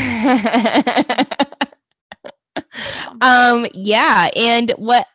um. 3.20 3.66
Yeah. 3.74 4.30
And 4.36 4.70
what? 4.72 5.06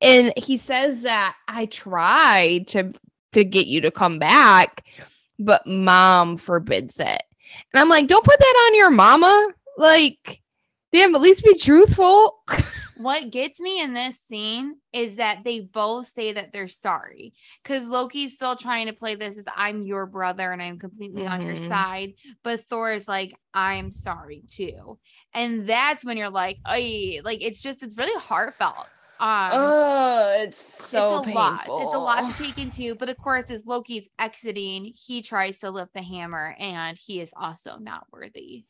And 0.00 0.32
he 0.36 0.56
says 0.56 1.02
that 1.02 1.34
I 1.48 1.66
tried 1.66 2.68
to 2.68 2.92
to 3.32 3.44
get 3.44 3.66
you 3.66 3.80
to 3.80 3.90
come 3.90 4.20
back, 4.20 4.84
but 5.38 5.66
mom 5.66 6.36
forbids 6.36 6.98
it. 6.98 7.22
And 7.72 7.80
I'm 7.80 7.88
like, 7.88 8.06
don't 8.08 8.24
put 8.24 8.38
that 8.38 8.64
on 8.68 8.74
your 8.74 8.90
mama. 8.90 9.48
Like, 9.78 10.40
damn, 10.92 11.14
at 11.14 11.20
least 11.20 11.44
be 11.44 11.56
truthful. 11.58 12.38
What 12.98 13.30
gets 13.30 13.60
me 13.60 13.82
in 13.82 13.92
this 13.92 14.18
scene 14.20 14.76
is 14.94 15.16
that 15.16 15.44
they 15.44 15.60
both 15.60 16.06
say 16.06 16.32
that 16.32 16.54
they're 16.54 16.66
sorry 16.66 17.34
because 17.62 17.86
Loki's 17.86 18.32
still 18.36 18.56
trying 18.56 18.86
to 18.86 18.94
play 18.94 19.16
this 19.16 19.36
as 19.36 19.44
I'm 19.54 19.82
your 19.82 20.06
brother 20.06 20.50
and 20.50 20.62
I'm 20.62 20.78
completely 20.78 21.26
on 21.26 21.42
your 21.42 21.56
Mhm. 21.56 21.68
side. 21.68 22.14
But 22.42 22.64
Thor 22.70 22.90
is 22.92 23.06
like, 23.06 23.34
I'm 23.52 23.92
sorry 23.92 24.44
too. 24.48 24.98
And 25.34 25.68
that's 25.68 26.06
when 26.06 26.16
you're 26.16 26.30
like, 26.30 26.56
oh, 26.64 26.72
like 27.22 27.42
it's 27.44 27.60
just, 27.60 27.82
it's 27.82 27.98
really 27.98 28.18
heartfelt. 28.18 28.88
Um, 29.18 29.50
oh, 29.52 30.36
it's 30.40 30.58
so 30.58 31.18
it's 31.18 31.28
a 31.28 31.30
lot. 31.30 31.60
It's 31.62 31.94
a 31.94 31.98
lot 31.98 32.30
to 32.34 32.42
take 32.42 32.58
into. 32.58 32.94
But 32.94 33.08
of 33.08 33.16
course, 33.16 33.46
as 33.48 33.64
Loki's 33.64 34.08
exiting, 34.18 34.92
he 34.94 35.22
tries 35.22 35.58
to 35.60 35.70
lift 35.70 35.94
the 35.94 36.02
hammer 36.02 36.54
and 36.58 36.98
he 36.98 37.20
is 37.20 37.30
also 37.36 37.78
not 37.78 38.06
worthy. 38.12 38.64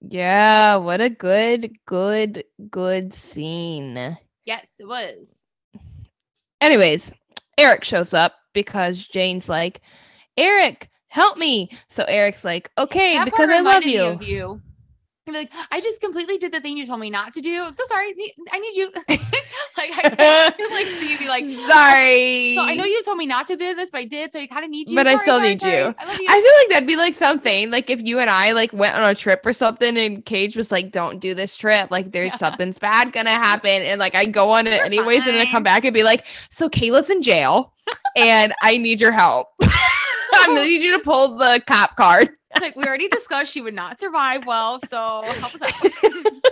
Yeah, 0.00 0.76
what 0.76 1.00
a 1.00 1.08
good, 1.08 1.72
good, 1.86 2.44
good 2.70 3.14
scene. 3.14 4.18
Yes, 4.44 4.66
it 4.78 4.86
was. 4.86 5.28
Anyways, 6.60 7.12
Eric 7.58 7.84
shows 7.84 8.14
up 8.14 8.34
because 8.52 9.06
Jane's 9.08 9.48
like, 9.48 9.80
Eric, 10.36 10.90
help 11.08 11.38
me. 11.38 11.70
So 11.88 12.04
Eric's 12.04 12.44
like, 12.44 12.70
okay, 12.78 13.14
That 13.14 13.24
because 13.24 13.50
I 13.50 13.60
love 13.60 13.84
you. 13.84 14.18
you. 14.20 14.60
I'd 15.28 15.32
be 15.32 15.38
like, 15.38 15.50
I 15.72 15.80
just 15.80 16.00
completely 16.00 16.38
did 16.38 16.52
the 16.52 16.60
thing 16.60 16.76
you 16.76 16.86
told 16.86 17.00
me 17.00 17.10
not 17.10 17.34
to 17.34 17.40
do. 17.40 17.64
I'm 17.64 17.72
so 17.72 17.82
sorry. 17.86 18.14
I 18.52 18.60
need 18.60 18.76
you. 18.76 18.92
like, 19.08 19.90
I 19.92 20.52
feel 20.56 20.70
like 20.70 20.86
Steve 20.86 21.18
be 21.18 21.26
like, 21.26 21.44
Sorry. 21.68 22.54
So 22.54 22.62
I 22.62 22.76
know 22.76 22.84
you 22.84 23.02
told 23.02 23.18
me 23.18 23.26
not 23.26 23.48
to 23.48 23.56
do 23.56 23.74
this, 23.74 23.90
but 23.90 24.02
I 24.02 24.04
did. 24.04 24.32
So 24.32 24.38
I 24.38 24.46
kind 24.46 24.64
of 24.64 24.70
need 24.70 24.88
you. 24.88 24.94
But 24.94 25.08
I 25.08 25.16
still 25.16 25.38
sorry, 25.38 25.48
need 25.48 25.60
sorry. 25.60 25.78
you. 25.78 25.94
I 25.98 26.04
love 26.06 26.20
you. 26.20 26.26
I 26.28 26.40
feel 26.40 26.52
like 26.62 26.68
that'd 26.70 26.86
be 26.86 26.94
like 26.94 27.14
something 27.14 27.70
like 27.72 27.90
if 27.90 28.00
you 28.02 28.20
and 28.20 28.30
I 28.30 28.52
like 28.52 28.72
went 28.72 28.94
on 28.94 29.10
a 29.10 29.16
trip 29.16 29.44
or 29.44 29.52
something 29.52 29.96
and 29.98 30.24
Cage 30.24 30.54
was 30.54 30.70
like, 30.70 30.92
"Don't 30.92 31.18
do 31.18 31.34
this 31.34 31.56
trip. 31.56 31.90
Like 31.90 32.12
there's 32.12 32.32
Yeah. 32.32 32.36
something's 32.36 32.78
bad 32.78 33.12
gonna 33.12 33.30
happen." 33.30 33.82
And 33.82 33.98
like 33.98 34.14
I 34.14 34.26
go 34.26 34.50
on 34.50 34.68
it 34.68 34.74
You're 34.74 34.84
anyways, 34.84 35.26
and 35.26 35.36
then 35.36 35.44
I 35.46 35.50
come 35.50 35.64
back 35.64 35.84
and 35.84 35.92
be 35.92 36.04
like, 36.04 36.24
"So 36.50 36.68
Kayla's 36.68 37.10
in 37.10 37.20
jail, 37.20 37.72
and 38.14 38.54
I 38.62 38.76
need 38.76 39.00
your 39.00 39.12
help. 39.12 39.48
I 39.60 40.54
need 40.54 40.82
you 40.82 40.92
to 40.92 41.00
pull 41.00 41.36
the 41.36 41.60
cop 41.66 41.96
card." 41.96 42.30
Like 42.60 42.76
we 42.76 42.84
already 42.84 43.08
discussed, 43.08 43.52
she 43.52 43.60
would 43.60 43.74
not 43.74 44.00
survive 44.00 44.46
well. 44.46 44.80
So 44.88 45.22
help 45.24 45.54
us 45.54 45.62
out. 45.62 45.92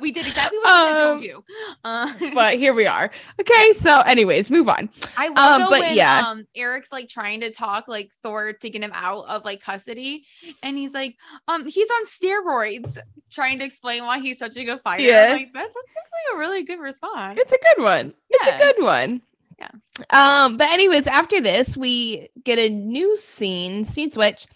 We 0.00 0.12
did 0.12 0.26
exactly 0.26 0.58
what 0.58 0.68
I 0.68 0.90
Um, 0.90 1.06
told 1.12 1.24
you. 1.24 1.44
Uh, 1.82 2.12
But 2.34 2.58
here 2.58 2.74
we 2.74 2.86
are. 2.86 3.10
Okay, 3.40 3.72
so 3.74 4.00
anyways, 4.00 4.50
move 4.50 4.68
on. 4.68 4.90
I 5.16 5.28
love 5.28 5.62
um, 5.62 5.70
but 5.70 5.80
when 5.80 5.96
yeah. 5.96 6.24
um 6.26 6.46
Eric's 6.54 6.92
like 6.92 7.08
trying 7.08 7.40
to 7.40 7.50
talk 7.50 7.88
like 7.88 8.10
Thor 8.22 8.52
to 8.52 8.70
get 8.70 8.82
him 8.82 8.92
out 8.94 9.26
of 9.26 9.44
like 9.44 9.62
custody, 9.62 10.24
and 10.62 10.76
he's 10.76 10.92
like, 10.92 11.16
um, 11.48 11.66
he's 11.66 11.88
on 11.90 12.06
steroids, 12.06 12.98
trying 13.30 13.58
to 13.60 13.64
explain 13.64 14.04
why 14.04 14.18
he's 14.18 14.38
such 14.38 14.56
a 14.56 14.64
good 14.64 14.80
fighter. 14.82 15.04
Yeah. 15.04 15.32
Like 15.32 15.52
that's, 15.52 15.72
that's 15.72 15.96
actually 15.96 16.36
a 16.36 16.38
really 16.38 16.64
good 16.64 16.80
response. 16.80 17.40
It's 17.40 17.52
a 17.52 17.58
good 17.74 17.82
one. 17.82 18.14
It's 18.30 18.46
a 18.46 18.58
good 18.58 18.84
one. 18.84 19.22
Yeah. 19.58 19.70
Um, 20.10 20.56
but 20.56 20.68
anyways, 20.70 21.06
after 21.06 21.40
this, 21.40 21.76
we 21.76 22.28
get 22.44 22.58
a 22.58 22.68
new 22.68 23.16
scene, 23.16 23.84
scene 23.84 24.12
switch. 24.12 24.46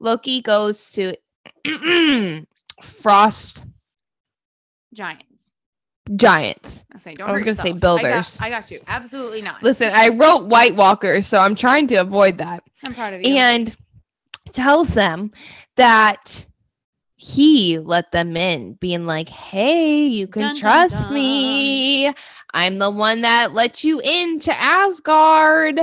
Loki 0.00 0.40
goes 0.42 0.90
to 0.90 1.16
Frost 2.82 3.62
Giants. 4.94 5.52
Giants. 6.16 6.84
I 6.94 6.98
say, 6.98 7.14
don't 7.14 7.28
I 7.28 7.32
was 7.32 7.42
gonna 7.42 7.56
say 7.56 7.70
yourself. 7.70 8.00
I 8.00 8.02
got- 8.02 8.10
builders. 8.10 8.38
I 8.40 8.48
got, 8.50 8.70
you. 8.70 8.80
Absolutely 8.86 9.42
not. 9.42 9.62
Listen, 9.62 9.90
I 9.92 10.08
wrote 10.08 10.46
White 10.46 10.74
Walkers, 10.74 11.26
so 11.26 11.38
I'm 11.38 11.54
trying 11.54 11.86
to 11.88 11.96
avoid 11.96 12.38
that. 12.38 12.62
I'm 12.84 12.94
proud 12.94 13.14
of 13.14 13.22
you. 13.22 13.36
And 13.36 13.76
tells 14.52 14.94
them 14.94 15.32
that 15.76 16.46
he 17.16 17.78
let 17.78 18.12
them 18.12 18.36
in, 18.36 18.74
being 18.74 19.04
like, 19.04 19.28
hey, 19.28 20.06
you 20.06 20.26
can 20.28 20.42
Dun, 20.42 20.54
dun, 20.54 20.60
trust 20.88 21.10
me. 21.10 22.12
I'm 22.54 22.78
the 22.78 22.90
one 22.90 23.22
that 23.22 23.52
let 23.52 23.84
you 23.84 24.00
into 24.00 24.54
Asgard. 24.54 25.80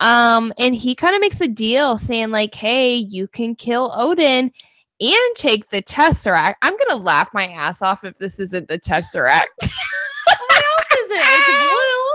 Um, 0.00 0.52
and 0.58 0.74
he 0.74 0.94
kind 0.94 1.14
of 1.14 1.20
makes 1.20 1.40
a 1.40 1.48
deal 1.48 1.98
saying, 1.98 2.30
like, 2.30 2.54
hey, 2.54 2.94
you 2.96 3.28
can 3.28 3.54
kill 3.54 3.92
Odin 3.96 4.50
and 5.00 5.36
take 5.36 5.68
the 5.70 5.82
Tesseract. 5.82 6.54
I'm 6.62 6.76
gonna 6.76 7.02
laugh 7.02 7.30
my 7.32 7.46
ass 7.48 7.80
off 7.82 8.04
if 8.04 8.16
this 8.18 8.38
isn't 8.40 8.68
the 8.68 8.78
Tesseract. 8.78 9.46
what 9.60 10.64
else 10.64 10.86
is 10.98 11.10
it? 11.10 11.24
It's 11.24 11.46
blue. 11.46 12.14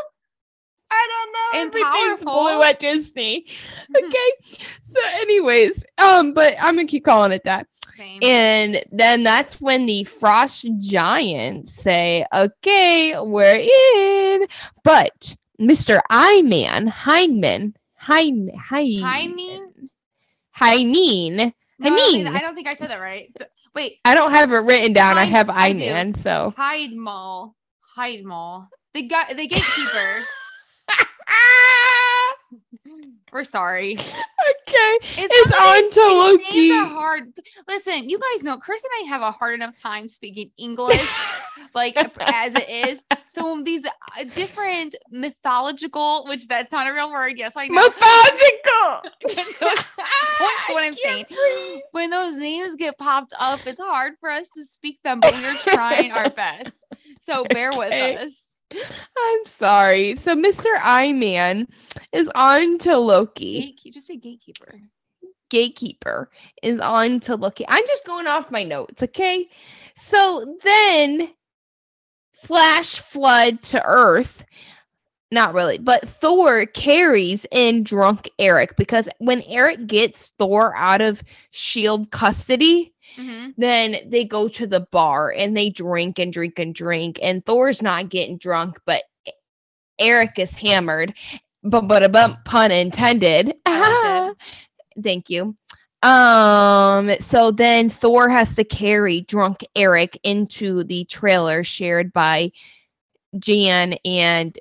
I 0.92 1.08
don't 1.08 1.34
know. 1.34 1.60
And 1.60 1.68
Everything's 1.70 2.24
powerful. 2.24 2.44
blue 2.44 2.64
at 2.64 2.80
Disney. 2.80 3.46
Okay. 3.96 4.58
so, 4.84 5.00
anyways, 5.16 5.84
um, 5.98 6.34
but 6.34 6.56
I'm 6.60 6.76
gonna 6.76 6.88
keep 6.88 7.06
calling 7.06 7.32
it 7.32 7.44
that. 7.46 7.68
Same. 7.98 8.20
And 8.24 8.84
then 8.92 9.24
that's 9.24 9.60
when 9.60 9.86
the 9.86 10.04
Frost 10.06 10.66
Giants 10.80 11.74
say, 11.76 12.26
"Okay, 12.34 13.16
we're 13.20 13.56
in." 13.56 14.48
But 14.84 15.36
Mr. 15.60 16.00
I 16.10 16.42
Man 16.42 16.88
Hind, 16.88 17.44
Hymene? 17.44 17.74
Hymene. 20.58 21.54
No, 21.80 21.90
I, 21.90 21.96
mean- 21.96 22.28
I 22.28 22.40
don't 22.40 22.56
think 22.56 22.68
I 22.68 22.76
said 22.76 22.90
that 22.90 23.00
right. 23.00 23.34
Wait, 23.76 24.00
I 24.04 24.16
don't 24.16 24.32
have 24.32 24.52
it 24.52 24.58
written 24.58 24.94
down. 24.94 25.18
I 25.18 25.26
have 25.26 25.50
I. 25.50 25.74
Man, 25.74 26.16
so. 26.16 26.54
Hyde 26.58 26.94
Mall. 26.94 27.56
Hyde 27.82 28.24
Mall. 28.24 28.68
The 28.94 29.04
guy, 29.04 29.34
the 29.34 29.48
gatekeeper. 29.48 30.26
We're 33.32 33.44
sorry. 33.44 33.94
okay. 33.94 34.98
It's, 35.18 35.60
on 35.60 35.92
to 35.92 36.38
these 36.52 36.72
Names 36.72 36.82
are 36.82 36.86
hard. 36.94 37.32
Listen, 37.68 38.10
you 38.10 38.20
guys 38.20 38.44
know 38.44 38.58
Chris 38.58 38.84
and 38.84 39.06
I 39.06 39.10
have 39.10 39.22
a 39.22 39.32
hard 39.32 39.54
enough 39.54 39.80
time 39.80 40.10
speaking 40.10 40.52
English, 40.58 41.12
like 41.76 41.96
as 41.98 42.56
it 42.56 42.70
is. 42.70 43.04
So 43.28 43.62
these 43.64 43.86
uh, 43.86 44.24
different 44.34 44.96
mythological, 45.12 46.26
which 46.28 46.48
that's 46.48 46.72
not 46.72 46.88
a 46.88 46.94
real 46.94 47.12
word. 47.12 47.34
Yes, 47.38 47.54
I 47.56 47.68
know. 47.68 47.88
Mythological. 47.88 49.12
Point 50.40 50.52
to 50.68 50.74
what 50.74 50.84
I'm 50.84 50.96
saying. 50.96 51.26
When 51.92 52.10
those 52.10 52.36
names 52.36 52.76
get 52.76 52.98
popped 52.98 53.34
up, 53.40 53.60
it's 53.68 53.80
hard 53.80 54.14
for 54.20 54.32
us 54.32 54.50
to 54.58 54.66
speak 54.66 55.00
them, 55.04 55.20
but 55.20 55.34
we're 55.34 55.56
trying 55.56 56.12
our 56.12 56.30
best. 56.30 56.72
So 57.28 57.44
bear 57.44 57.72
with 57.72 57.92
us. 57.92 58.49
I'm 58.72 59.46
sorry. 59.46 60.16
So 60.16 60.36
Mr. 60.36 60.68
I 60.82 61.12
Man 61.12 61.68
is 62.12 62.30
on 62.36 62.78
to 62.80 62.98
Loki. 62.98 63.76
Gate, 63.84 63.94
just 63.94 64.08
say 64.08 64.18
gatekeeper. 64.18 64.80
Gatekeeper 65.50 66.30
is 66.62 66.80
on 66.80 67.20
to 67.22 67.36
Loki. 67.36 67.66
I'm 67.68 67.86
just 67.88 68.06
going 68.06 68.28
off 68.28 68.52
my 68.52 68.64
notes, 68.64 69.02
okay? 69.02 69.48
So 69.96 70.58
then 70.64 71.34
flash 72.44 73.00
flood 73.00 73.62
to 73.64 73.84
Earth. 73.86 74.46
Not 75.32 75.54
really, 75.54 75.78
but 75.78 76.08
Thor 76.08 76.66
carries 76.66 77.46
in 77.52 77.84
drunk 77.84 78.32
Eric 78.40 78.76
because 78.78 79.08
when 79.20 79.44
Eric 79.44 79.86
gets 79.86 80.34
Thor 80.40 80.76
out 80.76 81.02
of 81.02 81.22
Shield 81.52 82.10
custody, 82.10 82.94
Mhm. 83.20 83.54
then 83.58 83.98
they 84.08 84.24
go 84.26 84.48
to 84.48 84.66
the 84.66 84.82
bar 84.92 85.32
and 85.32 85.56
they 85.58 85.70
drink 85.70 86.20
and 86.20 86.32
drink 86.32 86.58
and 86.60 86.74
drink 86.74 87.20
and 87.22 87.46
thor's 87.46 87.82
not 87.82 88.10
getting 88.10 88.38
drunk 88.38 88.80
but 88.86 89.04
eric 90.00 90.40
is 90.40 90.54
hammered 90.54 91.14
but 91.64 91.82
but 91.88 92.04
a 92.04 92.10
bump 92.10 92.44
pun 92.46 92.72
intended. 92.72 93.54
Thank 95.04 95.30
you. 95.30 95.56
Um 96.04 97.12
so 97.20 97.52
then 97.52 97.90
thor 97.90 98.30
has 98.30 98.56
to 98.56 98.64
carry 98.64 99.22
drunk 99.22 99.66
eric 99.76 100.18
into 100.24 100.84
the 100.86 101.06
trailer 101.06 101.64
shared 101.64 102.14
by 102.14 102.52
jan 103.40 103.94
and 104.06 104.58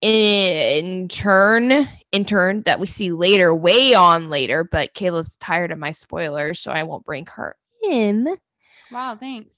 intern 0.00 1.88
intern 2.12 2.62
that 2.62 2.80
we 2.80 2.86
see 2.86 3.12
later 3.12 3.54
way 3.54 3.94
on 3.94 4.30
later 4.30 4.64
but 4.64 4.94
kayla's 4.94 5.36
tired 5.36 5.70
of 5.70 5.78
my 5.78 5.92
spoilers 5.92 6.58
so 6.60 6.72
i 6.72 6.82
won't 6.82 7.04
bring 7.04 7.26
her 7.26 7.54
Wow, 8.90 9.16
thanks. 9.18 9.56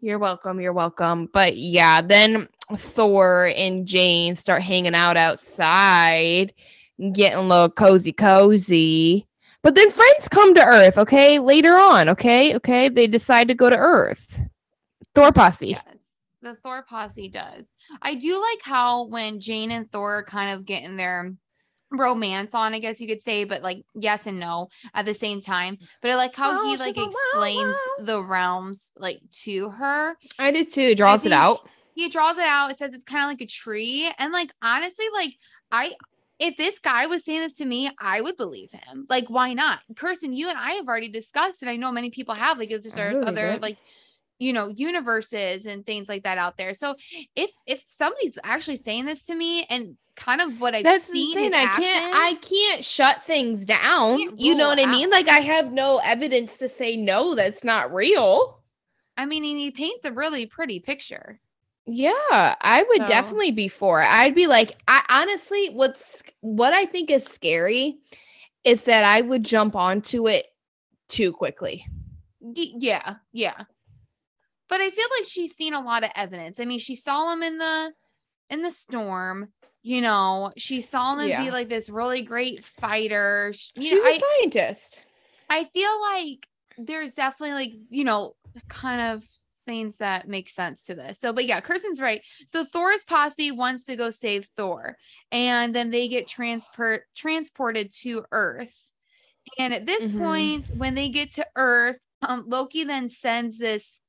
you're 0.00 0.18
welcome. 0.18 0.60
You're 0.60 0.72
welcome. 0.72 1.28
But 1.32 1.56
yeah, 1.56 2.00
then 2.00 2.48
Thor 2.74 3.52
and 3.56 3.86
Jane 3.86 4.34
start 4.36 4.62
hanging 4.62 4.94
out 4.94 5.16
outside, 5.16 6.54
getting 7.12 7.38
a 7.38 7.42
little 7.42 7.70
cozy, 7.70 8.12
cozy. 8.12 9.26
But 9.62 9.74
then 9.74 9.90
friends 9.90 10.28
come 10.28 10.54
to 10.54 10.64
Earth, 10.64 10.96
okay? 10.96 11.38
Later 11.38 11.74
on, 11.74 12.08
okay? 12.10 12.54
Okay. 12.56 12.88
They 12.88 13.06
decide 13.06 13.48
to 13.48 13.54
go 13.54 13.68
to 13.68 13.76
Earth. 13.76 14.40
Thor 15.14 15.32
posse. 15.32 15.68
Yes, 15.68 15.98
the 16.40 16.54
Thor 16.62 16.84
posse 16.88 17.28
does. 17.28 17.66
I 18.00 18.14
do 18.14 18.40
like 18.40 18.60
how 18.62 19.04
when 19.06 19.40
Jane 19.40 19.70
and 19.70 19.90
Thor 19.90 20.24
kind 20.24 20.56
of 20.56 20.64
get 20.64 20.84
in 20.84 20.96
their 20.96 21.34
romance 21.90 22.54
on, 22.54 22.74
I 22.74 22.78
guess 22.78 23.00
you 23.00 23.08
could 23.08 23.22
say, 23.22 23.44
but 23.44 23.62
like 23.62 23.84
yes 23.94 24.26
and 24.26 24.38
no 24.38 24.68
at 24.94 25.06
the 25.06 25.14
same 25.14 25.40
time. 25.40 25.76
Mm. 25.76 25.86
But 26.02 26.10
I 26.12 26.16
like 26.16 26.34
how 26.34 26.68
he 26.68 26.76
like 26.76 26.96
explains 26.96 27.76
the 28.00 28.22
realms 28.22 28.92
like 28.96 29.20
to 29.44 29.70
her. 29.70 30.16
I 30.38 30.50
did 30.50 30.72
too. 30.72 30.94
Draws 30.94 31.26
it 31.26 31.32
out. 31.32 31.68
He 31.94 32.08
draws 32.08 32.38
it 32.38 32.46
out. 32.46 32.70
It 32.70 32.78
says 32.78 32.90
it's 32.94 33.04
kind 33.04 33.24
of 33.24 33.30
like 33.30 33.40
a 33.40 33.46
tree. 33.46 34.10
And 34.18 34.32
like 34.32 34.52
honestly, 34.62 35.06
like 35.14 35.34
I 35.72 35.92
if 36.40 36.56
this 36.56 36.78
guy 36.78 37.06
was 37.06 37.24
saying 37.24 37.40
this 37.40 37.52
to 37.54 37.66
me, 37.66 37.90
I 38.00 38.22
would 38.22 38.36
believe 38.38 38.70
him. 38.72 39.06
Like, 39.10 39.28
why 39.28 39.52
not? 39.52 39.80
Kirsten, 39.94 40.32
you 40.32 40.48
and 40.48 40.58
I 40.58 40.72
have 40.72 40.88
already 40.88 41.10
discussed, 41.10 41.60
and 41.60 41.68
I 41.70 41.76
know 41.76 41.92
many 41.92 42.08
people 42.08 42.34
have, 42.34 42.58
like 42.58 42.70
if 42.70 42.82
there's 42.82 43.22
other 43.22 43.46
it. 43.46 43.62
like 43.62 43.76
you 44.40 44.52
know 44.52 44.66
universes 44.68 45.66
and 45.66 45.86
things 45.86 46.08
like 46.08 46.24
that 46.24 46.38
out 46.38 46.56
there 46.58 46.74
so 46.74 46.96
if 47.36 47.50
if 47.66 47.84
somebody's 47.86 48.36
actually 48.42 48.76
saying 48.78 49.04
this 49.04 49.22
to 49.24 49.34
me 49.36 49.64
and 49.70 49.96
kind 50.16 50.40
of 50.40 50.60
what 50.60 50.74
i've 50.74 50.82
That's 50.84 51.06
the 51.06 51.12
seen 51.12 51.36
thing. 51.36 51.44
his 51.44 51.54
I 51.54 51.62
action, 51.62 51.84
can't. 51.84 52.14
I 52.16 52.34
can't 52.40 52.84
shut 52.84 53.24
things 53.24 53.64
down. 53.64 54.18
You 54.36 54.54
know 54.54 54.66
what 54.68 54.80
I 54.80 54.84
mean? 54.86 55.04
out. 55.06 55.10
Like 55.12 55.28
I 55.28 55.38
have 55.40 55.72
no 55.72 55.98
evidence 56.04 56.58
to 56.58 56.68
say 56.68 56.96
no. 56.96 57.34
That's 57.34 57.64
not 57.64 57.94
real. 57.94 58.60
I 59.16 59.24
mean 59.26 59.44
and 59.44 59.58
he 59.58 59.70
paints 59.70 60.04
a 60.04 60.12
really 60.12 60.44
pretty 60.46 60.78
picture 60.80 61.40
Yeah, 61.86 62.12
I 62.60 62.84
would 62.88 63.02
So- 63.02 63.06
definitely 63.06 63.52
be 63.52 63.68
for 63.68 64.02
it. 64.02 64.06
I'd 64.06 64.34
be 64.34 64.46
like, 64.46 64.76
I 64.88 65.02
honestly, 65.08 65.68
what's 65.68 66.22
what 66.40 66.72
I 66.74 66.84
think 66.86 67.10
is 67.10 67.24
scary 67.24 67.98
is 68.64 68.84
that 68.84 69.04
I 69.04 69.20
would 69.22 69.44
jump 69.44 69.74
onto 69.74 70.28
it 70.28 70.46
too 71.08 71.32
quickly. 71.32 71.86
Y- 72.40 72.72
yeah 72.78 73.16
yeah 73.32 73.64
but 74.70 74.80
i 74.80 74.88
feel 74.90 75.06
like 75.18 75.26
she's 75.26 75.54
seen 75.54 75.74
a 75.74 75.82
lot 75.82 76.04
of 76.04 76.10
evidence 76.16 76.58
i 76.60 76.64
mean 76.64 76.78
she 76.78 76.96
saw 76.96 77.32
him 77.32 77.42
in 77.42 77.58
the 77.58 77.92
in 78.48 78.62
the 78.62 78.70
storm 78.70 79.48
you 79.82 80.00
know 80.00 80.50
she 80.56 80.80
saw 80.80 81.16
him 81.16 81.28
Yeah. 81.28 81.44
be 81.44 81.50
like 81.50 81.68
this 81.68 81.90
really 81.90 82.22
great 82.22 82.64
fighter 82.64 83.52
you 83.74 83.82
She's 83.82 83.92
know, 83.92 84.10
a 84.10 84.14
I, 84.14 84.20
scientist. 84.40 85.02
I 85.48 85.64
feel 85.74 86.00
like 86.00 86.46
there's 86.78 87.12
definitely 87.12 87.54
like, 87.54 87.72
you 87.90 88.04
know, 88.04 88.34
kind 88.68 89.00
of 89.00 89.24
things 89.66 89.96
that 89.98 90.28
make 90.28 90.48
sense 90.48 90.84
to 90.84 90.94
this. 90.94 91.18
So, 91.20 91.32
but 91.32 91.44
yeah, 91.44 91.60
Kirsten's 91.60 92.00
right. 92.00 92.22
So 92.48 92.64
Thor's 92.64 93.04
posse 93.04 93.50
wants 93.50 93.84
to 93.86 93.96
go 93.96 94.10
save 94.10 94.48
Thor, 94.56 94.96
and 95.30 95.74
then 95.74 95.90
they 95.90 96.08
get 96.08 96.28
transport 96.28 97.02
transported 97.16 97.92
to 98.02 98.24
Earth. 98.32 98.74
And 99.58 99.74
at 99.74 99.86
this 99.86 100.06
Mhm. 100.06 100.18
point, 100.18 100.70
when 100.76 100.94
they 100.94 101.08
get 101.08 101.32
to 101.32 101.46
Earth, 101.56 101.98
um, 102.22 102.44
Loki 102.46 102.84
then 102.84 103.10
sends 103.10 103.58
this 103.58 103.99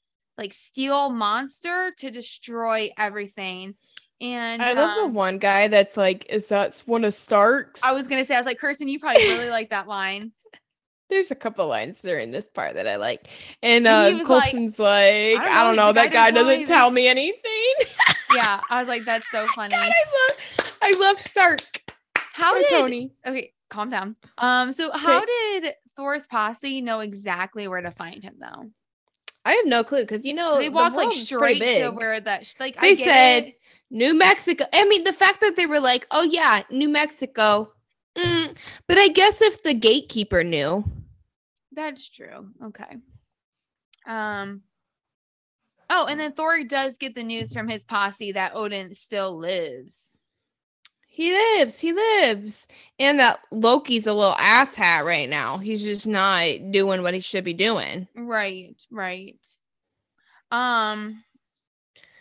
like 0.41 0.53
steel 0.53 1.09
monster 1.11 1.93
to 1.99 2.11
destroy 2.11 2.89
everything. 2.97 3.75
And 4.19 4.61
I 4.61 4.73
love 4.73 4.95
the 4.97 5.03
um, 5.05 5.13
one 5.13 5.37
guy 5.39 5.67
that's 5.67 5.97
like, 5.97 6.25
is 6.29 6.47
that 6.49 6.81
one 6.85 7.05
of 7.05 7.15
Stark's? 7.15 7.81
I 7.83 7.93
was 7.93 8.07
gonna 8.07 8.25
say, 8.25 8.35
I 8.35 8.39
was 8.39 8.45
like, 8.45 8.59
Kirsten, 8.59 8.87
you 8.87 8.99
probably 8.99 9.23
really 9.29 9.49
like 9.49 9.69
that 9.69 9.87
line. 9.87 10.31
There's 11.09 11.31
a 11.31 11.35
couple 11.35 11.67
lines 11.67 12.01
during 12.01 12.31
this 12.31 12.47
part 12.47 12.75
that 12.75 12.87
I 12.87 12.95
like, 12.95 13.27
and 13.61 13.85
And 13.85 14.15
uh, 14.15 14.23
like, 14.29 14.51
Coulson's 14.51 14.79
like, 14.79 15.35
don't 15.35 15.43
I 15.43 15.63
don't 15.63 15.75
know, 15.75 15.87
know, 15.87 15.87
the 15.89 15.93
guy 15.93 16.03
that 16.07 16.13
guy 16.13 16.31
didn't 16.31 16.35
tell 16.35 16.45
me 16.45 16.51
doesn't 16.61 16.67
tell 16.75 16.91
me 16.91 17.07
anything. 17.07 17.73
Yeah, 18.35 18.61
I 18.69 18.79
was 18.79 18.87
like, 18.87 19.03
that's 19.03 19.25
so 19.31 19.45
funny. 19.55 19.75
God, 19.75 19.91
I 19.91 20.03
love, 20.29 20.71
I 20.81 20.91
love 20.99 21.19
Stark. 21.19 21.81
How 22.15 22.55
or 22.55 22.59
did 22.59 22.69
Tony? 22.69 23.11
okay, 23.27 23.53
calm 23.69 23.89
down. 23.89 24.15
Um, 24.37 24.71
so 24.71 24.89
how 24.91 25.25
did 25.25 25.73
Thor's 25.97 26.27
posse 26.27 26.79
know 26.81 27.01
exactly 27.01 27.67
where 27.67 27.81
to 27.81 27.91
find 27.91 28.23
him 28.23 28.35
though? 28.39 28.71
I 29.45 29.53
have 29.53 29.65
no 29.65 29.83
clue 29.83 30.01
because 30.01 30.23
you 30.23 30.33
know 30.33 30.57
they 30.59 30.69
the 30.69 30.73
walked 30.75 30.95
like 30.95 31.11
straight 31.11 31.59
to 31.59 31.89
where 31.91 32.19
that 32.19 32.45
sh- 32.45 32.55
like 32.59 32.79
They 32.79 32.91
I 32.91 32.95
get 32.95 33.07
said 33.07 33.43
it. 33.47 33.55
New 33.89 34.13
Mexico. 34.13 34.65
I 34.73 34.85
mean, 34.87 35.03
the 35.03 35.13
fact 35.13 35.41
that 35.41 35.55
they 35.55 35.65
were 35.65 35.79
like, 35.79 36.07
"Oh 36.11 36.23
yeah, 36.23 36.63
New 36.69 36.89
Mexico," 36.89 37.73
mm, 38.15 38.55
but 38.87 38.97
I 38.97 39.07
guess 39.09 39.41
if 39.41 39.63
the 39.63 39.73
gatekeeper 39.73 40.43
knew, 40.43 40.83
that's 41.71 42.09
true. 42.09 42.49
Okay. 42.63 42.97
Um 44.05 44.63
Oh, 45.89 46.05
and 46.09 46.19
then 46.19 46.31
Thor 46.33 46.63
does 46.63 46.97
get 46.97 47.15
the 47.15 47.23
news 47.23 47.53
from 47.53 47.67
his 47.67 47.83
posse 47.83 48.31
that 48.31 48.55
Odin 48.55 48.95
still 48.95 49.37
lives. 49.37 50.15
He 51.13 51.33
lives, 51.33 51.77
he 51.77 51.91
lives, 51.91 52.67
and 52.97 53.19
that 53.19 53.41
Loki's 53.51 54.07
a 54.07 54.13
little 54.13 54.35
asshat 54.35 55.03
right 55.03 55.27
now. 55.27 55.57
He's 55.57 55.83
just 55.83 56.07
not 56.07 56.71
doing 56.71 57.03
what 57.03 57.13
he 57.13 57.19
should 57.19 57.43
be 57.43 57.53
doing. 57.53 58.07
Right, 58.15 58.81
right. 58.89 59.37
Um 60.51 61.21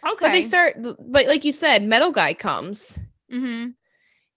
okay. 0.05 0.17
But 0.19 0.33
they 0.33 0.43
start, 0.43 0.77
but 0.83 1.27
like 1.27 1.45
you 1.45 1.53
said, 1.53 1.85
Metal 1.85 2.11
Guy 2.11 2.35
comes 2.35 2.99
mm-hmm. 3.33 3.69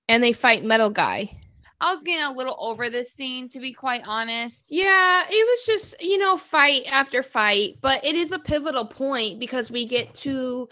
and 0.07 0.23
they 0.23 0.33
fight 0.33 0.63
Metal 0.63 0.91
Guy. 0.91 1.35
I 1.81 1.95
was 1.95 2.03
getting 2.03 2.23
a 2.23 2.37
little 2.37 2.55
over 2.59 2.91
this 2.91 3.11
scene 3.11 3.49
to 3.49 3.59
be 3.59 3.73
quite 3.73 4.03
honest. 4.05 4.67
Yeah, 4.69 5.23
it 5.27 5.31
was 5.31 5.65
just, 5.65 5.99
you 5.99 6.19
know, 6.19 6.37
fight 6.37 6.83
after 6.87 7.23
fight, 7.23 7.77
but 7.81 8.05
it 8.05 8.13
is 8.13 8.31
a 8.31 8.39
pivotal 8.39 8.85
point 8.85 9.39
because 9.39 9.71
we 9.71 9.87
get 9.87 10.13
to 10.13 10.69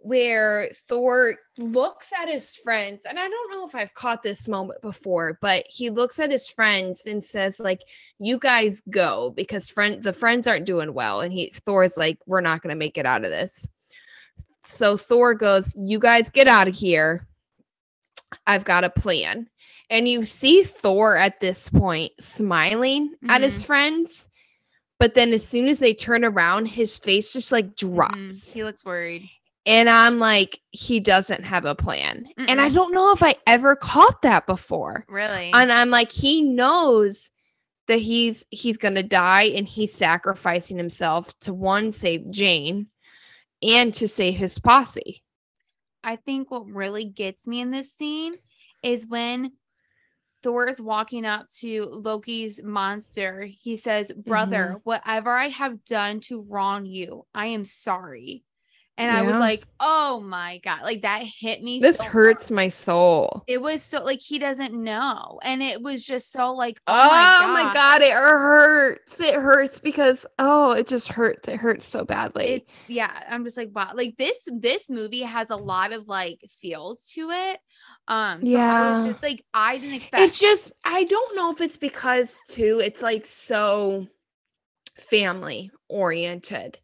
where 0.00 0.70
Thor 0.86 1.36
looks 1.58 2.12
at 2.20 2.28
his 2.28 2.56
friends, 2.56 3.04
and 3.04 3.18
I 3.18 3.28
don't 3.28 3.50
know 3.50 3.66
if 3.66 3.74
I've 3.74 3.94
caught 3.94 4.22
this 4.22 4.46
moment 4.46 4.80
before, 4.80 5.38
but 5.40 5.64
he 5.68 5.90
looks 5.90 6.18
at 6.18 6.30
his 6.30 6.48
friends 6.48 7.04
and 7.04 7.24
says, 7.24 7.58
like, 7.58 7.82
you 8.18 8.38
guys 8.38 8.82
go 8.90 9.32
because 9.36 9.68
friend 9.68 10.02
the 10.02 10.12
friends 10.12 10.46
aren't 10.46 10.66
doing 10.66 10.94
well. 10.94 11.20
And 11.20 11.32
he 11.32 11.52
Thor's 11.66 11.96
like, 11.96 12.18
We're 12.26 12.40
not 12.40 12.62
gonna 12.62 12.74
make 12.74 12.98
it 12.98 13.06
out 13.06 13.24
of 13.24 13.30
this. 13.30 13.66
So 14.64 14.96
Thor 14.96 15.34
goes, 15.34 15.72
You 15.76 15.98
guys 15.98 16.30
get 16.30 16.48
out 16.48 16.68
of 16.68 16.74
here. 16.74 17.26
I've 18.46 18.64
got 18.64 18.84
a 18.84 18.90
plan. 18.90 19.48
And 19.90 20.08
you 20.08 20.24
see 20.24 20.64
Thor 20.64 21.16
at 21.16 21.40
this 21.40 21.68
point 21.68 22.12
smiling 22.20 23.14
at 23.28 23.40
his 23.40 23.64
friends. 23.64 24.28
But 24.98 25.14
then 25.14 25.32
as 25.32 25.46
soon 25.46 25.68
as 25.68 25.78
they 25.78 25.94
turn 25.94 26.24
around, 26.24 26.66
his 26.66 26.98
face 26.98 27.32
just 27.32 27.52
like 27.52 27.76
drops. 27.76 28.16
Mhm. 28.18 28.52
He 28.52 28.64
looks 28.64 28.84
worried. 28.84 29.30
And 29.66 29.90
I'm 29.90 30.18
like, 30.18 30.60
he 30.70 30.98
doesn't 30.98 31.44
have 31.44 31.66
a 31.66 31.74
plan. 31.74 32.26
And 32.38 32.60
I 32.60 32.70
don't 32.70 32.94
know 32.94 33.12
if 33.12 33.22
I 33.22 33.34
ever 33.46 33.76
caught 33.76 34.22
that 34.22 34.46
before. 34.46 35.04
Really? 35.08 35.50
And 35.52 35.70
I'm 35.70 35.90
like, 35.90 36.10
he 36.10 36.42
knows 36.42 37.30
that 37.86 37.98
he's 37.98 38.44
he's 38.50 38.76
gonna 38.76 39.02
die 39.02 39.44
and 39.44 39.66
he's 39.66 39.92
sacrificing 39.92 40.76
himself 40.76 41.38
to 41.40 41.52
one 41.52 41.90
save 41.92 42.30
Jane 42.30 42.86
and 43.62 43.92
to 43.94 44.08
save 44.08 44.36
his 44.36 44.58
posse. 44.58 45.22
I 46.04 46.16
think 46.16 46.50
what 46.50 46.66
really 46.66 47.04
gets 47.04 47.46
me 47.46 47.60
in 47.60 47.70
this 47.70 47.92
scene 47.92 48.36
is 48.82 49.06
when 49.06 49.52
Thor 50.42 50.68
is 50.68 50.80
walking 50.80 51.24
up 51.24 51.48
to 51.58 51.84
Loki's 51.84 52.60
monster. 52.62 53.48
He 53.60 53.76
says, 53.76 54.12
Brother, 54.12 54.66
mm-hmm. 54.68 54.78
whatever 54.84 55.32
I 55.32 55.48
have 55.48 55.84
done 55.84 56.20
to 56.20 56.46
wrong 56.48 56.86
you, 56.86 57.26
I 57.34 57.46
am 57.46 57.64
sorry. 57.64 58.44
And 58.98 59.10
I 59.10 59.22
was 59.22 59.38
like, 59.38 59.66
oh 59.80 60.20
my 60.20 60.58
God. 60.58 60.82
Like 60.82 61.02
that 61.02 61.22
hit 61.22 61.62
me. 61.62 61.80
This 61.80 61.96
so 61.96 62.04
hard. 62.04 62.12
hurts 62.12 62.50
my 62.50 62.68
soul. 62.68 63.46
It 63.46 63.60
was 63.62 63.82
so 63.82 64.04
like 64.04 64.20
he 64.20 64.38
doesn't 64.38 64.74
know. 64.74 65.40
And 65.42 65.62
it 65.62 65.82
was 65.82 66.04
just 66.04 66.32
so 66.32 66.52
like, 66.52 66.80
oh, 66.86 67.06
Oh, 67.06 67.08
my, 67.08 67.26
my 67.46 67.64
God. 67.64 67.74
god, 67.74 68.02
it 68.02 68.12
hurts. 68.12 69.20
It 69.20 69.34
hurts 69.36 69.78
because 69.78 70.26
oh, 70.38 70.72
it 70.72 70.86
just 70.86 71.08
hurts. 71.08 71.48
It 71.48 71.56
hurts 71.56 71.86
so 71.88 72.04
badly. 72.04 72.62
It's 72.62 72.72
yeah, 72.86 73.10
I'm 73.28 73.44
just 73.44 73.56
like, 73.56 73.70
wow. 73.74 73.90
Like 73.94 74.16
this 74.16 74.38
this 74.46 74.88
movie 74.88 75.22
has 75.22 75.50
a 75.50 75.56
lot 75.56 75.92
of 75.92 76.08
like 76.08 76.40
feels 76.60 77.06
to 77.14 77.30
it. 77.30 77.58
Um, 78.06 78.44
so 78.44 78.60
I 78.60 78.82
was 78.82 79.02
Yeah. 79.02 79.02
just 79.02 79.22
like, 79.22 79.44
I 79.52 79.78
didn't 79.78 79.94
expect 79.94 80.34
it's 80.34 80.38
just 80.38 80.72
I 80.84 81.04
don't 81.04 81.36
know 81.36 81.50
if 81.52 81.60
it's 81.60 81.76
because 81.76 82.40
too 82.48 82.80
it's 82.82 83.02
like 83.02 83.26
so 83.26 84.06
family 84.96 85.70
oriented. 85.88 86.78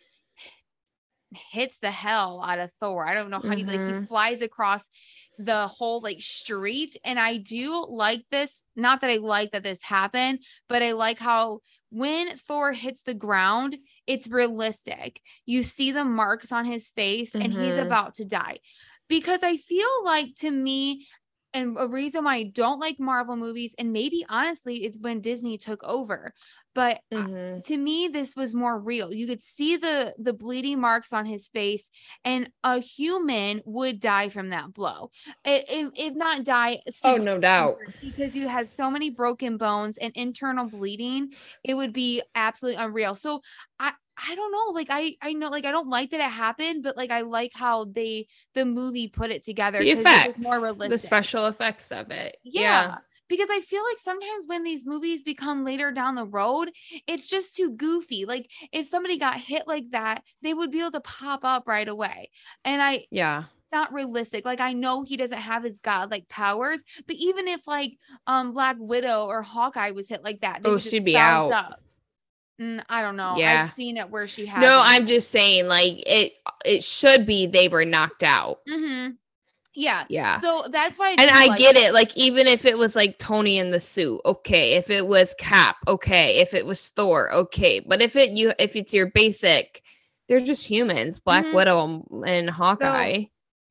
hits 1.52 1.80
the 1.80 1.92
hell 1.92 2.44
out 2.46 2.60
of 2.60 2.72
Thor. 2.80 3.08
I 3.08 3.14
don't 3.16 3.32
know 3.32 3.42
how 3.42 3.56
he 3.56 3.66
like 3.66 3.82
he 3.84 3.94
Mhm. 3.94 4.08
flies 4.08 4.42
across 4.42 4.84
the 5.40 5.68
whole 5.68 6.00
like 6.02 6.22
street. 6.22 6.96
And 7.04 7.20
I 7.20 7.38
do 7.38 7.86
like 7.90 8.24
this. 8.30 8.62
Not 8.76 9.02
that 9.02 9.10
I 9.10 9.18
like 9.18 9.52
that 9.52 9.64
this 9.64 9.82
happened, 9.82 10.44
but 10.70 10.84
I 10.84 10.92
like 10.92 11.18
how 11.20 11.62
when 11.90 12.38
Thor 12.38 12.72
hits 12.74 13.02
the 13.04 13.14
ground, 13.16 13.78
it's 14.08 14.28
realistic. 14.28 15.22
You 15.46 15.64
see 15.64 15.92
the 15.92 16.06
marks 16.06 16.52
on 16.52 16.66
his 16.66 16.90
face 16.90 17.36
and 17.36 17.52
he's 17.52 17.78
Mhm. 17.78 17.82
about 17.82 18.16
to 18.16 18.26
die. 18.26 18.60
Because 19.08 19.40
I 19.44 19.58
feel 19.58 20.04
like 20.04 20.36
to 20.38 20.52
me, 20.52 21.08
and 21.54 21.78
a 21.80 21.88
reason 21.88 22.24
why 22.24 22.36
I 22.38 22.44
don't 22.44 22.80
like 22.80 23.00
Marvel 23.00 23.36
movies, 23.36 23.76
and 23.78 23.92
maybe 23.94 24.26
honestly, 24.30 24.86
it's 24.86 24.98
when 25.00 25.22
Disney 25.22 25.58
took 25.58 25.84
over. 25.84 26.34
But 26.76 27.02
I- 27.12 27.16
Mhm. 27.16 27.64
to 27.66 27.78
me 27.78 28.08
this 28.08 28.36
was 28.36 28.56
more 28.56 28.80
real 28.80 29.14
you 29.14 29.28
could 29.28 29.42
see 29.42 29.78
the 29.78 30.14
the 30.18 30.34
bleeding 30.34 30.80
marks 30.82 31.14
on 31.14 31.26
his 31.26 31.48
face 31.48 31.84
and 32.26 32.50
a 32.64 32.80
human 32.80 33.62
would 33.66 34.00
die 34.00 34.30
from 34.30 34.50
that 34.50 34.74
blow 34.74 35.12
if, 35.46 35.92
if 35.96 36.14
not 36.16 36.44
die 36.44 36.82
Oh, 37.04 37.18
no 37.18 37.38
doubt. 37.40 37.78
because 38.02 38.36
you 38.36 38.48
have 38.48 38.68
so 38.68 38.90
many 38.90 39.10
broken 39.12 39.58
bones 39.58 39.98
and 40.00 40.12
internal 40.16 40.66
bleeding 40.68 41.30
it 41.64 41.76
would 41.76 41.94
be 41.94 42.22
absolutely 42.36 42.82
unreal 42.84 43.16
so 43.16 43.42
i 43.80 43.92
I 44.16 44.36
don't 44.36 44.52
know. 44.52 44.66
Like 44.74 44.90
I, 44.92 45.16
I 45.24 45.34
know, 45.34 45.48
like 45.48 45.66
I 45.66 45.72
don't 45.72 45.90
like 45.90 46.12
that 46.12 46.20
it 46.20 46.32
happened, 46.32 46.84
but 46.84 46.96
like 46.96 47.10
I 47.10 47.22
like 47.22 47.50
how 47.56 47.86
they, 47.86 48.28
the 48.54 48.64
movie 48.64 49.08
put 49.08 49.32
it 49.32 49.44
together 49.44 49.80
The 49.80 49.90
effects, 49.90 50.26
it 50.26 50.38
was 50.38 50.38
more 50.38 50.62
realistic. 50.62 51.02
the 51.02 51.08
special 51.08 51.48
effects 51.48 51.92
of 51.92 52.12
it. 52.12 52.38
Yeah. 52.44 52.98
Because 53.30 53.48
I 53.50 53.62
feel 53.62 53.84
like 53.84 54.00
sometimes 54.00 54.46
when 54.48 54.64
these 54.64 54.86
movies 54.86 55.24
become 55.24 55.64
later 55.64 55.92
down 55.92 56.16
the 56.16 56.26
road, 56.26 56.72
it's 57.08 57.28
just 57.28 57.56
too 57.56 57.72
goofy. 57.72 58.26
Like 58.26 58.50
if 58.72 58.88
somebody 58.88 59.18
got 59.18 59.40
hit 59.40 59.68
like 59.68 59.92
that, 59.92 60.24
they 60.42 60.54
would 60.54 60.72
be 60.72 60.80
able 60.80 60.92
to 60.92 61.02
pop 61.02 61.42
up 61.44 61.68
right 61.68 61.88
away. 61.88 62.30
And 62.66 62.82
I 62.82 63.06
yeah. 63.12 63.46
not 63.72 63.94
realistic. 63.94 64.46
Like 64.46 64.60
I 64.60 64.74
know 64.74 65.04
he 65.04 65.18
doesn't 65.18 65.38
have 65.38 65.64
his 65.64 65.80
godlike 65.80 66.28
powers, 66.30 66.82
but 67.08 67.16
even 67.16 67.48
if 67.48 67.66
like 67.68 67.98
um 68.28 68.54
Black 68.54 68.76
Widow 68.80 69.26
or 69.26 69.42
Hawkeye 69.42 69.92
was 69.92 70.10
hit 70.10 70.24
like 70.24 70.42
that, 70.42 70.62
they 70.64 70.70
Oh, 70.70 70.78
she'd 70.78 71.06
be 71.06 71.18
out. 71.18 71.52
Up. 71.52 71.80
Mm, 72.62 72.84
I 72.88 73.02
don't 73.02 73.16
know. 73.16 73.36
Yeah. 73.38 73.64
I've 73.64 73.74
seen 73.74 73.98
it 73.98 74.10
where 74.10 74.28
she 74.28 74.46
has. 74.46 74.62
No, 74.62 74.80
I'm 74.84 75.08
just 75.08 75.32
saying, 75.32 75.68
like 75.68 76.04
it. 76.06 76.34
It 76.66 76.84
should 76.84 77.26
be 77.26 77.48
they 77.48 77.68
were 77.68 77.86
knocked 77.86 78.24
out. 78.24 78.60
hmm 78.68 79.10
Yeah. 79.76 80.04
Yeah. 80.10 80.40
So 80.40 80.64
that's 80.70 81.00
why. 81.00 81.12
and 81.18 81.30
I 81.30 81.48
like 81.48 81.60
get 81.60 81.76
it. 81.76 81.94
Like 81.94 82.16
even 82.16 82.48
if 82.48 82.66
it 82.66 82.78
was 82.78 82.96
like 82.96 83.18
Tony 83.18 83.58
in 83.58 83.72
the 83.72 83.80
suit, 83.80 84.22
okay. 84.26 84.76
If 84.76 84.90
it 84.90 85.08
was 85.08 85.34
Cap, 85.38 85.78
okay. 85.88 86.38
If 86.38 86.54
it 86.54 86.66
was 86.66 86.90
Thor, 86.90 87.32
okay. 87.34 87.80
But 87.80 88.02
if 88.02 88.16
it 88.16 88.32
you 88.32 88.54
if 88.60 88.76
it's 88.76 88.94
your 88.94 89.08
basic, 89.08 89.82
they're 90.28 90.40
just 90.40 90.66
humans. 90.66 91.20
Black 91.20 91.46
Mhm. 91.46 91.54
Widow 91.54 92.24
and 92.26 92.50
Hawkeye. 92.50 93.26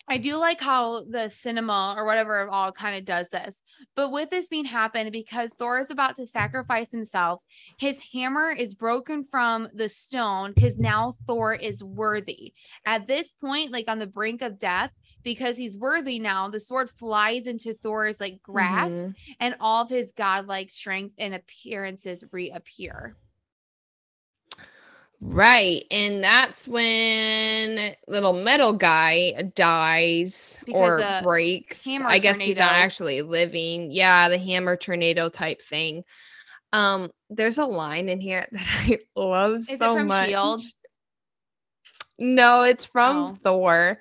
I 0.09 0.19
do 0.19 0.37
like 0.37 0.61
how 0.61 1.05
the 1.05 1.31
cinema 1.31 1.95
or 1.97 2.05
whatever 2.05 2.49
all 2.51 2.73
kind 2.73 2.97
of 2.99 3.05
does 3.05 3.29
this. 3.31 3.63
But 3.95 4.11
with 4.11 4.31
this 4.31 4.49
being 4.49 4.65
happened, 4.65 5.13
because 5.13 5.55
Thor 5.55 5.79
is 5.79 5.91
about 5.91 6.17
to 6.17 6.27
sacrifice 6.27 6.89
himself, 6.91 7.41
his 7.79 7.97
hammer 8.13 8.51
is 8.51 8.75
broken 8.75 9.25
from 9.25 9.69
the 9.73 9.89
stone 9.89 10.53
because 10.55 10.77
now 10.79 11.15
Thor 11.27 11.55
is 11.55 11.85
worthy. 11.85 12.53
At 12.85 13.07
this 13.07 13.33
point, 13.33 13.71
like 13.71 13.85
on 13.89 14.01
the 14.01 14.09
brink 14.09 14.43
of 14.43 14.59
death, 14.59 14.91
because 15.23 15.57
he's 15.57 15.77
worthy 15.79 16.19
now, 16.19 16.49
the 16.49 16.61
sword 16.61 16.91
flies 16.91 17.47
into 17.47 17.75
Thor's 17.75 18.19
like 18.21 18.43
grasp 18.43 19.07
Mhm. 19.07 19.15
and 19.41 19.57
all 19.61 19.83
of 19.85 19.91
his 19.91 20.13
godlike 20.13 20.71
strength 20.71 21.15
and 21.19 21.35
appearances 21.35 22.25
reappear. 22.33 23.17
Right. 25.25 25.85
And 25.93 26.23
that's 26.25 26.67
when 26.67 27.95
little 28.09 28.33
metal 28.33 28.73
guy 28.73 29.53
dies 29.55 30.57
Because 30.67 31.03
or 31.03 31.23
breaks. 31.23 31.87
I 31.87 32.19
guess 32.19 32.41
he's 32.41 32.59
not 32.59 32.73
actually 32.73 33.23
living. 33.23 33.93
Yeah, 33.93 34.29
the 34.29 34.39
hammer 34.39 34.77
tornado 34.77 35.29
type 35.29 35.63
thing. 35.63 36.03
Um, 36.73 37.13
there's 37.31 37.59
a 37.59 37.67
line 37.67 38.09
in 38.09 38.21
here 38.21 38.49
that 38.53 38.67
I 38.89 38.99
love 39.15 39.59
Is 39.59 39.79
so 39.79 39.95
it 39.95 39.99
from 39.99 40.09
much. 40.09 40.29
Shield? 40.29 40.63
No, 42.19 42.63
it's 42.63 42.85
from 42.85 43.17
Oh. 43.17 43.39
Thor. 43.45 44.01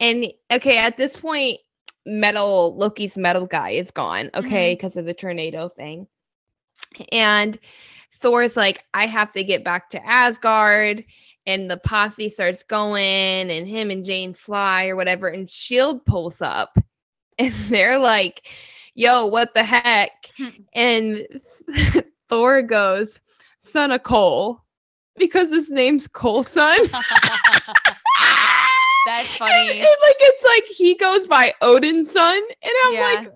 And 0.00 0.26
okay, 0.52 0.78
at 0.78 0.96
this 0.96 1.16
point, 1.16 1.58
metal 2.06 2.74
Loki's 2.76 3.16
metal 3.16 3.46
guy 3.46 3.70
is 3.70 3.90
gone, 3.90 4.26
Mm-hmm. 4.30 4.46
okay, 4.46 4.74
because 4.74 4.96
of 4.96 5.06
the 5.06 5.14
tornado 5.14 5.68
thing. 5.68 6.06
And 7.12 7.58
Thor's 8.20 8.56
like, 8.56 8.84
I 8.94 9.06
have 9.06 9.30
to 9.32 9.44
get 9.44 9.62
back 9.64 9.90
to 9.90 10.06
Asgard. 10.06 11.04
And 11.46 11.70
the 11.70 11.78
posse 11.78 12.28
starts 12.28 12.62
going, 12.62 13.50
and 13.50 13.66
him 13.66 13.90
and 13.90 14.04
Jane 14.04 14.34
fly 14.34 14.88
or 14.88 14.96
whatever. 14.96 15.28
And 15.28 15.50
Shield 15.50 16.04
pulls 16.04 16.40
up, 16.42 16.76
and 17.38 17.52
they're 17.68 17.98
like, 17.98 18.46
Yo, 18.94 19.26
what 19.26 19.54
the 19.54 19.62
heck? 19.64 20.10
And 20.74 21.26
Thor 22.28 22.62
goes, 22.62 23.20
Son 23.60 23.92
of 23.92 24.02
Cole, 24.02 24.62
because 25.16 25.50
his 25.50 25.70
name's 25.70 26.06
Coulson. 26.08 26.78
That's 29.10 29.36
funny. 29.36 29.70
and, 29.70 29.80
like 29.80 30.16
it's 30.20 30.44
like 30.44 30.64
he 30.64 30.94
goes 30.94 31.26
by 31.26 31.52
Odin's 31.60 32.10
son, 32.10 32.36
and 32.62 32.72
I'm 32.86 32.92
Yeah. 32.92 33.24
like, 33.26 33.28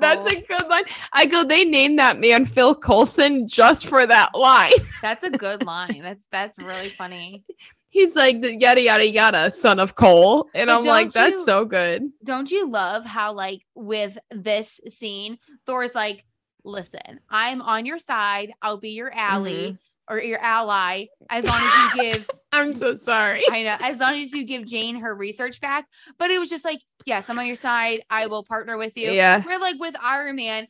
that's 0.00 0.26
a 0.26 0.40
good 0.42 0.68
line. 0.68 0.84
I 1.12 1.24
go, 1.26 1.42
they 1.44 1.64
named 1.64 1.98
that 1.98 2.18
man 2.18 2.44
Phil 2.44 2.74
Coulson 2.74 3.48
just 3.48 3.86
for 3.86 4.06
that 4.06 4.34
line. 4.34 4.72
That's 5.02 5.24
a 5.24 5.30
good 5.30 5.64
line. 5.64 6.00
That's 6.02 6.22
that's 6.30 6.58
really 6.58 6.90
funny. 6.90 7.44
He's 7.88 8.14
like 8.16 8.40
the 8.42 8.54
yada 8.54 8.80
yada 8.82 9.06
yada 9.08 9.52
son 9.52 9.78
of 9.78 9.94
Cole, 9.94 10.48
and 10.54 10.66
But 10.68 10.78
I'm 10.78 10.84
like, 10.84 11.12
don't 11.12 11.30
that's 11.30 11.32
you- 11.40 11.44
so 11.44 11.64
good. 11.64 12.10
Don't 12.24 12.50
you 12.50 12.68
love 12.68 13.04
how 13.04 13.32
like 13.32 13.62
with 13.74 14.18
this 14.30 14.80
scene, 14.90 15.38
Thor's 15.66 15.94
like, 15.94 16.24
"Listen, 16.64 17.20
I'm 17.30 17.62
on 17.62 17.86
your 17.86 17.98
side. 17.98 18.52
I'll 18.60 18.78
be 18.78 18.90
your 18.90 19.12
ally 19.14 19.50
Mm-hmm. 19.50 19.74
or 20.14 20.20
your 20.20 20.40
ally 20.40 21.06
as 21.30 21.44
long 21.44 21.60
as 21.62 21.94
you 21.94 22.02
give 22.02 22.30
I'm 22.60 22.74
so 22.74 22.96
sorry. 22.96 23.42
I 23.50 23.62
know 23.62 23.76
as 23.82 23.98
long 23.98 24.14
as 24.14 24.32
you 24.32 24.44
give 24.44 24.66
Jane 24.66 24.96
her 24.96 25.14
research 25.14 25.60
back." 25.60 25.86
But 26.18 26.30
it 26.30 26.38
was 26.38 26.50
just 26.50 26.64
like, 26.64 26.80
"Yes, 27.06 27.24
I'm 27.28 27.38
on 27.38 27.46
your 27.46 27.56
side. 27.56 28.02
I 28.10 28.26
will 28.26 28.44
partner 28.44 28.76
with 28.76 28.96
you." 28.96 29.10
Yeah. 29.10 29.42
We're 29.44 29.58
like 29.58 29.76
with 29.78 29.94
Iron 30.02 30.36
Man. 30.36 30.66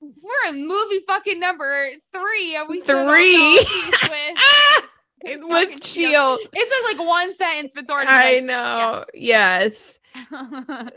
We're 0.00 0.54
in 0.54 0.68
movie 0.68 1.00
fucking 1.06 1.40
number 1.40 1.88
three, 2.12 2.54
and 2.54 2.68
we 2.68 2.80
still 2.80 3.04
don't 3.04 3.06
know 3.06 3.12
Three. 3.12 3.58
with 4.02 4.34
ah! 4.36 4.82
with 5.24 5.84
Shield. 5.84 6.38
It 6.52 6.68
took 6.68 6.98
like 6.98 7.06
one 7.06 7.32
sentence 7.32 7.72
for 7.74 7.82
Thor 7.82 8.04
I 8.06 8.34
like, 8.34 8.44
know. 8.44 9.04
Yes. 9.14 9.98
yes. 10.14 10.30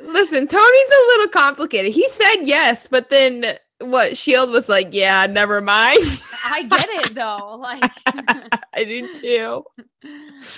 Listen, 0.01 0.47
Tony's 0.47 0.89
a 0.89 1.07
little 1.07 1.27
complicated. 1.29 1.93
He 1.93 2.07
said 2.09 2.43
yes, 2.43 2.87
but 2.89 3.09
then 3.09 3.57
what? 3.81 4.17
Shield 4.17 4.51
was 4.51 4.69
like, 4.69 4.89
yeah, 4.91 5.25
never 5.27 5.61
mind. 5.61 5.99
I 6.45 6.63
get 6.63 6.87
it 6.89 7.15
though. 7.15 7.55
Like 7.61 7.91
I 8.73 8.83
do 8.83 9.07
too. 9.13 9.63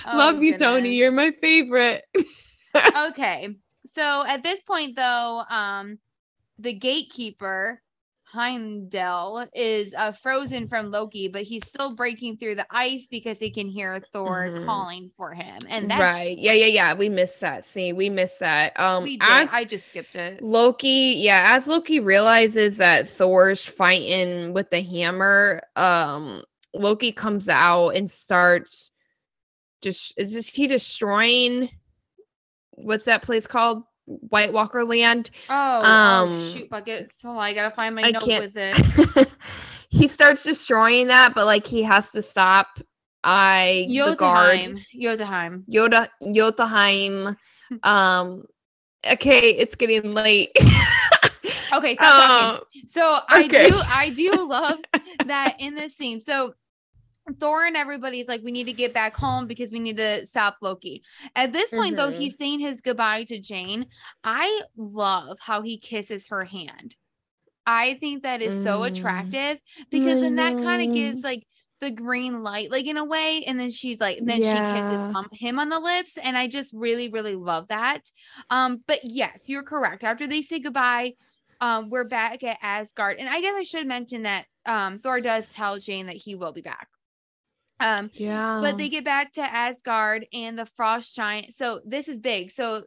Oh, 0.05 0.17
Love 0.17 0.41
you, 0.43 0.57
Tony. 0.57 0.95
You're 0.95 1.11
my 1.11 1.31
favorite. 1.41 2.03
okay. 3.09 3.49
So 3.93 4.23
at 4.25 4.43
this 4.43 4.61
point 4.63 4.95
though, 4.95 5.43
um 5.49 5.99
the 6.59 6.73
gatekeeper 6.73 7.81
Heimdall 8.33 9.45
is 9.53 9.93
uh, 9.95 10.11
frozen 10.11 10.67
from 10.67 10.89
Loki, 10.89 11.27
but 11.27 11.43
he's 11.43 11.67
still 11.67 11.95
breaking 11.95 12.37
through 12.37 12.55
the 12.55 12.65
ice 12.71 13.05
because 13.09 13.37
he 13.37 13.51
can 13.51 13.67
hear 13.67 13.99
Thor 14.11 14.49
Mhm. 14.49 14.65
calling 14.65 15.11
for 15.15 15.33
him. 15.35 15.67
And 15.69 15.89
that's 15.89 16.01
right. 16.01 16.35
Yeah, 16.35 16.53
yeah, 16.53 16.65
yeah. 16.65 16.93
We 16.95 17.09
missed 17.09 17.41
that 17.41 17.63
scene. 17.63 17.95
We 17.95 18.09
missed 18.09 18.39
that. 18.39 18.77
Um 18.79 19.03
we 19.03 19.17
did. 19.17 19.49
I 19.51 19.65
just 19.65 19.89
skipped 19.89 20.15
it. 20.15 20.41
Loki, 20.41 21.15
yeah, 21.19 21.55
as 21.55 21.67
Loki 21.67 21.99
realizes 21.99 22.77
that 22.77 23.07
Thor's 23.07 23.63
fighting 23.63 24.53
with 24.53 24.71
the 24.71 24.81
hammer, 24.81 25.61
um, 25.75 26.43
Loki 26.73 27.11
comes 27.11 27.47
out 27.47 27.89
and 27.89 28.09
starts 28.09 28.89
just 29.83 30.13
is 30.17 30.33
this 30.33 30.49
he 30.49 30.65
destroying 30.65 31.69
what's 32.71 33.05
that 33.05 33.21
place 33.21 33.45
called? 33.45 33.83
White 34.05 34.51
Walker 34.53 34.83
Land. 34.83 35.29
Oh, 35.49 35.83
Um, 35.83 36.29
oh 36.29 36.53
shoot 36.53 36.69
bucket. 36.69 37.11
So 37.15 37.37
I 37.37 37.53
gotta 37.53 37.73
find 37.75 37.95
my 37.95 38.03
I 38.03 38.11
note 38.11 38.23
can't- 38.23 38.43
with 38.43 38.57
it. 38.57 39.29
he 39.89 40.07
starts 40.07 40.43
destroying 40.43 41.07
that, 41.07 41.33
but 41.35 41.45
like 41.45 41.65
he 41.65 41.83
has 41.83 42.11
to 42.11 42.21
stop 42.21 42.79
I 43.23 43.87
Jotunheim. 43.89 44.79
Jotunheim. 44.99 45.63
Yoda 45.71 46.09
Jotunheim. 46.33 47.37
um 47.83 48.43
okay, 49.09 49.51
it's 49.51 49.75
getting 49.75 50.13
late. 50.13 50.51
Okay, 51.73 51.95
stop 51.95 51.95
talking. 51.95 52.59
Um, 52.59 52.63
So 52.87 53.19
I 53.29 53.45
okay. 53.45 53.69
do 53.69 53.79
I 53.87 54.09
do 54.09 54.47
love 54.47 54.79
that 55.25 55.55
in 55.59 55.75
this 55.75 55.95
scene. 55.95 56.21
So 56.21 56.53
Thor 57.39 57.65
and 57.65 57.77
everybody's 57.77 58.27
like, 58.27 58.41
we 58.43 58.51
need 58.51 58.65
to 58.65 58.73
get 58.73 58.93
back 58.93 59.15
home 59.15 59.47
because 59.47 59.71
we 59.71 59.79
need 59.79 59.97
to 59.97 60.25
stop 60.25 60.57
Loki. 60.61 61.03
At 61.35 61.53
this 61.53 61.71
point, 61.71 61.95
though, 61.95 62.11
Mhm. 62.11 62.15
he's 62.15 62.37
saying 62.37 62.59
his 62.59 62.81
goodbye 62.81 63.23
to 63.25 63.39
Jane. 63.39 63.87
I 64.23 64.61
love 64.75 65.37
how 65.39 65.61
he 65.61 65.77
kisses 65.77 66.27
her 66.27 66.43
hand. 66.45 66.95
I 67.65 67.95
think 67.95 68.23
that 68.23 68.41
is 68.41 68.61
so 68.61 68.81
Mm. 68.81 68.87
attractive 68.87 69.59
because 69.89 70.17
I 70.17 70.21
then 70.21 70.35
that 70.35 70.57
kind 70.57 70.81
of 70.81 70.91
gives 70.91 71.23
like 71.23 71.47
the 71.79 71.91
green 71.91 72.41
light, 72.43 72.71
like 72.71 72.85
in 72.85 72.97
a 72.97 73.05
way. 73.05 73.43
And 73.47 73.59
then 73.59 73.71
she's 73.71 73.99
like, 73.99 74.19
then 74.23 74.41
she 74.43 74.61
kisses 74.61 75.03
um, 75.15 75.27
him 75.31 75.59
on 75.59 75.69
the 75.69 75.79
lips. 75.79 76.17
And 76.17 76.37
I 76.37 76.47
just 76.47 76.73
really, 76.73 77.09
really 77.09 77.35
love 77.35 77.67
that. 77.69 78.01
Um, 78.49 78.83
but 78.87 78.99
yes, 79.03 79.49
you're 79.49 79.63
correct. 79.63 80.03
After 80.03 80.27
they 80.27 80.41
say 80.41 80.59
goodbye, 80.59 81.13
um, 81.61 81.89
we're 81.89 82.03
back 82.05 82.43
at 82.43 82.57
Asgard. 82.61 83.17
And 83.19 83.29
I 83.29 83.41
guess 83.41 83.55
I 83.55 83.63
should 83.63 83.87
mention 83.87 84.23
that 84.23 84.45
um 84.65 84.99
Thor 84.99 85.21
does 85.21 85.47
tell 85.49 85.79
Jane 85.79 86.05
that 86.07 86.15
he 86.15 86.35
will 86.35 86.51
be 86.53 86.61
back. 86.61 86.87
Um, 87.79 88.11
yeah. 88.13 88.59
but 88.61 88.77
they 88.77 88.87
get 88.89 89.03
back 89.03 89.33
to 89.33 89.41
Asgard 89.41 90.25
and 90.31 90.57
the 90.57 90.65
frost 90.65 91.15
giant. 91.15 91.55
So 91.55 91.81
this 91.85 92.07
is 92.07 92.19
big. 92.19 92.51
So 92.51 92.83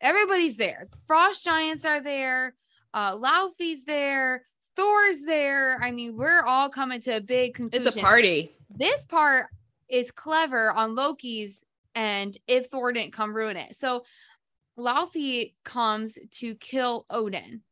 everybody's 0.00 0.56
there. 0.56 0.88
Frost 1.06 1.44
giants 1.44 1.84
are 1.84 2.00
there. 2.00 2.54
Uh 2.92 3.16
Laufey's 3.16 3.84
there. 3.84 4.46
Thor's 4.76 5.20
there. 5.26 5.78
I 5.82 5.90
mean, 5.90 6.16
we're 6.16 6.42
all 6.42 6.68
coming 6.68 7.00
to 7.02 7.16
a 7.16 7.20
big 7.20 7.54
conclusion. 7.54 7.86
it's 7.86 7.96
a 7.96 8.00
party. 8.00 8.50
This 8.70 9.04
part 9.04 9.46
is 9.88 10.10
clever 10.10 10.70
on 10.72 10.94
Loki's 10.94 11.62
and 11.94 12.36
if 12.46 12.68
Thor 12.68 12.92
didn't 12.92 13.12
come 13.12 13.34
ruin 13.34 13.56
it. 13.56 13.76
So 13.76 14.04
Laufey 14.78 15.54
comes 15.64 16.18
to 16.38 16.54
kill 16.56 17.06
Odin. 17.10 17.62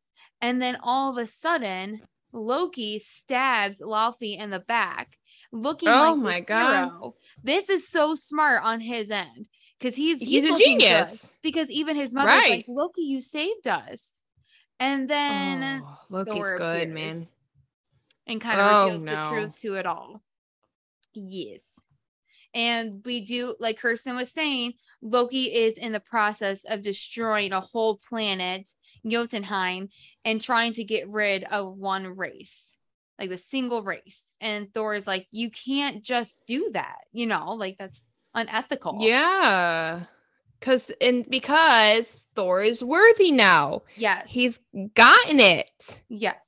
And 0.41 0.61
then 0.63 0.77
all 0.83 1.11
of 1.11 1.19
a 1.19 1.27
sudden, 1.27 2.03
Loki 2.33 2.99
stabs 2.99 3.79
Laufey 3.79 4.39
in 4.39 4.51
the 4.51 4.61
back, 4.61 5.18
looking 5.53 5.89
Oh 5.89 6.13
like 6.15 6.17
my 6.17 6.41
God. 6.41 6.85
hero. 6.85 7.15
This 7.43 7.69
is 7.69 7.89
so 7.89 8.15
smart 8.15 8.63
on 8.63 8.81
his 8.81 9.11
end 9.11 9.47
because 9.79 9.97
he's 9.97 10.19
He's, 10.21 10.45
a 10.45 10.49
looking 10.49 10.79
good. 10.79 10.85
genius. 10.87 11.33
Because 11.43 11.69
even 11.71 11.97
his 11.97 12.15
mother's 12.15 12.43
like, 12.49 12.67
Loki, 12.69 13.03
you 13.03 13.21
saved 13.21 13.67
us. 13.69 14.03
And 14.81 15.09
then 15.09 15.83
Oh, 15.85 15.99
Loki's 16.11 16.51
good, 16.57 16.61
appears 16.89 16.95
man. 16.95 17.29
And 18.27 18.41
kind 18.41 18.61
of 18.61 18.67
Oh, 18.67 18.85
reveals 18.85 19.05
the 19.05 19.29
truth 19.31 19.57
to 19.63 19.75
it 19.75 19.87
all. 19.87 20.23
Yes. 21.15 21.61
And 22.55 23.03
we 23.05 23.21
do, 23.21 23.55
like 23.61 23.79
Kirsten 23.79 24.15
was 24.17 24.31
saying, 24.31 24.75
Loki 25.03 25.45
is 25.45 25.75
in 25.75 25.93
the 25.93 26.01
process 26.01 26.61
of 26.65 26.83
destroying 26.83 27.53
a 27.53 27.61
whole 27.61 27.99
planet, 28.09 28.69
Jotunheim, 29.07 29.89
and 30.25 30.41
trying 30.41 30.73
to 30.75 30.85
get 30.85 31.09
rid 31.09 31.45
of 31.45 31.77
one 31.77 32.17
race, 32.17 32.68
like 33.19 33.31
the 33.31 33.39
single 33.39 33.83
race. 33.83 34.21
And 34.41 34.73
Thor 34.73 34.95
is 34.95 35.07
like, 35.07 35.27
you 35.31 35.51
can't 35.51 36.03
just 36.03 36.33
do 36.47 36.71
that, 36.75 36.99
you 37.13 37.27
know, 37.27 37.53
like 37.53 37.77
that's 37.79 37.99
unethical. 38.35 38.99
Yeah. 39.01 40.05
Cause 40.61 40.91
and 41.01 41.29
because 41.29 42.27
Thor 42.35 42.63
is 42.63 42.83
worthy 42.83 43.31
now. 43.31 43.83
Yes. 43.97 44.25
He's 44.29 44.61
gotten 44.95 45.41
it. 45.41 46.01
yes. 46.09 46.45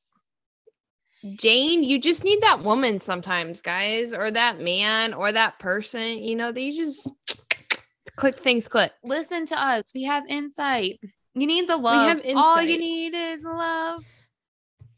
Jane, 1.34 1.84
you 1.84 1.98
just 2.00 2.24
need 2.24 2.40
that 2.42 2.62
woman 2.62 2.98
sometimes, 2.98 3.60
guys, 3.60 4.14
or 4.14 4.30
that 4.30 4.58
man, 4.60 5.12
or 5.12 5.30
that 5.30 5.58
person. 5.58 6.16
You 6.16 6.34
know, 6.34 6.50
they 6.50 6.70
just 6.70 7.10
click 8.16 8.42
things 8.42 8.68
click. 8.68 8.92
Listen 9.04 9.44
to 9.46 9.54
us. 9.54 9.82
We 9.94 10.04
have 10.04 10.24
insight. 10.28 10.98
You 11.34 11.46
need 11.46 11.68
the 11.68 11.76
love. 11.76 12.08
have 12.08 12.36
All 12.36 12.62
you 12.62 12.78
need 12.78 13.14
is 13.14 13.40
love. 13.42 14.02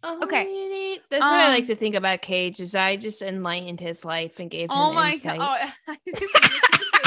Okay. 0.05 0.42
Okay. 0.42 0.98
That's 1.11 1.22
what 1.22 1.32
I 1.32 1.48
like 1.48 1.61
Um, 1.62 1.66
to 1.68 1.76
think 1.76 1.94
about 1.94 2.22
Cage 2.22 2.61
is 2.61 2.74
I 2.74 2.96
just 2.96 3.22
enlightened 3.22 3.80
his 3.80 4.05
life 4.05 4.38
and 4.40 4.50
gave 4.50 4.64
him 4.64 4.76
Oh 4.76 4.92
my 4.92 5.12
insight. 5.12 5.38
god! 5.38 5.72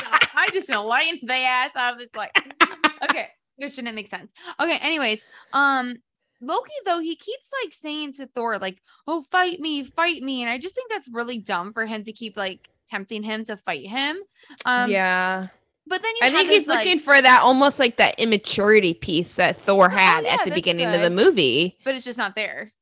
Oh, 0.07 0.17
I 0.37 0.49
just 0.53 0.69
enlightened 0.69 1.21
the 1.23 1.33
ass. 1.33 1.71
I 1.75 1.93
was 1.93 2.07
like, 2.15 2.31
okay, 3.09 3.29
this 3.57 3.73
shouldn't 3.75 3.95
make 3.95 4.07
sense. 4.09 4.31
Okay, 4.59 4.77
anyways, 4.81 5.21
um, 5.53 5.95
Loki 6.41 6.71
though 6.85 6.99
he 6.99 7.15
keeps 7.15 7.49
like 7.63 7.73
saying 7.81 8.13
to 8.13 8.27
Thor 8.27 8.57
like, 8.59 8.77
"Oh, 9.07 9.23
fight 9.31 9.59
me, 9.59 9.83
fight 9.83 10.21
me," 10.21 10.41
and 10.41 10.49
I 10.49 10.57
just 10.57 10.75
think 10.75 10.91
that's 10.91 11.09
really 11.11 11.39
dumb 11.39 11.73
for 11.73 11.85
him 11.85 12.03
to 12.03 12.11
keep 12.11 12.35
like 12.37 12.67
tempting 12.89 13.23
him 13.23 13.45
to 13.45 13.55
fight 13.57 13.87
him. 13.87 14.17
Um, 14.65 14.91
yeah. 14.91 15.47
But 15.87 16.01
then 16.03 16.11
you 16.19 16.25
I 16.25 16.25
have 16.27 16.33
think 16.35 16.49
this, 16.49 16.57
he's 16.59 16.67
like- 16.67 16.79
looking 16.79 16.99
for 16.99 17.19
that 17.19 17.41
almost 17.41 17.79
like 17.79 17.97
that 17.97 18.19
immaturity 18.19 18.93
piece 18.93 19.35
that 19.35 19.57
Thor 19.57 19.85
Oh, 19.85 19.89
had 19.89 20.25
yeah, 20.25 20.33
at 20.33 20.39
the 20.39 20.49
that's 20.49 20.55
beginning 20.55 20.87
of 20.87 21.01
the 21.01 21.09
movie. 21.09 21.77
but 21.85 21.95
it's 21.95 22.05
just 22.05 22.17
not 22.17 22.35
there. 22.35 22.73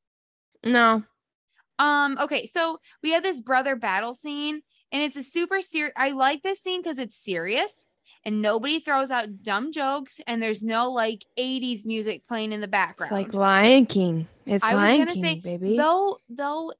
No. 0.63 1.03
Um, 1.79 2.17
okay, 2.21 2.49
so 2.53 2.79
we 3.01 3.11
have 3.11 3.23
this 3.23 3.41
brother 3.41 3.75
battle 3.75 4.15
scene, 4.15 4.61
and 4.91 5.01
it's 5.01 5.17
a 5.17 5.23
super 5.23 5.61
serious. 5.61 5.93
I 5.97 6.11
like 6.11 6.43
this 6.43 6.59
scene 6.61 6.81
because 6.81 6.99
it's 6.99 7.17
serious 7.17 7.71
and 8.25 8.41
nobody 8.41 8.79
throws 8.79 9.11
out 9.11 9.43
dumb 9.43 9.71
jokes, 9.71 10.19
and 10.27 10.41
there's 10.41 10.63
no 10.63 10.89
like 10.91 11.25
80s 11.37 11.85
music 11.85 12.25
playing 12.27 12.51
in 12.51 12.61
the 12.61 12.67
background. 12.67 13.11
It's 13.11 13.33
like 13.33 13.33
Lion 13.33 13.85
King. 13.85 14.27
It's 14.45 14.63
I 14.63 14.75
was 14.75 14.83
Lion 14.83 14.97
gonna 14.99 15.13
King, 15.13 15.23
say, 15.23 15.39
baby. 15.39 15.77
though, 15.77 16.17
though 16.29 16.73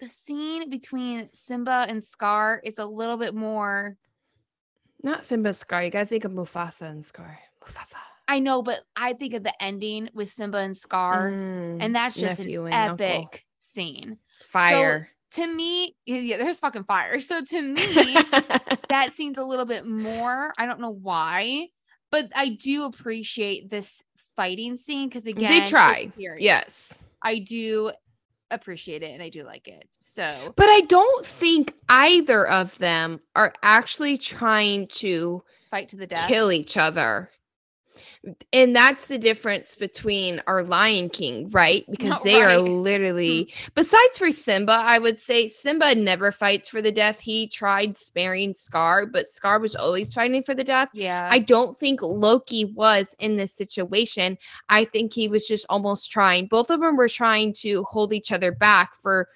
the 0.00 0.08
scene 0.08 0.70
between 0.70 1.28
Simba 1.32 1.86
and 1.88 2.02
Scar 2.02 2.60
is 2.64 2.74
a 2.78 2.86
little 2.86 3.16
bit 3.16 3.34
more. 3.34 3.96
Not 5.02 5.24
Simba 5.24 5.54
Scar. 5.54 5.84
You 5.84 5.90
gotta 5.90 6.06
think 6.06 6.24
of 6.24 6.32
Mufasa 6.32 6.82
and 6.82 7.04
Scar. 7.04 7.38
Mufasa. 7.62 7.96
I 8.30 8.38
know, 8.38 8.62
but 8.62 8.78
I 8.94 9.12
think 9.14 9.34
of 9.34 9.42
the 9.42 9.52
ending 9.62 10.08
with 10.14 10.30
Simba 10.30 10.58
and 10.58 10.76
Scar, 10.78 11.30
Mm, 11.30 11.78
and 11.80 11.94
that's 11.94 12.18
just 12.18 12.38
an 12.40 12.48
and 12.48 12.90
uncle. 12.92 13.06
epic 13.06 13.44
scene. 13.58 14.18
Fire. 14.50 15.10
To 15.32 15.46
me, 15.46 15.96
yeah, 16.06 16.36
there's 16.38 16.58
fucking 16.60 16.84
fire. 16.84 17.20
So 17.20 17.42
to 17.42 17.60
me, 17.62 17.74
that 18.88 19.10
seems 19.14 19.36
a 19.38 19.44
little 19.44 19.64
bit 19.64 19.86
more. 19.86 20.52
I 20.58 20.66
don't 20.66 20.80
know 20.80 20.90
why, 20.90 21.68
but 22.10 22.26
I 22.34 22.48
do 22.50 22.84
appreciate 22.84 23.68
this 23.70 24.02
fighting 24.36 24.76
scene 24.76 25.08
because 25.08 25.24
again, 25.26 25.50
they 25.50 25.64
serious. 26.16 26.42
Yes. 26.42 26.94
I 27.22 27.38
do 27.40 27.92
appreciate 28.50 29.02
it 29.02 29.12
and 29.12 29.22
I 29.22 29.28
do 29.28 29.44
like 29.44 29.68
it. 29.68 29.88
So 30.00 30.52
But 30.56 30.68
I 30.68 30.80
don't 30.82 31.24
think 31.26 31.74
either 31.88 32.46
of 32.48 32.76
them 32.78 33.20
are 33.36 33.54
actually 33.62 34.18
trying 34.18 34.88
to 34.88 35.42
fight 35.70 35.88
to 35.88 35.96
the 35.96 36.06
death. 36.06 36.26
kill 36.28 36.50
each 36.50 36.76
other. 36.76 37.30
And 38.52 38.74
that's 38.74 39.06
the 39.06 39.18
difference 39.18 39.76
between 39.76 40.42
our 40.46 40.62
Lion 40.62 41.08
King, 41.08 41.50
right? 41.50 41.84
Because 41.90 42.24
No, 42.24 42.30
they 42.30 42.40
are 42.42 42.48
right. 42.48 42.58
literally, 42.58 43.44
hmm. 43.44 43.68
besides 43.74 44.18
for 44.18 44.32
Simba, 44.32 44.72
I 44.72 44.98
would 44.98 45.18
say 45.18 45.48
Simba 45.48 45.94
never 45.94 46.32
fights 46.32 46.68
for 46.68 46.82
the 46.82 46.92
death. 46.92 47.18
He 47.20 47.46
tried 47.48 47.96
sparing 47.96 48.54
Scar, 48.54 49.06
but 49.06 49.28
Scar 49.28 49.58
was 49.58 49.74
always 49.74 50.12
fighting 50.12 50.42
for 50.42 50.54
the 50.54 50.64
death. 50.64 50.88
Yeah. 50.92 51.28
I 51.30 51.38
don't 51.38 51.78
think 51.78 52.02
Loki 52.02 52.66
was 52.66 53.14
in 53.18 53.36
this 53.36 53.54
situation. 53.54 54.36
I 54.68 54.84
think 54.84 55.14
he 55.14 55.28
was 55.28 55.46
just 55.46 55.66
almost 55.68 56.10
trying. 56.10 56.46
Both 56.46 56.70
of 56.70 56.80
them 56.80 56.96
were 56.96 57.08
trying 57.08 57.52
to 57.54 57.84
hold 57.84 58.12
each 58.12 58.32
other 58.32 58.52
back 58.52 58.92
for 59.02 59.28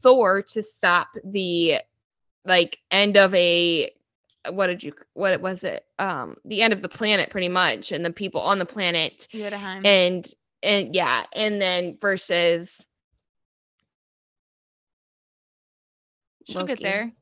Thor 0.00 0.42
to 0.42 0.62
stop 0.62 1.08
the 1.24 1.80
like 2.44 2.78
end 2.90 3.16
of 3.16 3.34
a 3.34 3.90
what 4.50 4.66
did 4.66 4.82
you 4.82 4.92
what 5.14 5.40
was 5.40 5.62
it 5.62 5.84
um 5.98 6.34
the 6.44 6.62
end 6.62 6.72
of 6.72 6.82
the 6.82 6.88
planet 6.88 7.30
pretty 7.30 7.48
much 7.48 7.92
and 7.92 8.04
the 8.04 8.12
people 8.12 8.40
on 8.40 8.58
the 8.58 8.66
planet 8.66 9.28
Jotunheim. 9.30 9.84
and 9.86 10.34
and 10.62 10.94
yeah 10.94 11.24
and 11.34 11.60
then 11.60 11.96
versus 12.00 12.80
She'll 16.46 16.62
Loki. 16.62 16.74
get 16.74 16.82
there. 16.82 17.12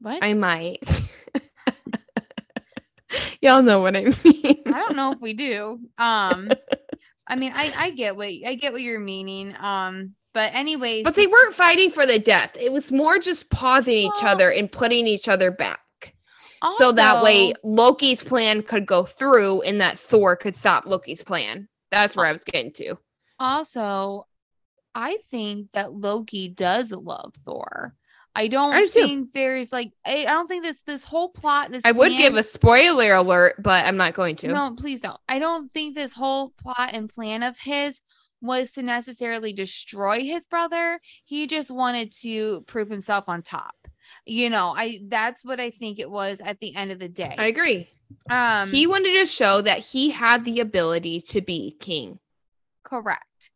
What? 0.00 0.18
I 0.22 0.34
might. 0.34 0.78
Y'all 3.42 3.62
know 3.62 3.80
what 3.80 3.96
I 3.96 4.04
mean. 4.24 4.62
I 4.66 4.78
don't 4.78 4.96
know 4.96 5.12
if 5.12 5.20
we 5.20 5.34
do. 5.34 5.80
Um, 5.98 6.50
I 7.26 7.36
mean, 7.36 7.52
I 7.54 7.72
I 7.76 7.90
get 7.90 8.16
what 8.16 8.28
I 8.28 8.54
get 8.54 8.72
what 8.72 8.82
you're 8.82 9.00
meaning. 9.00 9.54
Um, 9.58 10.14
but 10.32 10.54
anyways, 10.54 11.04
But 11.04 11.14
they 11.14 11.26
weren't 11.26 11.54
fighting 11.54 11.90
for 11.90 12.06
the 12.06 12.18
death. 12.18 12.56
It 12.58 12.72
was 12.72 12.92
more 12.92 13.18
just 13.18 13.50
pausing 13.50 13.96
each 13.96 14.22
other 14.22 14.50
and 14.50 14.70
putting 14.70 15.06
each 15.06 15.28
other 15.28 15.50
back. 15.50 15.80
So 16.78 16.92
that 16.92 17.22
way 17.22 17.54
Loki's 17.62 18.22
plan 18.22 18.62
could 18.62 18.86
go 18.86 19.04
through 19.04 19.62
and 19.62 19.80
that 19.80 19.98
Thor 19.98 20.36
could 20.36 20.56
stop 20.56 20.86
Loki's 20.86 21.22
plan. 21.22 21.68
That's 21.90 22.14
where 22.16 22.26
I 22.26 22.32
was 22.32 22.44
getting 22.44 22.72
to. 22.74 22.96
Also, 23.38 24.26
I 24.94 25.18
think 25.30 25.68
that 25.72 25.92
Loki 25.92 26.48
does 26.48 26.92
love 26.92 27.34
Thor. 27.44 27.94
I 28.34 28.46
don't 28.46 28.72
I 28.74 28.82
do 28.82 28.86
too. 28.88 29.00
think 29.00 29.32
there's 29.34 29.72
like 29.72 29.90
I, 30.06 30.18
I 30.22 30.24
don't 30.26 30.46
think 30.46 30.62
that's 30.64 30.82
this 30.82 31.02
whole 31.02 31.30
plot. 31.30 31.72
This 31.72 31.82
I 31.84 31.90
would 31.92 32.10
plan- 32.10 32.20
give 32.20 32.34
a 32.36 32.42
spoiler 32.44 33.12
alert, 33.14 33.56
but 33.60 33.84
I'm 33.84 33.96
not 33.96 34.14
going 34.14 34.36
to. 34.36 34.48
no, 34.48 34.74
please 34.76 35.00
don't. 35.00 35.18
I 35.28 35.38
don't 35.40 35.72
think 35.72 35.94
this 35.96 36.12
whole 36.12 36.50
plot 36.62 36.90
and 36.92 37.08
plan 37.08 37.42
of 37.42 37.56
his 37.58 38.00
was 38.40 38.70
to 38.72 38.82
necessarily 38.82 39.52
destroy 39.52 40.20
his 40.20 40.46
brother. 40.46 41.00
He 41.24 41.46
just 41.46 41.70
wanted 41.70 42.12
to 42.22 42.62
prove 42.68 42.88
himself 42.88 43.24
on 43.26 43.42
top. 43.42 43.74
You 44.26 44.50
know, 44.50 44.74
I 44.76 45.00
that's 45.08 45.44
what 45.44 45.60
I 45.60 45.70
think 45.70 45.98
it 45.98 46.10
was 46.10 46.40
at 46.44 46.60
the 46.60 46.74
end 46.74 46.92
of 46.92 46.98
the 46.98 47.08
day. 47.08 47.34
I 47.38 47.46
agree. 47.46 47.88
um 48.28 48.70
he 48.70 48.86
wanted 48.86 49.18
to 49.20 49.26
show 49.26 49.60
that 49.62 49.80
he 49.80 50.10
had 50.10 50.44
the 50.44 50.60
ability 50.60 51.20
to 51.22 51.40
be 51.40 51.76
king. 51.80 52.18
Correct. 52.84 53.50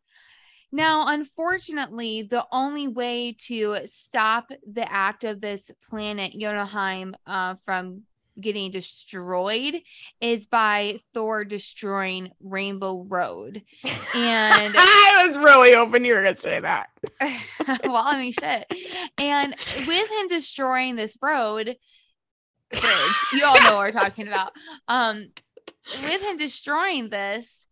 Now, 0.71 1.05
unfortunately, 1.07 2.23
the 2.23 2.45
only 2.51 2.87
way 2.87 3.35
to 3.47 3.77
stop 3.85 4.49
the 4.69 4.91
act 4.91 5.23
of 5.23 5.39
this 5.39 5.71
planet, 5.89 6.33
Jotunheim, 6.33 7.15
uh, 7.25 7.55
from 7.63 8.03
getting 8.39 8.71
destroyed 8.71 9.81
is 10.21 10.47
by 10.47 10.99
Thor 11.13 11.45
destroying 11.45 12.31
Rainbow 12.41 13.05
Road. 13.07 13.61
And 13.83 14.75
I 14.77 15.25
was 15.27 15.37
really 15.37 15.73
hoping 15.73 16.05
you 16.05 16.13
were 16.13 16.23
going 16.23 16.35
to 16.35 16.41
say 16.41 16.59
that. 16.59 16.89
well, 17.83 18.03
I 18.05 18.19
mean, 18.19 18.33
shit. 18.33 18.65
And 19.17 19.55
with 19.87 20.09
him 20.11 20.27
destroying 20.27 20.95
this 20.95 21.17
road, 21.21 21.75
bridge, 22.71 23.15
you 23.33 23.45
all 23.45 23.61
know 23.61 23.75
what 23.75 23.85
we're 23.85 23.91
talking 23.91 24.27
about. 24.27 24.51
Um, 24.87 25.27
with 26.03 26.21
him 26.21 26.37
destroying 26.37 27.09
this, 27.09 27.64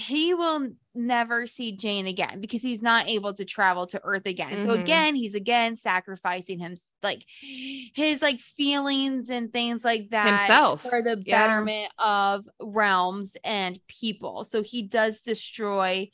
he 0.00 0.34
will 0.34 0.70
never 0.94 1.46
see 1.46 1.76
Jane 1.76 2.06
again 2.06 2.40
because 2.40 2.62
he's 2.62 2.82
not 2.82 3.08
able 3.08 3.32
to 3.34 3.44
travel 3.44 3.86
to 3.88 4.00
Earth 4.02 4.26
again. 4.26 4.60
So 4.62 4.70
Mhm. 4.70 4.80
again, 4.80 5.14
he's 5.14 5.34
again 5.34 5.76
sacrificing 5.76 6.58
him 6.58 6.76
like 7.02 7.24
his 7.30 8.20
like 8.22 8.38
feelings 8.40 9.30
and 9.30 9.52
things 9.52 9.84
like 9.84 10.10
that 10.10 10.26
Himself. 10.48 10.82
for 10.82 11.02
the 11.02 11.22
Yeah. 11.24 11.46
betterment 11.46 11.92
of 11.98 12.48
realms 12.60 13.36
and 13.44 13.78
people. 13.86 14.44
So 14.44 14.62
he 14.62 14.82
does 14.82 15.20
destroy 15.20 16.10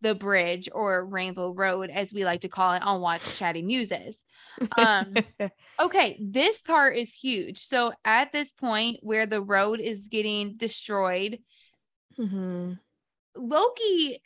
the 0.00 0.14
bridge 0.14 0.68
or 0.72 1.04
Rainbow 1.04 1.50
Road, 1.50 1.90
as 1.90 2.12
we 2.12 2.24
like 2.24 2.40
to 2.42 2.48
call 2.48 2.72
it 2.74 2.82
on 2.82 3.00
Watch 3.00 3.36
Chatty 3.36 3.62
Muses. 3.62 4.16
Um, 4.76 5.16
okay, 5.80 6.18
this 6.22 6.60
part 6.62 6.96
is 6.96 7.12
huge. 7.12 7.58
So 7.58 7.92
at 8.04 8.32
this 8.32 8.50
point 8.52 8.98
where 9.02 9.26
the 9.26 9.42
road 9.42 9.80
is 9.80 10.08
getting 10.08 10.56
destroyed, 10.56 11.40
Mhm. 12.18 12.78
Loki 13.36 14.22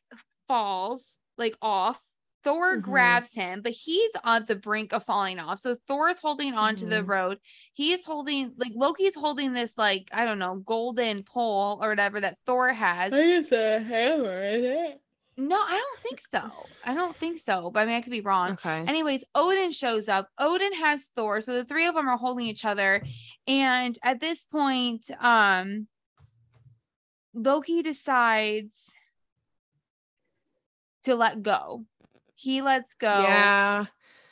falls 0.49 1.19
like 1.39 1.57
off. 1.63 2.01
Thor 2.43 2.77
Mhm. 2.77 2.83
grabs 2.83 3.33
him, 3.33 3.63
but 3.63 3.73
he's 3.73 4.11
on 4.23 4.45
the 4.45 4.55
brink 4.55 4.93
of 4.93 5.03
falling 5.03 5.39
off. 5.39 5.61
So 5.61 5.77
Thor's 5.89 6.19
holding 6.19 6.53
onto 6.53 6.87
the 6.87 7.01
Mhm. 7.03 7.09
road. 7.09 7.39
He's 7.73 8.05
holding 8.05 8.53
like 8.59 8.73
Loki's 8.75 9.15
holding 9.15 9.55
this 9.55 9.79
like 9.79 10.11
I 10.13 10.27
don't 10.27 10.39
know 10.39 10.57
golden 10.57 11.23
pole 11.23 11.79
or 11.83 11.89
whatever 11.89 12.21
that 12.21 12.37
Thor 12.45 12.71
has. 12.75 13.13
it's 13.15 13.51
a 13.51 13.79
hammer, 13.83 14.45
is 14.45 14.63
it? 14.63 15.01
No, 15.39 15.57
I 15.59 15.77
don't 15.79 16.01
think 16.01 16.21
so. 16.21 16.51
I 16.85 16.93
don't 16.95 17.17
think 17.17 17.39
so. 17.39 17.71
But 17.71 17.81
I 17.81 17.87
mean, 17.87 17.95
I 17.95 18.03
could 18.03 18.13
be 18.13 18.21
wrong. 18.21 18.53
Okay. 18.53 18.85
Anyways, 18.87 19.25
Odin 19.35 19.73
shows 19.73 20.07
up. 20.07 20.29
Odin 20.39 20.75
has 20.75 21.07
Thor. 21.17 21.41
So 21.41 21.55
the 21.55 21.65
three 21.65 21.87
of 21.87 21.95
them 21.95 22.09
are 22.09 22.19
holding 22.19 22.47
each 22.47 22.67
other. 22.67 23.03
And 23.47 23.99
at 24.03 24.21
this 24.21 24.45
point, 24.45 25.11
um 25.19 25.89
Loki 27.33 27.83
decides 27.83 28.84
to 31.05 31.15
let 31.15 31.43
go. 31.43 31.87
He 32.35 32.63
lets 32.63 32.95
go. 32.95 33.55
yeah. 33.55 33.87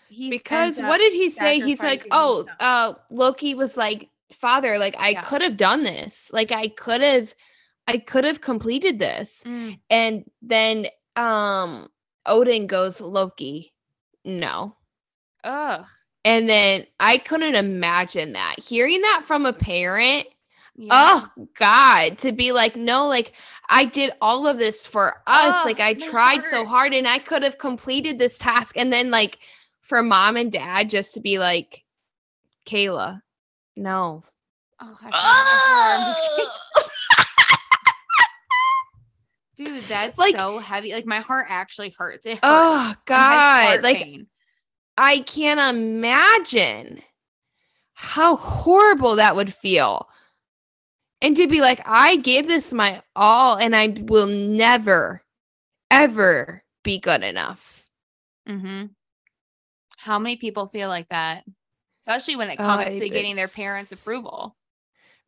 He 0.09 0.41
because 0.41 0.81
what 0.81 0.99
did 0.99 1.12
he 1.12 1.31
say? 1.31 1.61
He's 1.61 1.83
like, 1.83 2.07
"Oh, 2.11 2.49
uh 2.61 2.95
Loki 3.11 3.55
was 3.55 3.77
like, 3.77 4.11
"Father, 4.33 4.79
like 4.79 4.97
I 4.99 5.14
Yeah. 5.14 5.23
could 5.23 5.43
have 5.43 5.57
done 5.57 5.85
this. 5.85 6.31
Like 6.33 6.53
I 6.53 6.68
could 6.68 7.01
have 7.01 7.35
I 7.87 7.99
could 7.99 8.25
have 8.25 8.41
completed 8.41 8.99
this." 8.99 9.45
Mm, 9.45 9.81
And 9.91 10.25
then 10.43 10.87
um 11.16 11.89
Odin 12.27 12.66
goes, 12.66 13.01
"Loki, 13.01 13.75
no." 14.25 14.77
ugh. 15.45 15.87
And 16.25 16.49
then 16.49 16.87
I 17.01 17.18
couldn't 17.18 17.55
imagine 17.55 18.33
that. 18.33 18.57
Hearing 18.59 19.01
that 19.03 19.23
from 19.27 19.47
a 19.47 19.53
parent, 19.53 20.27
Yeah. 20.75 20.89
oh 20.93 21.29
god, 21.59 22.18
to 22.18 22.33
be 22.33 22.53
like, 22.53 22.77
"No, 22.77 23.07
like 23.07 23.33
I 23.68 23.85
did 23.85 24.12
all 24.23 24.47
of 24.47 24.59
this 24.59 24.87
for 24.87 25.16
us. 25.27 25.55
Ugh, 25.57 25.66
like 25.66 25.81
I 25.81 25.95
tried 25.95 26.45
so 26.47 26.64
hard 26.64 26.95
and 26.95 27.07
I 27.07 27.18
could 27.18 27.43
have 27.43 27.59
completed 27.59 28.18
this 28.18 28.39
task." 28.39 28.77
And 28.77 28.93
then 28.93 29.11
like 29.11 29.39
for 29.83 30.03
mom 30.03 30.37
and 30.37 30.51
dad 30.51 30.89
just 30.89 31.12
to 31.14 31.20
be 31.20 31.39
like, 31.39 31.85
"Kayla, 32.66 33.20
no." 33.77 34.25
Oh, 34.81 34.97
I 35.01 35.05
like 35.05 35.14
I'm 35.14 36.07
just 36.09 36.23
kidding. 36.37 36.51
Dude, 39.81 39.85
that's 39.85 40.18
Like- 40.18 40.35
so 40.35 40.59
heavy. 40.59 40.93
Like 40.93 41.07
my 41.07 41.20
heart 41.20 41.47
actually 41.49 41.95
hurts. 41.97 42.27
It 42.27 42.33
hurts. 42.33 42.41
Oh 42.43 42.95
god, 43.05 43.83
like 43.83 43.99
pain. 43.99 44.27
I 44.97 45.20
can't 45.20 45.61
imagine 45.61 47.03
how 47.95 48.37
horrible 48.37 49.16
that 49.16 49.37
would 49.37 49.53
feel. 49.55 50.09
And 51.23 51.37
to 51.37 51.47
be 51.47 51.61
like, 51.61 51.81
I 51.87 52.16
gave 52.16 52.49
this 52.49 52.73
my 52.73 53.01
all 53.14 53.57
and 53.57 53.77
I 53.77 53.95
will 54.01 54.27
never, 54.27 55.23
ever 55.89 56.64
be 56.83 56.99
good 56.99 57.23
enough. 57.23 57.89
Mm-hmm. 58.49 58.87
How 59.99 60.18
many 60.18 60.37
people 60.37 60.66
feel 60.66 60.89
like 60.89 61.09
that? 61.11 61.45
Especially 62.01 62.35
when 62.35 62.51
it 62.51 62.59
Oh, 62.59 62.64
comes 62.64 62.91
I 62.91 62.99
to 62.99 63.09
getting 63.09 63.37
their 63.37 63.47
parents' 63.47 63.93
approval. 63.93 64.57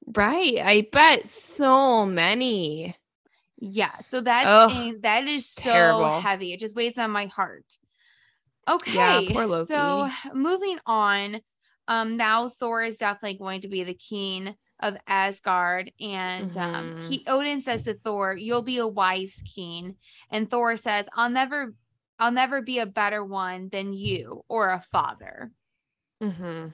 Right. 0.04 0.58
I 0.58 0.88
bet 0.92 1.28
so 1.28 2.04
many. 2.04 2.96
Yeah. 3.60 3.92
So 4.10 4.20
that's 4.20 5.00
that 5.02 5.24
is 5.28 5.48
so 5.48 5.70
terrible. 5.70 6.20
heavy. 6.20 6.52
It 6.52 6.60
just 6.60 6.74
weighs 6.74 6.98
on 6.98 7.12
my 7.12 7.26
heart. 7.26 7.64
Okay. 8.68 9.28
Yeah, 9.28 9.64
So 9.64 10.10
moving 10.34 10.78
on. 10.86 11.40
Um, 11.86 12.16
now 12.16 12.48
Thor 12.48 12.82
is 12.82 12.96
definitely 12.96 13.38
going 13.38 13.60
to 13.60 13.68
be 13.68 13.84
the 13.84 13.94
king 13.94 14.56
of 14.80 14.96
Asgard. 15.06 15.92
And 16.00 16.56
um 16.56 16.94
Mhm. 16.96 17.08
he 17.08 17.24
Odin 17.26 17.62
says 17.62 17.84
to 17.84 17.94
Thor, 17.94 18.36
You'll 18.36 18.62
be 18.62 18.78
a 18.78 18.86
wise 18.88 19.42
king. 19.54 19.96
And 20.30 20.50
Thor 20.50 20.76
says, 20.76 21.06
I'll 21.14 21.30
never 21.30 21.74
I'll 22.18 22.32
never 22.32 22.62
be 22.62 22.78
a 22.78 22.86
better 22.86 23.24
one 23.24 23.68
than 23.70 23.92
you 23.92 24.44
or 24.48 24.70
a 24.70 24.80
father. 24.80 25.52
Mm-hmm. 26.22 26.68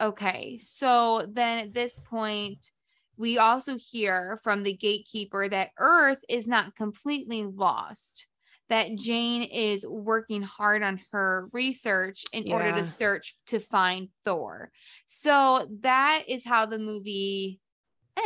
Okay, 0.00 0.58
so 0.62 1.26
then 1.28 1.58
at 1.66 1.74
this 1.74 1.98
point, 2.04 2.72
we 3.16 3.38
also 3.38 3.76
hear 3.78 4.38
from 4.42 4.62
the 4.62 4.74
gatekeeper 4.76 5.48
that 5.48 5.70
Earth 5.78 6.18
is 6.28 6.46
not 6.46 6.74
completely 6.76 7.44
lost, 7.44 8.26
that 8.68 8.94
Jane 8.96 9.42
is 9.42 9.84
working 9.86 10.42
hard 10.42 10.82
on 10.82 11.00
her 11.12 11.48
research 11.52 12.24
in 12.32 12.50
order 12.50 12.72
to 12.72 12.84
search 12.84 13.36
to 13.48 13.58
find 13.58 14.08
Thor. 14.24 14.70
So 15.04 15.68
that 15.80 16.24
is 16.28 16.44
how 16.44 16.66
the 16.66 16.78
movie 16.78 17.60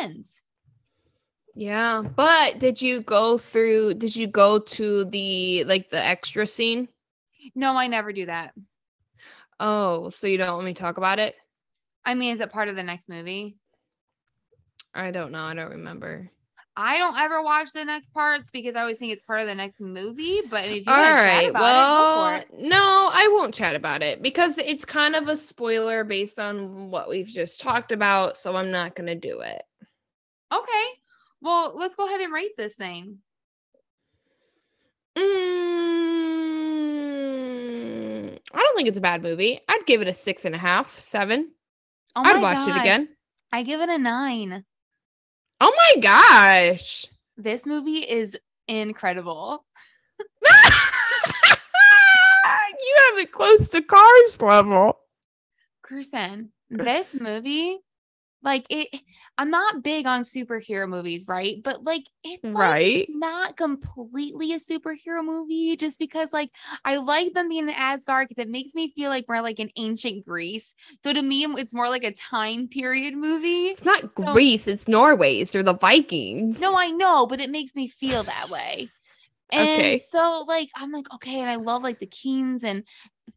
ends. 0.00 0.42
Yeah. 1.54 2.02
But 2.02 2.60
did 2.60 2.80
you 2.80 3.00
go 3.00 3.36
through, 3.36 3.94
did 3.94 4.14
you 4.14 4.28
go 4.28 4.60
to 4.60 5.04
the, 5.06 5.64
like 5.64 5.90
the 5.90 6.04
extra 6.04 6.46
scene? 6.46 6.88
No, 7.54 7.74
I 7.74 7.88
never 7.88 8.12
do 8.12 8.26
that. 8.26 8.54
Oh, 9.58 10.10
so 10.10 10.28
you 10.28 10.38
don't 10.38 10.56
let 10.56 10.64
me 10.64 10.72
to 10.72 10.80
talk 10.80 10.98
about 10.98 11.18
it? 11.18 11.34
I 12.04 12.14
mean, 12.14 12.32
is 12.32 12.40
it 12.40 12.52
part 12.52 12.68
of 12.68 12.76
the 12.76 12.84
next 12.84 13.08
movie? 13.08 13.56
I 14.94 15.10
don't 15.10 15.32
know. 15.32 15.42
I 15.42 15.54
don't 15.54 15.72
remember. 15.72 16.30
I 16.80 16.96
don't 16.98 17.20
ever 17.20 17.42
watch 17.42 17.72
the 17.72 17.84
next 17.84 18.14
parts 18.14 18.52
because 18.52 18.76
I 18.76 18.82
always 18.82 18.98
think 18.98 19.12
it's 19.12 19.24
part 19.24 19.40
of 19.40 19.48
the 19.48 19.54
next 19.54 19.80
movie. 19.80 20.42
But 20.48 20.66
if 20.66 20.86
you 20.86 20.92
All 20.92 21.12
right. 21.12 21.52
Well, 21.52 22.36
it, 22.36 22.46
it. 22.52 22.60
no, 22.60 23.10
I 23.12 23.28
won't 23.32 23.52
chat 23.52 23.74
about 23.74 24.00
it 24.00 24.22
because 24.22 24.58
it's 24.58 24.84
kind 24.84 25.16
of 25.16 25.26
a 25.26 25.36
spoiler 25.36 26.04
based 26.04 26.38
on 26.38 26.92
what 26.92 27.08
we've 27.08 27.26
just 27.26 27.60
talked 27.60 27.90
about. 27.90 28.36
So 28.36 28.54
I'm 28.54 28.70
not 28.70 28.94
going 28.94 29.08
to 29.08 29.16
do 29.16 29.40
it. 29.40 29.60
Okay. 30.54 30.86
Well, 31.40 31.72
let's 31.74 31.96
go 31.96 32.06
ahead 32.06 32.20
and 32.20 32.32
rate 32.32 32.56
this 32.56 32.74
thing. 32.74 33.18
Mm, 35.16 35.24
I 38.54 38.60
don't 38.60 38.76
think 38.76 38.86
it's 38.86 38.98
a 38.98 39.00
bad 39.00 39.20
movie. 39.24 39.58
I'd 39.68 39.84
give 39.84 40.00
it 40.00 40.06
a 40.06 40.14
six 40.14 40.44
and 40.44 40.54
a 40.54 40.58
half, 40.58 41.00
seven. 41.00 41.50
Oh 42.14 42.22
I'd 42.24 42.40
watch 42.40 42.68
it 42.68 42.76
again. 42.80 43.08
I 43.52 43.64
give 43.64 43.80
it 43.80 43.88
a 43.88 43.98
nine. 43.98 44.64
Oh 45.60 45.74
my 45.76 46.00
gosh. 46.00 47.06
This 47.36 47.66
movie 47.66 47.98
is 47.98 48.38
incredible. 48.68 49.64
you 50.18 50.56
have 53.10 53.18
it 53.18 53.32
close 53.32 53.68
to 53.68 53.82
Cars 53.82 54.40
level. 54.40 54.98
Kirsten, 55.82 56.52
this 56.70 57.16
movie, 57.18 57.78
like 58.42 58.66
it, 58.70 59.00
I'm 59.36 59.50
not 59.50 59.82
big 59.82 60.06
on 60.06 60.22
superhero 60.22 60.88
movies, 60.88 61.24
right? 61.26 61.56
But 61.62 61.82
like 61.84 62.04
it's 62.22 62.44
like 62.44 62.54
Right. 62.54 63.06
not 63.10 63.56
completely 63.56 64.52
a 64.52 64.60
superhero 64.60 65.24
movie 65.24 65.76
just 65.76 65.98
because 65.98 66.32
like 66.32 66.50
I 66.84 66.96
like 66.98 67.34
them 67.34 67.48
being 67.48 67.64
in 67.68 67.74
Asgard 67.74 68.28
because 68.28 68.42
it 68.42 68.50
makes 68.50 68.74
me 68.74 68.92
feel 68.94 69.10
like 69.10 69.24
we're 69.28 69.40
like 69.40 69.58
in 69.58 69.70
ancient 69.76 70.24
Greece. 70.24 70.74
So 71.02 71.12
to 71.12 71.20
me, 71.22 71.44
it's 71.44 71.74
more 71.74 71.88
like 71.88 72.04
a 72.04 72.12
time 72.12 72.68
period 72.68 73.14
movie. 73.16 73.68
It's 73.68 73.84
not 73.84 74.02
So- 74.02 74.32
Greece, 74.32 74.68
it's 74.68 74.86
Norway's. 74.88 75.50
They're 75.50 75.62
the 75.62 75.74
Vikings. 75.74 76.60
No, 76.60 76.76
I 76.78 76.90
know, 76.90 77.26
but 77.26 77.40
it 77.40 77.50
makes 77.50 77.74
me 77.74 77.88
feel 77.88 78.22
that 78.24 78.50
way. 78.50 78.88
And 79.50 79.62
Okay. 79.70 79.98
so 79.98 80.44
like 80.46 80.68
I'm 80.76 80.92
like, 80.92 81.12
okay, 81.14 81.40
and 81.40 81.50
I 81.50 81.56
love 81.56 81.82
like 81.82 81.98
the 82.00 82.06
Kings 82.06 82.64
and 82.64 82.84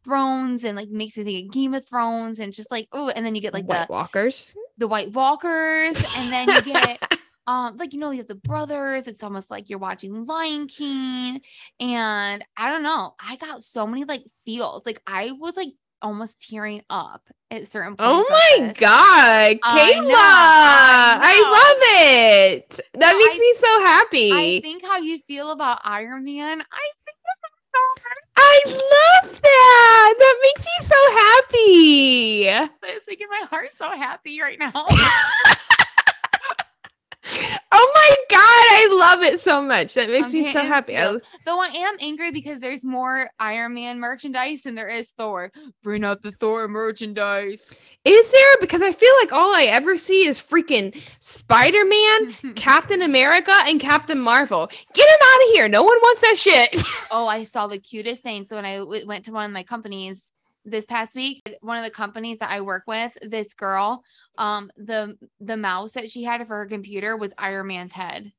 Thrones 0.04 0.64
and 0.64 0.76
like 0.76 0.88
makes 0.88 1.16
me 1.16 1.24
think 1.24 1.46
of 1.46 1.52
Game 1.52 1.74
of 1.74 1.86
Thrones 1.86 2.38
and 2.38 2.52
just 2.52 2.70
like, 2.70 2.88
oh, 2.92 3.08
and 3.10 3.24
then 3.24 3.34
you 3.34 3.40
get 3.40 3.54
like 3.54 3.64
White 3.66 3.86
the 3.86 3.92
Walkers. 3.92 4.54
the 4.78 4.88
White 4.88 5.12
Walkers, 5.12 6.02
and 6.16 6.32
then 6.32 6.48
you 6.48 6.62
get 6.62 7.00
um 7.46 7.76
like 7.76 7.92
you 7.92 7.98
know 7.98 8.10
you 8.10 8.18
have 8.18 8.28
the 8.28 8.34
brothers. 8.34 9.06
It's 9.06 9.22
almost 9.22 9.50
like 9.50 9.68
you're 9.70 9.78
watching 9.78 10.24
Lion 10.26 10.66
King, 10.68 11.40
and 11.80 12.44
I 12.56 12.68
don't 12.70 12.82
know. 12.82 13.14
I 13.20 13.36
got 13.36 13.62
so 13.62 13.86
many 13.86 14.04
like 14.04 14.22
feels. 14.44 14.84
Like 14.86 15.00
I 15.06 15.32
was 15.32 15.56
like 15.56 15.68
almost 16.00 16.48
tearing 16.50 16.82
up 16.90 17.22
at 17.52 17.70
certain 17.70 17.94
points. 17.96 18.00
Oh 18.00 18.26
my 18.28 18.66
this. 18.66 18.78
god, 18.78 19.58
I 19.62 19.92
Kayla! 19.92 20.02
know, 20.02 20.14
I 20.16 21.20
I, 21.22 21.50
love 21.50 21.78
it. 22.10 22.80
That 22.94 23.12
So 23.12 23.18
makes 23.18 23.36
I- 23.36 23.38
me 23.38 23.54
so 23.56 23.84
happy. 23.84 24.32
I 24.32 24.60
think 24.62 24.84
how 24.84 24.98
you 24.98 25.20
feel 25.28 25.52
about 25.52 25.80
Iron 25.84 26.24
Man. 26.24 26.60
I 26.60 26.88
think 27.04 27.16
that's 27.24 27.54
so 27.72 28.12
I 28.34 28.62
love 28.66 29.40
that. 29.40 30.14
That 30.18 30.40
makes 30.42 30.64
me 30.64 30.86
so 30.86 30.96
happy. 31.16 32.44
It's 32.96 33.06
making 33.08 33.21
my 33.40 33.46
heart 33.48 33.72
so 33.72 33.90
happy 33.90 34.40
right 34.40 34.58
now. 34.58 34.72
oh 34.74 35.56
my 37.94 38.16
god, 38.28 38.38
I 38.40 38.88
love 38.92 39.22
it 39.22 39.40
so 39.40 39.62
much. 39.62 39.94
That 39.94 40.10
makes 40.10 40.28
I'm 40.28 40.34
me 40.34 40.52
so 40.52 40.60
happy. 40.60 40.98
I. 40.98 41.16
Though 41.46 41.60
I 41.60 41.68
am 41.68 41.96
angry 42.00 42.30
because 42.30 42.60
there's 42.60 42.84
more 42.84 43.30
Iron 43.38 43.74
Man 43.74 44.00
merchandise 44.00 44.62
than 44.62 44.74
there 44.74 44.88
is 44.88 45.10
Thor. 45.10 45.50
Bring 45.82 46.04
out 46.04 46.22
the 46.22 46.32
Thor 46.32 46.68
merchandise. 46.68 47.70
is 48.04 48.32
there? 48.32 48.56
Because 48.60 48.82
I 48.82 48.92
feel 48.92 49.12
like 49.20 49.32
all 49.32 49.54
I 49.54 49.64
ever 49.64 49.96
see 49.96 50.26
is 50.26 50.38
freaking 50.38 51.00
Spider 51.20 51.84
Man, 51.84 52.54
Captain 52.54 53.02
America, 53.02 53.54
and 53.66 53.80
Captain 53.80 54.20
Marvel. 54.20 54.66
Get 54.94 55.08
him 55.08 55.20
out 55.24 55.48
of 55.48 55.54
here. 55.54 55.68
No 55.68 55.82
one 55.84 55.96
wants 56.02 56.20
that 56.22 56.36
shit. 56.36 56.82
oh, 57.10 57.26
I 57.26 57.44
saw 57.44 57.66
the 57.66 57.78
cutest 57.78 58.22
thing. 58.22 58.44
So 58.44 58.56
when 58.56 58.66
I 58.66 58.78
w- 58.78 59.06
went 59.06 59.24
to 59.26 59.32
one 59.32 59.46
of 59.46 59.52
my 59.52 59.62
companies 59.62 60.32
this 60.64 60.84
past 60.86 61.14
week, 61.14 61.42
one 61.60 61.76
of 61.76 61.84
the 61.84 61.90
companies 61.90 62.38
that 62.38 62.50
I 62.50 62.60
work 62.60 62.84
with, 62.86 63.16
this 63.22 63.52
girl, 63.54 64.02
um, 64.38 64.70
the 64.76 65.16
the 65.40 65.56
mouse 65.56 65.92
that 65.92 66.10
she 66.10 66.22
had 66.22 66.46
for 66.46 66.56
her 66.58 66.66
computer 66.66 67.16
was 67.16 67.32
Iron 67.38 67.66
Man's 67.68 67.92
head, 67.92 68.32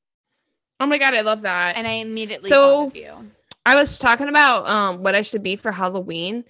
oh 0.79 0.85
my 0.85 0.97
god, 0.97 1.13
I 1.13 1.21
love 1.21 1.41
that. 1.43 1.75
and 1.77 1.87
I 1.87 1.93
immediately 1.93 2.49
So- 2.49 2.91
you. 2.95 3.31
I 3.65 3.75
was 3.75 3.97
talking 3.97 4.27
about 4.27 4.67
um 4.67 5.03
what 5.03 5.15
I 5.15 5.21
should 5.21 5.43
be 5.43 5.55
for 5.55 5.71
Halloween. 5.71 6.43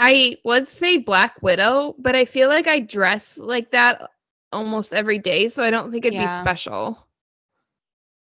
I 0.00 0.38
would 0.44 0.66
say 0.66 0.96
Black 0.96 1.40
Widow, 1.42 1.94
but 1.98 2.16
I 2.16 2.24
feel 2.24 2.48
like 2.48 2.66
I 2.66 2.80
dress 2.80 3.38
like 3.38 3.70
that 3.70 4.10
almost 4.52 4.92
every 4.92 5.18
day, 5.18 5.48
so 5.48 5.62
I 5.62 5.70
don't 5.70 5.92
think 5.92 6.04
it'd 6.04 6.14
Yeah. 6.18 6.38
be 6.38 6.42
special. 6.42 6.98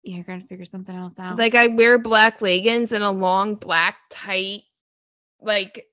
You're 0.03 0.23
gonna 0.23 0.43
figure 0.43 0.65
something 0.65 0.95
else 0.95 1.19
out. 1.19 1.37
Like 1.37 1.55
I 1.55 1.67
wear 1.67 1.97
black 1.97 2.41
leggings 2.41 2.91
and 2.91 3.03
a 3.03 3.11
long 3.11 3.55
black 3.55 3.97
tight 4.09 4.63
like 5.39 5.85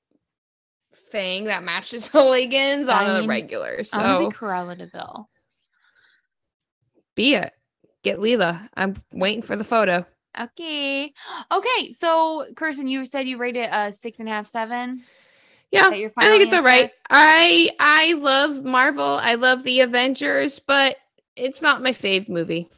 thing 1.11 1.45
that 1.45 1.63
matches 1.63 2.09
the 2.13 2.23
leggings 2.23 2.89
on 2.89 3.23
the 3.23 3.29
regular. 3.29 3.79
I'm 3.79 3.85
So 3.85 4.29
be 4.31 4.35
Cruella 4.35 4.77
de 4.77 4.87
Vil. 4.87 5.29
be 7.15 7.35
it. 7.35 7.53
Get 8.05 8.19
Leela. 8.19 8.69
I'm 8.75 8.97
waiting 9.13 9.43
for 9.43 9.57
the 9.57 9.65
photo. 9.65 10.07
Okay. 10.39 11.13
Okay. 11.53 11.93
So, 11.93 12.47
Kirsten, 12.57 12.87
you 12.87 13.05
said 13.05 13.27
you 13.27 13.39
rated 13.39 13.67
a 13.71 13.93
six 13.93 14.21
and 14.21 14.29
a 14.29 14.33
half, 14.33 14.47
seven. 14.47 15.03
Yeah. 15.71 15.89
I 15.89 15.91
think 15.91 16.13
it's 16.17 16.53
all 16.53 16.63
right. 16.63 16.91
I 17.11 17.71
I 17.79 18.13
love 18.15 18.65
Marvel. 18.65 19.05
I 19.05 19.35
love 19.35 19.65
the 19.65 19.81
Avengers, 19.81 20.61
but 20.61 20.97
it's 21.37 21.61
not 21.61 21.83
my 21.83 21.93
fave 21.93 22.29
movie. 22.29 22.69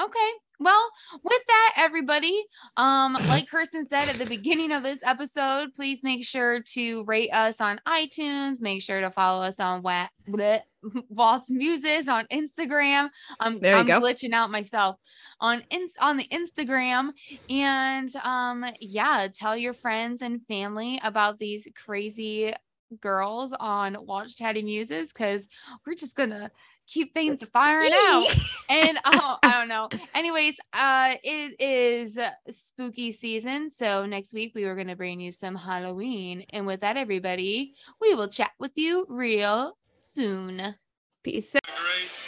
Okay. 0.00 0.30
Well, 0.60 0.90
with 1.22 1.42
that, 1.46 1.74
everybody, 1.76 2.44
um, 2.76 3.12
like 3.28 3.48
Kirsten 3.48 3.86
said 3.88 4.08
at 4.08 4.18
the 4.18 4.26
beginning 4.26 4.72
of 4.72 4.82
this 4.82 4.98
episode, 5.04 5.72
please 5.74 6.00
make 6.02 6.24
sure 6.24 6.60
to 6.74 7.04
rate 7.04 7.30
us 7.32 7.60
on 7.60 7.80
iTunes. 7.86 8.60
Make 8.60 8.82
sure 8.82 9.00
to 9.00 9.10
follow 9.10 9.42
us 9.44 9.60
on 9.60 9.82
Wa- 9.82 10.08
bleh, 10.28 10.60
Waltz 11.08 11.50
Muses 11.50 12.08
on 12.08 12.26
Instagram. 12.26 13.10
I'm, 13.38 13.60
There 13.60 13.72
you 13.74 13.78
I'm 13.78 13.86
go. 13.86 14.00
glitching 14.00 14.32
out 14.32 14.50
myself 14.50 14.96
on 15.40 15.62
in, 15.70 15.88
on 16.00 16.16
the 16.16 16.26
Instagram. 16.28 17.10
And 17.48 18.14
um, 18.16 18.64
yeah, 18.80 19.28
tell 19.32 19.56
your 19.56 19.74
friends 19.74 20.22
and 20.22 20.44
family 20.46 21.00
about 21.04 21.38
these 21.38 21.68
crazy 21.84 22.52
girls 23.00 23.52
on 23.60 23.96
Watch 24.06 24.36
Chatty 24.36 24.62
Muses 24.62 25.12
because 25.12 25.46
we're 25.86 25.94
just 25.94 26.16
gonna 26.16 26.50
keep 26.88 27.14
things 27.14 27.40
firing 27.52 27.92
out 27.92 28.26
and 28.68 28.98
oh, 29.04 29.38
I 29.42 29.58
don't 29.58 29.68
know. 29.68 29.88
Anyways, 30.14 30.56
uh, 30.72 31.14
it 31.22 31.60
is 31.60 32.18
spooky 32.52 33.12
season, 33.12 33.70
so 33.76 34.06
next 34.06 34.32
week 34.32 34.52
we 34.54 34.64
were 34.64 34.74
gonna 34.74 34.96
bring 34.96 35.20
you 35.20 35.30
some 35.30 35.54
Halloween, 35.54 36.44
and 36.50 36.66
with 36.66 36.80
that, 36.80 36.96
everybody, 36.96 37.74
we 38.00 38.14
will 38.14 38.28
chat 38.28 38.52
with 38.58 38.72
you 38.76 39.06
real 39.08 39.76
soon. 39.98 40.74
Peace. 41.22 41.52
Great 41.52 42.27